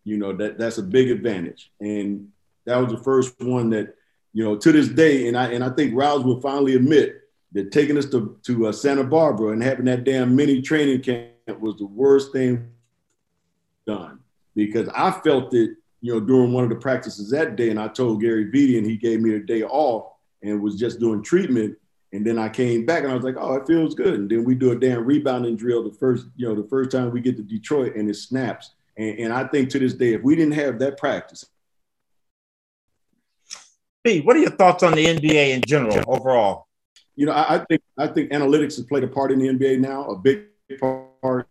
you 0.09 0.17
know, 0.17 0.33
that 0.33 0.59
that's 0.59 0.79
a 0.79 0.83
big 0.83 1.11
advantage. 1.11 1.71
And 1.81 2.29
that 2.65 2.79
was 2.79 2.91
the 2.91 3.03
first 3.03 3.39
one 3.41 3.69
that, 3.71 3.95
you 4.33 4.43
know, 4.43 4.57
to 4.57 4.73
this 4.73 4.89
day, 4.89 5.29
and 5.29 5.37
I 5.37 5.53
and 5.53 5.63
I 5.63 5.71
think 5.71 5.95
Rouse 5.95 6.25
will 6.25 6.41
finally 6.41 6.75
admit 6.75 7.23
that 7.53 7.73
taking 7.73 7.99
us 7.99 8.07
to, 8.07 8.39
to 8.45 8.67
uh, 8.67 8.73
Santa 8.73 9.05
Barbara 9.05 9.53
and 9.53 9.63
having 9.63 9.85
that 9.87 10.05
damn 10.05 10.35
mini 10.35 10.63
training 10.63 11.03
camp 11.03 11.61
was 11.61 11.77
the 11.77 11.87
worst 11.87 12.33
thing 12.33 12.71
done 13.87 14.21
because 14.55 14.89
I 14.95 15.11
felt 15.11 15.55
it, 15.55 15.77
you 16.01 16.13
know, 16.13 16.21
during 16.21 16.53
one 16.53 16.65
of 16.65 16.71
the 16.71 16.77
practices 16.77 17.31
that 17.31 17.57
day, 17.57 17.71
and 17.71 17.81
I 17.81 17.89
told 17.89 18.21
Gary 18.21 18.47
Vitti, 18.47 18.79
and 18.79 18.87
he 18.87 18.97
gave 18.97 19.21
me 19.21 19.35
a 19.35 19.41
day 19.41 19.63
off 19.63 20.13
and 20.43 20.63
was 20.63 20.77
just 20.77 21.01
doing 21.01 21.23
treatment. 21.23 21.77
And 22.13 22.27
then 22.27 22.39
I 22.39 22.49
came 22.49 22.87
back 22.87 23.03
and 23.03 23.13
I 23.13 23.15
was 23.15 23.25
like, 23.25 23.37
oh, 23.39 23.55
it 23.55 23.67
feels 23.67 23.95
good. 23.95 24.15
And 24.15 24.31
then 24.31 24.45
we 24.45 24.55
do 24.55 24.73
a 24.73 24.77
damn 24.77 25.05
rebounding 25.05 25.57
drill 25.57 25.85
the 25.85 25.95
first, 25.95 26.27
you 26.37 26.49
know, 26.49 26.55
the 26.55 26.69
first 26.69 26.91
time 26.91 27.11
we 27.11 27.21
get 27.21 27.37
to 27.37 27.43
Detroit 27.43 27.97
and 27.97 28.09
it 28.09 28.15
snaps. 28.15 28.71
And, 28.99 29.19
and 29.21 29.33
I 29.33 29.45
think 29.45 29.71
to 29.71 29.79
this 29.79 29.95
day, 29.95 30.13
if 30.13 30.23
we 30.23 30.37
didn't 30.37 30.55
have 30.55 30.79
that 30.81 30.99
practice. 30.99 31.47
Pete, 34.05 34.25
what 34.25 34.37
are 34.37 34.41
your 34.41 34.51
thoughts 34.51 34.83
on 34.83 34.93
the 34.93 35.07
NBA 35.07 35.51
in 35.51 35.63
general 35.67 36.03
overall? 36.07 36.67
You 37.17 37.27
know, 37.27 37.33
I, 37.33 37.57
I 37.57 37.65
think 37.65 37.83
I 37.97 38.07
think 38.09 38.31
analytics 38.31 38.77
has 38.77 38.85
played 38.85 39.05
a 39.05 39.09
part 39.09 39.33
in 39.33 39.39
the 39.39 39.49
NBA 39.49 39.81
now, 39.81 40.05
a 40.05 40.17
big 40.17 40.45
part. 40.81 41.49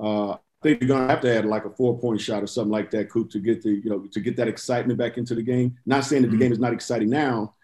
Uh, 0.00 0.32
I 0.32 0.38
think 0.62 0.80
you're 0.80 0.88
gonna 0.88 1.08
have 1.08 1.20
to 1.22 1.36
add 1.36 1.44
like 1.44 1.64
a 1.64 1.70
four 1.70 1.98
point 1.98 2.20
shot 2.20 2.42
or 2.42 2.46
something 2.46 2.70
like 2.70 2.90
that, 2.92 3.10
Coop, 3.10 3.30
to 3.30 3.40
get 3.40 3.62
the 3.62 3.70
you 3.70 3.90
know 3.90 4.06
to 4.12 4.20
get 4.20 4.36
that 4.36 4.46
excitement 4.46 4.98
back 4.98 5.18
into 5.18 5.34
the 5.34 5.42
game. 5.42 5.76
Not 5.84 6.04
saying 6.04 6.22
that 6.22 6.28
the 6.28 6.34
mm-hmm. 6.34 6.42
game 6.42 6.52
is 6.52 6.60
not 6.60 6.72
exciting 6.72 7.10
now, 7.10 7.54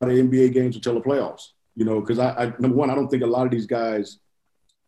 but 0.00 0.08
the 0.08 0.14
NBA 0.14 0.52
games 0.52 0.74
until 0.74 0.94
the 0.94 1.00
playoffs. 1.00 1.50
You 1.76 1.84
know, 1.84 2.00
because 2.00 2.18
I, 2.18 2.30
I 2.30 2.44
number 2.58 2.76
one, 2.76 2.90
I 2.90 2.96
don't 2.96 3.08
think 3.08 3.22
a 3.22 3.26
lot 3.26 3.46
of 3.46 3.52
these 3.52 3.66
guys 3.66 4.18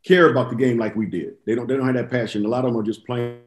care 0.05 0.31
about 0.31 0.51
the 0.51 0.57
game 0.57 0.79
like 0.79 0.97
we 0.97 1.07
did. 1.07 1.35
They 1.47 1.55
don't 1.55 1.67
they 1.67 1.77
don't 1.77 1.87
have 1.87 1.95
that 1.97 2.11
passion. 2.11 2.45
A 2.45 2.49
lot 2.49 2.65
of 2.65 2.73
them 2.73 2.81
are 2.81 2.85
just 2.85 3.07
playing 3.07 3.41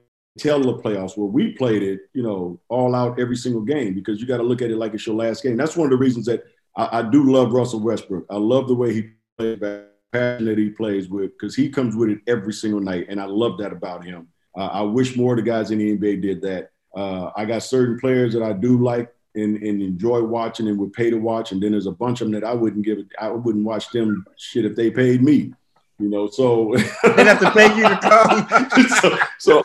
of 0.43 0.63
the 0.63 0.77
playoffs 0.83 1.17
where 1.17 1.27
we 1.27 1.53
played 1.53 1.81
it, 1.81 2.01
you 2.13 2.21
know, 2.21 2.59
all 2.67 2.93
out 2.93 3.19
every 3.19 3.37
single 3.37 3.61
game 3.61 3.93
because 3.93 4.19
you 4.19 4.27
got 4.27 4.37
to 4.37 4.43
look 4.43 4.61
at 4.61 4.69
it 4.69 4.75
like 4.75 4.93
it's 4.93 5.07
your 5.07 5.15
last 5.15 5.41
game. 5.41 5.55
That's 5.55 5.77
one 5.77 5.85
of 5.85 5.91
the 5.91 5.97
reasons 5.97 6.25
that 6.25 6.43
I, 6.75 6.99
I 6.99 7.09
do 7.09 7.31
love 7.31 7.53
Russell 7.53 7.79
Westbrook. 7.79 8.25
I 8.29 8.35
love 8.35 8.67
the 8.67 8.75
way 8.75 8.93
he 8.93 9.09
plays, 9.37 9.59
the 9.59 9.85
passion 10.11 10.45
that 10.45 10.57
he 10.57 10.69
plays 10.69 11.09
with 11.09 11.31
because 11.31 11.55
he 11.55 11.69
comes 11.69 11.95
with 11.95 12.09
it 12.09 12.19
every 12.27 12.53
single 12.53 12.81
night, 12.81 13.05
and 13.09 13.21
I 13.21 13.25
love 13.25 13.57
that 13.59 13.71
about 13.71 14.03
him. 14.03 14.27
Uh, 14.57 14.67
I 14.67 14.81
wish 14.81 15.15
more 15.15 15.33
of 15.33 15.37
the 15.37 15.43
guys 15.49 15.71
in 15.71 15.79
the 15.79 15.97
NBA 15.97 16.21
did 16.21 16.41
that. 16.41 16.69
Uh, 16.95 17.31
I 17.35 17.45
got 17.45 17.63
certain 17.63 17.99
players 17.99 18.33
that 18.33 18.43
I 18.43 18.53
do 18.53 18.81
like 18.81 19.13
and, 19.35 19.57
and 19.57 19.81
enjoy 19.81 20.23
watching 20.23 20.67
and 20.67 20.77
would 20.79 20.93
pay 20.93 21.09
to 21.09 21.17
watch, 21.17 21.51
and 21.51 21.61
then 21.61 21.71
there's 21.71 21.87
a 21.87 21.91
bunch 21.91 22.21
of 22.21 22.27
them 22.29 22.39
that 22.39 22.47
I 22.47 22.53
wouldn't 22.53 22.85
give 22.85 22.99
it. 22.99 23.07
I 23.19 23.29
wouldn't 23.29 23.65
watch 23.65 23.89
them 23.91 24.25
shit 24.37 24.65
if 24.65 24.75
they 24.75 24.91
paid 24.91 25.21
me. 25.21 25.53
You 25.97 26.09
know, 26.09 26.27
so 26.27 26.75
they 27.15 27.23
have 27.23 27.39
to 27.39 27.51
pay 27.51 27.75
you 27.75 27.87
to 27.87 27.97
come. 27.97 28.89
so, 29.01 29.17
so 29.39 29.63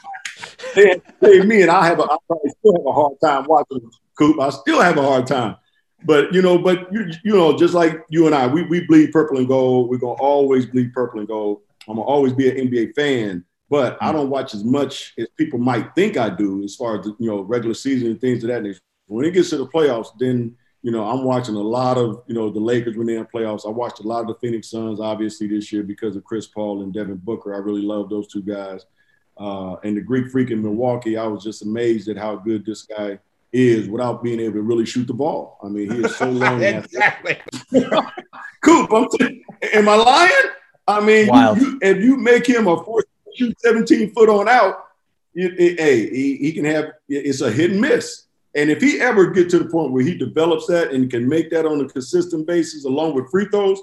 they 0.74 1.00
pay 1.20 1.40
me, 1.40 1.62
and 1.62 1.70
I 1.70 1.86
have 1.86 1.98
a, 1.98 2.04
I 2.04 2.36
still 2.58 2.76
have 2.76 2.86
a 2.86 2.92
hard 2.92 3.14
time 3.22 3.44
watching 3.48 3.90
Coop. 4.16 4.38
I 4.40 4.50
still 4.50 4.80
have 4.80 4.96
a 4.96 5.02
hard 5.02 5.26
time. 5.26 5.56
But 6.04 6.32
you 6.32 6.40
know, 6.40 6.56
but 6.56 6.92
you 6.92 7.10
you 7.24 7.32
know, 7.32 7.56
just 7.56 7.74
like 7.74 8.04
you 8.08 8.26
and 8.26 8.34
I, 8.34 8.46
we 8.46 8.62
we 8.62 8.86
bleed 8.86 9.12
purple 9.12 9.38
and 9.38 9.48
gold. 9.48 9.90
We're 9.90 9.98
gonna 9.98 10.12
always 10.14 10.66
bleed 10.66 10.92
purple 10.94 11.18
and 11.18 11.28
gold. 11.28 11.62
I'm 11.88 11.96
gonna 11.96 12.06
always 12.06 12.32
be 12.32 12.48
an 12.48 12.68
NBA 12.68 12.94
fan, 12.94 13.44
but 13.68 13.98
I 14.00 14.10
mm. 14.10 14.14
don't 14.14 14.30
watch 14.30 14.54
as 14.54 14.64
much 14.64 15.14
as 15.18 15.26
people 15.36 15.58
might 15.58 15.94
think 15.94 16.16
I 16.16 16.30
do, 16.30 16.62
as 16.62 16.76
far 16.76 16.98
as 16.98 17.04
the, 17.04 17.16
you 17.18 17.28
know, 17.30 17.40
regular 17.42 17.74
season 17.74 18.08
and 18.08 18.20
things 18.20 18.44
of 18.44 18.48
that 18.48 18.62
nature. 18.62 18.80
When 19.06 19.24
it 19.24 19.32
gets 19.32 19.50
to 19.50 19.58
the 19.58 19.66
playoffs, 19.66 20.10
then 20.18 20.56
you 20.82 20.90
know, 20.90 21.04
I'm 21.04 21.24
watching 21.24 21.56
a 21.56 21.60
lot 21.60 21.98
of, 21.98 22.22
you 22.26 22.34
know, 22.34 22.48
the 22.50 22.60
Lakers 22.60 22.96
when 22.96 23.06
they're 23.06 23.18
in 23.18 23.26
playoffs. 23.26 23.66
I 23.66 23.70
watched 23.70 24.00
a 24.00 24.06
lot 24.06 24.22
of 24.22 24.28
the 24.28 24.34
Phoenix 24.34 24.70
Suns, 24.70 24.98
obviously, 24.98 25.46
this 25.46 25.70
year 25.72 25.82
because 25.82 26.16
of 26.16 26.24
Chris 26.24 26.46
Paul 26.46 26.82
and 26.82 26.92
Devin 26.92 27.16
Booker. 27.16 27.54
I 27.54 27.58
really 27.58 27.82
love 27.82 28.08
those 28.08 28.28
two 28.28 28.42
guys. 28.42 28.86
Uh, 29.38 29.76
and 29.84 29.96
the 29.96 30.00
Greek 30.00 30.30
freak 30.30 30.50
in 30.50 30.62
Milwaukee, 30.62 31.16
I 31.16 31.26
was 31.26 31.44
just 31.44 31.62
amazed 31.62 32.08
at 32.08 32.16
how 32.16 32.36
good 32.36 32.64
this 32.64 32.82
guy 32.82 33.18
is 33.52 33.88
without 33.88 34.22
being 34.22 34.40
able 34.40 34.54
to 34.54 34.62
really 34.62 34.86
shoot 34.86 35.06
the 35.06 35.14
ball. 35.14 35.58
I 35.62 35.68
mean, 35.68 35.90
he 35.90 36.04
is 36.04 36.16
so 36.16 36.30
long. 36.30 36.62
exactly. 36.62 37.38
Coop, 38.62 38.92
I'm 38.92 39.08
t- 39.18 39.44
am 39.72 39.88
I 39.88 39.96
lying? 39.96 40.32
I 40.86 41.00
mean, 41.00 41.26
you, 41.26 41.56
you, 41.56 41.78
if 41.82 42.02
you 42.02 42.16
make 42.16 42.46
him 42.46 42.66
a 42.66 42.82
four, 42.82 43.04
shoot 43.34 43.58
17 43.60 44.12
foot 44.12 44.28
on 44.28 44.48
out, 44.48 44.86
it, 45.34 45.58
it, 45.58 45.80
hey, 45.80 46.10
he, 46.10 46.36
he 46.36 46.52
can 46.52 46.64
have 46.64 46.92
it's 47.08 47.40
a 47.40 47.50
hit 47.50 47.70
and 47.70 47.80
miss. 47.80 48.24
And 48.56 48.68
if 48.70 48.80
he 48.80 49.00
ever 49.00 49.30
get 49.30 49.48
to 49.50 49.58
the 49.58 49.68
point 49.68 49.92
where 49.92 50.02
he 50.02 50.16
develops 50.16 50.66
that 50.66 50.90
and 50.90 51.10
can 51.10 51.28
make 51.28 51.50
that 51.50 51.66
on 51.66 51.80
a 51.80 51.88
consistent 51.88 52.46
basis, 52.46 52.84
along 52.84 53.14
with 53.14 53.30
free 53.30 53.46
throws, 53.46 53.80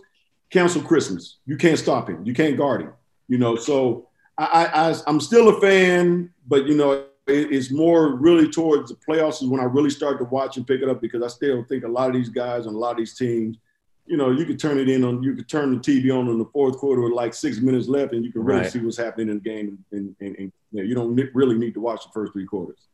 cancel 0.49 0.82
Christmas. 0.82 1.38
You 1.45 1.57
can't 1.57 1.80
stop 1.80 2.09
him. 2.09 2.26
You 2.26 2.34
can't 2.34 2.57
guard 2.57 2.82
him. 2.82 2.93
You 3.28 3.38
know, 3.38 3.55
so 3.55 4.07
I, 4.38 4.70
I 4.74 4.95
I'm 5.07 5.20
still 5.20 5.49
a 5.49 5.59
fan, 5.59 6.32
but 6.47 6.65
you 6.65 6.76
know, 6.76 6.91
it, 7.28 7.51
it's 7.51 7.72
more 7.72 8.15
really 8.15 8.49
towards 8.49 8.89
the 8.89 8.97
playoffs 8.97 9.41
is 9.41 9.49
when 9.49 9.59
I 9.59 9.65
really 9.65 9.89
start 9.89 10.18
to 10.20 10.26
watch 10.26 10.57
and 10.57 10.65
pick 10.65 10.82
it 10.82 10.89
up 10.89 11.01
because 11.01 11.22
I 11.22 11.28
still 11.28 11.63
think 11.65 11.84
a 11.84 11.89
lot 11.89 12.07
of 12.07 12.15
these 12.15 12.30
guys 12.30 12.65
and 12.65 12.76
a 12.76 12.80
lot 12.80 12.91
of 12.91 12.97
these 12.97 13.18
teams, 13.18 13.57
you 14.05 14.15
know, 14.15 14.32
you 14.32 14.45
could 14.45 14.59
turn 14.59 14.80
it 14.80 14.88
in 14.88 15.03
on, 15.03 15.22
you 15.22 15.36
could 15.36 15.49
turn 15.49 15.74
the 15.74 15.80
TV 15.80 16.18
on 16.18 16.30
in 16.30 16.39
the 16.39 16.49
fourth 16.53 16.78
quarter 16.78 17.01
with 17.01 17.11
like 17.11 17.34
six 17.34 17.59
minutes 17.59 17.89
left, 17.89 18.13
and 18.13 18.24
you 18.24 18.32
can 18.32 18.43
really 18.43 18.61
right. 18.61 18.72
see 18.72 18.80
what's 18.80 18.97
happening 18.97 19.28
in 19.28 19.36
the 19.36 19.41
game, 19.41 19.84
and, 19.91 20.15
and, 20.22 20.36
and 20.38 20.51
you, 20.72 20.82
know, 20.82 20.84
you 20.84 20.95
don't 20.95 21.36
really 21.36 21.57
need 21.57 21.74
to 21.74 21.82
watch 21.82 22.03
the 22.05 22.11
first 22.13 22.32
three 22.32 22.45
quarters. 22.45 22.86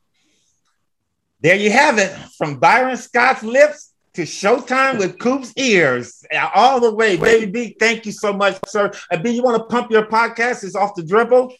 There 1.43 1.57
you 1.57 1.71
have 1.71 1.97
it. 1.97 2.09
From 2.37 2.57
Byron 2.57 2.95
Scott's 2.95 3.43
lips 3.43 3.93
to 4.13 4.21
Showtime 4.21 4.97
with 4.97 5.19
Coop's 5.19 5.51
ears, 5.57 6.23
all 6.55 6.79
the 6.79 6.95
way. 6.95 7.17
Baby 7.17 7.51
B, 7.51 7.75
thank 7.77 8.05
you 8.05 8.13
so 8.13 8.31
much, 8.31 8.57
sir. 8.65 8.89
Uh, 9.11 9.17
B, 9.17 9.31
you 9.31 9.43
want 9.43 9.57
to 9.57 9.63
pump 9.65 9.91
your 9.91 10.05
podcast? 10.05 10.63
It's 10.63 10.73
off 10.73 10.95
the 10.95 11.03
dribble. 11.03 11.53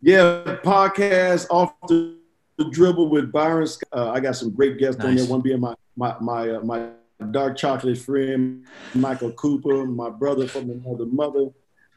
Yeah, 0.00 0.56
podcast 0.64 1.46
off 1.50 1.74
the, 1.88 2.16
the 2.56 2.70
dribble 2.70 3.10
with 3.10 3.30
Byron. 3.30 3.68
Uh, 3.92 4.12
I 4.12 4.20
got 4.20 4.34
some 4.34 4.50
great 4.50 4.78
guests 4.78 4.98
nice. 4.98 5.08
on 5.08 5.16
there. 5.16 5.26
One 5.26 5.40
being 5.42 5.60
my 5.60 5.74
my 5.94 6.16
my 6.18 6.50
uh, 6.52 6.60
my 6.60 6.88
dark 7.30 7.58
chocolate 7.58 7.98
friend 7.98 8.64
Michael 8.94 9.32
Cooper, 9.32 9.84
my 9.84 10.08
brother 10.08 10.48
from 10.48 10.70
another 10.70 11.04
mother. 11.04 11.48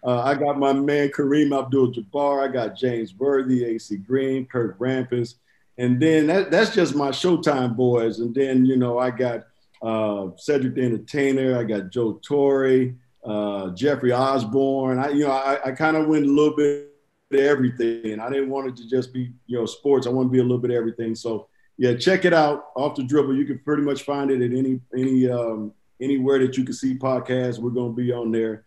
Uh, 0.04 0.22
I 0.22 0.36
got 0.36 0.60
my 0.60 0.74
man 0.74 1.10
Kareem 1.10 1.58
Abdul-Jabbar. 1.58 2.48
I 2.48 2.52
got 2.52 2.76
James 2.76 3.16
Worthy, 3.16 3.64
AC 3.66 3.98
Green, 3.98 4.46
Kurt 4.46 4.78
Rambis, 4.78 5.36
and 5.78 6.02
then 6.02 6.28
that, 6.28 6.52
that's 6.52 6.74
just 6.74 6.96
my 6.96 7.10
Showtime 7.10 7.76
boys. 7.76 8.20
And 8.20 8.34
then 8.34 8.66
you 8.66 8.78
know 8.78 8.98
I 8.98 9.12
got 9.12 9.46
uh, 9.82 10.30
Cedric 10.38 10.76
the 10.76 10.84
Entertainer. 10.84 11.58
I 11.58 11.64
got 11.64 11.90
Joe 11.90 12.20
Torre, 12.26 12.94
uh, 13.24 13.70
Jeffrey 13.72 14.12
Osborne. 14.12 15.00
I 15.00 15.10
you 15.10 15.26
know 15.26 15.32
I, 15.32 15.60
I 15.66 15.72
kind 15.72 15.98
of 15.98 16.08
went 16.08 16.26
a 16.26 16.30
little 16.30 16.56
bit 16.56 16.92
of 17.32 17.40
everything. 17.40 18.20
I 18.20 18.30
didn't 18.30 18.50
want 18.50 18.68
it 18.68 18.78
to 18.78 18.90
just 18.90 19.14
be 19.14 19.32
you 19.48 19.58
know 19.58 19.66
sports. 19.66 20.08
I 20.08 20.12
want 20.12 20.28
to 20.28 20.32
be 20.32 20.40
a 20.40 20.44
little 20.44 20.60
bit 20.60 20.72
of 20.72 20.78
everything. 20.78 21.16
So 21.16 21.48
yeah, 21.78 21.96
check 21.96 22.26
it 22.26 22.34
out 22.34 22.68
off 22.76 22.96
the 22.96 23.04
dribble. 23.04 23.36
You 23.36 23.46
can 23.46 23.60
pretty 23.60 23.84
much 23.84 24.04
find 24.04 24.32
it 24.32 24.42
at 24.42 24.58
any 24.58 24.80
any 24.98 25.30
um, 25.30 25.74
anywhere 26.02 26.40
that 26.40 26.58
you 26.58 26.64
can 26.64 26.74
see 26.74 26.98
podcasts. 26.98 27.60
We're 27.60 27.72
gonna 27.72 27.94
be 27.94 28.12
on 28.12 28.32
there. 28.32 28.65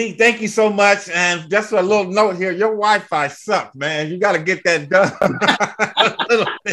D, 0.00 0.12
thank 0.12 0.40
you 0.40 0.48
so 0.48 0.70
much. 0.70 1.10
And 1.10 1.50
just 1.50 1.72
a 1.72 1.82
little 1.82 2.10
note 2.10 2.36
here: 2.36 2.52
your 2.52 2.70
Wi-Fi 2.70 3.28
sucks, 3.28 3.76
man. 3.76 4.10
You 4.10 4.18
got 4.18 4.32
to 4.32 4.38
get 4.38 4.64
that 4.64 4.88
done. 4.88 5.12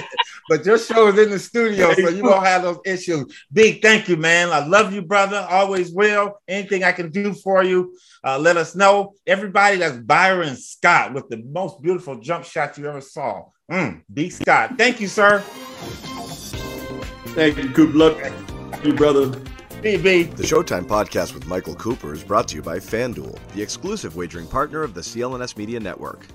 But 0.50 0.66
your 0.66 0.78
show 0.78 1.10
is 1.10 1.20
in 1.20 1.30
the 1.30 1.40
studio, 1.40 1.94
so 1.94 2.08
you 2.08 2.24
won't 2.24 2.46
have 2.46 2.62
those 2.62 2.80
issues. 2.86 3.26
Big 3.52 3.82
thank 3.82 4.08
you, 4.08 4.16
man. 4.16 4.50
I 4.50 4.66
love 4.66 4.94
you, 4.94 5.02
brother. 5.02 5.46
Always 5.50 5.92
will. 5.92 6.40
Anything 6.48 6.86
I 6.86 6.94
can 6.94 7.10
do 7.12 7.34
for 7.34 7.64
you, 7.64 7.98
uh, 8.24 8.40
let 8.40 8.56
us 8.56 8.74
know. 8.74 9.16
Everybody, 9.26 9.76
that's 9.76 9.98
Byron 9.98 10.56
Scott 10.56 11.14
with 11.14 11.28
the 11.28 11.44
most 11.44 11.82
beautiful 11.82 12.18
jump 12.22 12.46
shot 12.46 12.78
you 12.78 12.88
ever 12.88 13.02
saw. 13.02 13.44
Mm, 13.70 14.04
B. 14.14 14.30
Scott. 14.30 14.78
Thank 14.78 15.02
you, 15.02 15.10
sir. 15.10 15.40
Thank 17.36 17.58
you, 17.58 17.68
Good 17.68 17.94
luck, 17.94 18.18
you, 18.86 18.94
brother. 18.94 19.38
BB. 19.82 20.36
The 20.36 20.44
Showtime 20.44 20.86
podcast 20.86 21.34
with 21.36 21.46
Michael 21.46 21.76
Cooper 21.76 22.12
is 22.12 22.24
brought 22.24 22.48
to 22.48 22.56
you 22.56 22.62
by 22.64 22.80
FanDuel, 22.80 23.38
the 23.54 23.62
exclusive 23.62 24.16
wagering 24.16 24.48
partner 24.48 24.82
of 24.82 24.96
the 24.96 25.02
CLNS 25.02 25.56
Media 25.56 25.80
Network. 25.80 26.26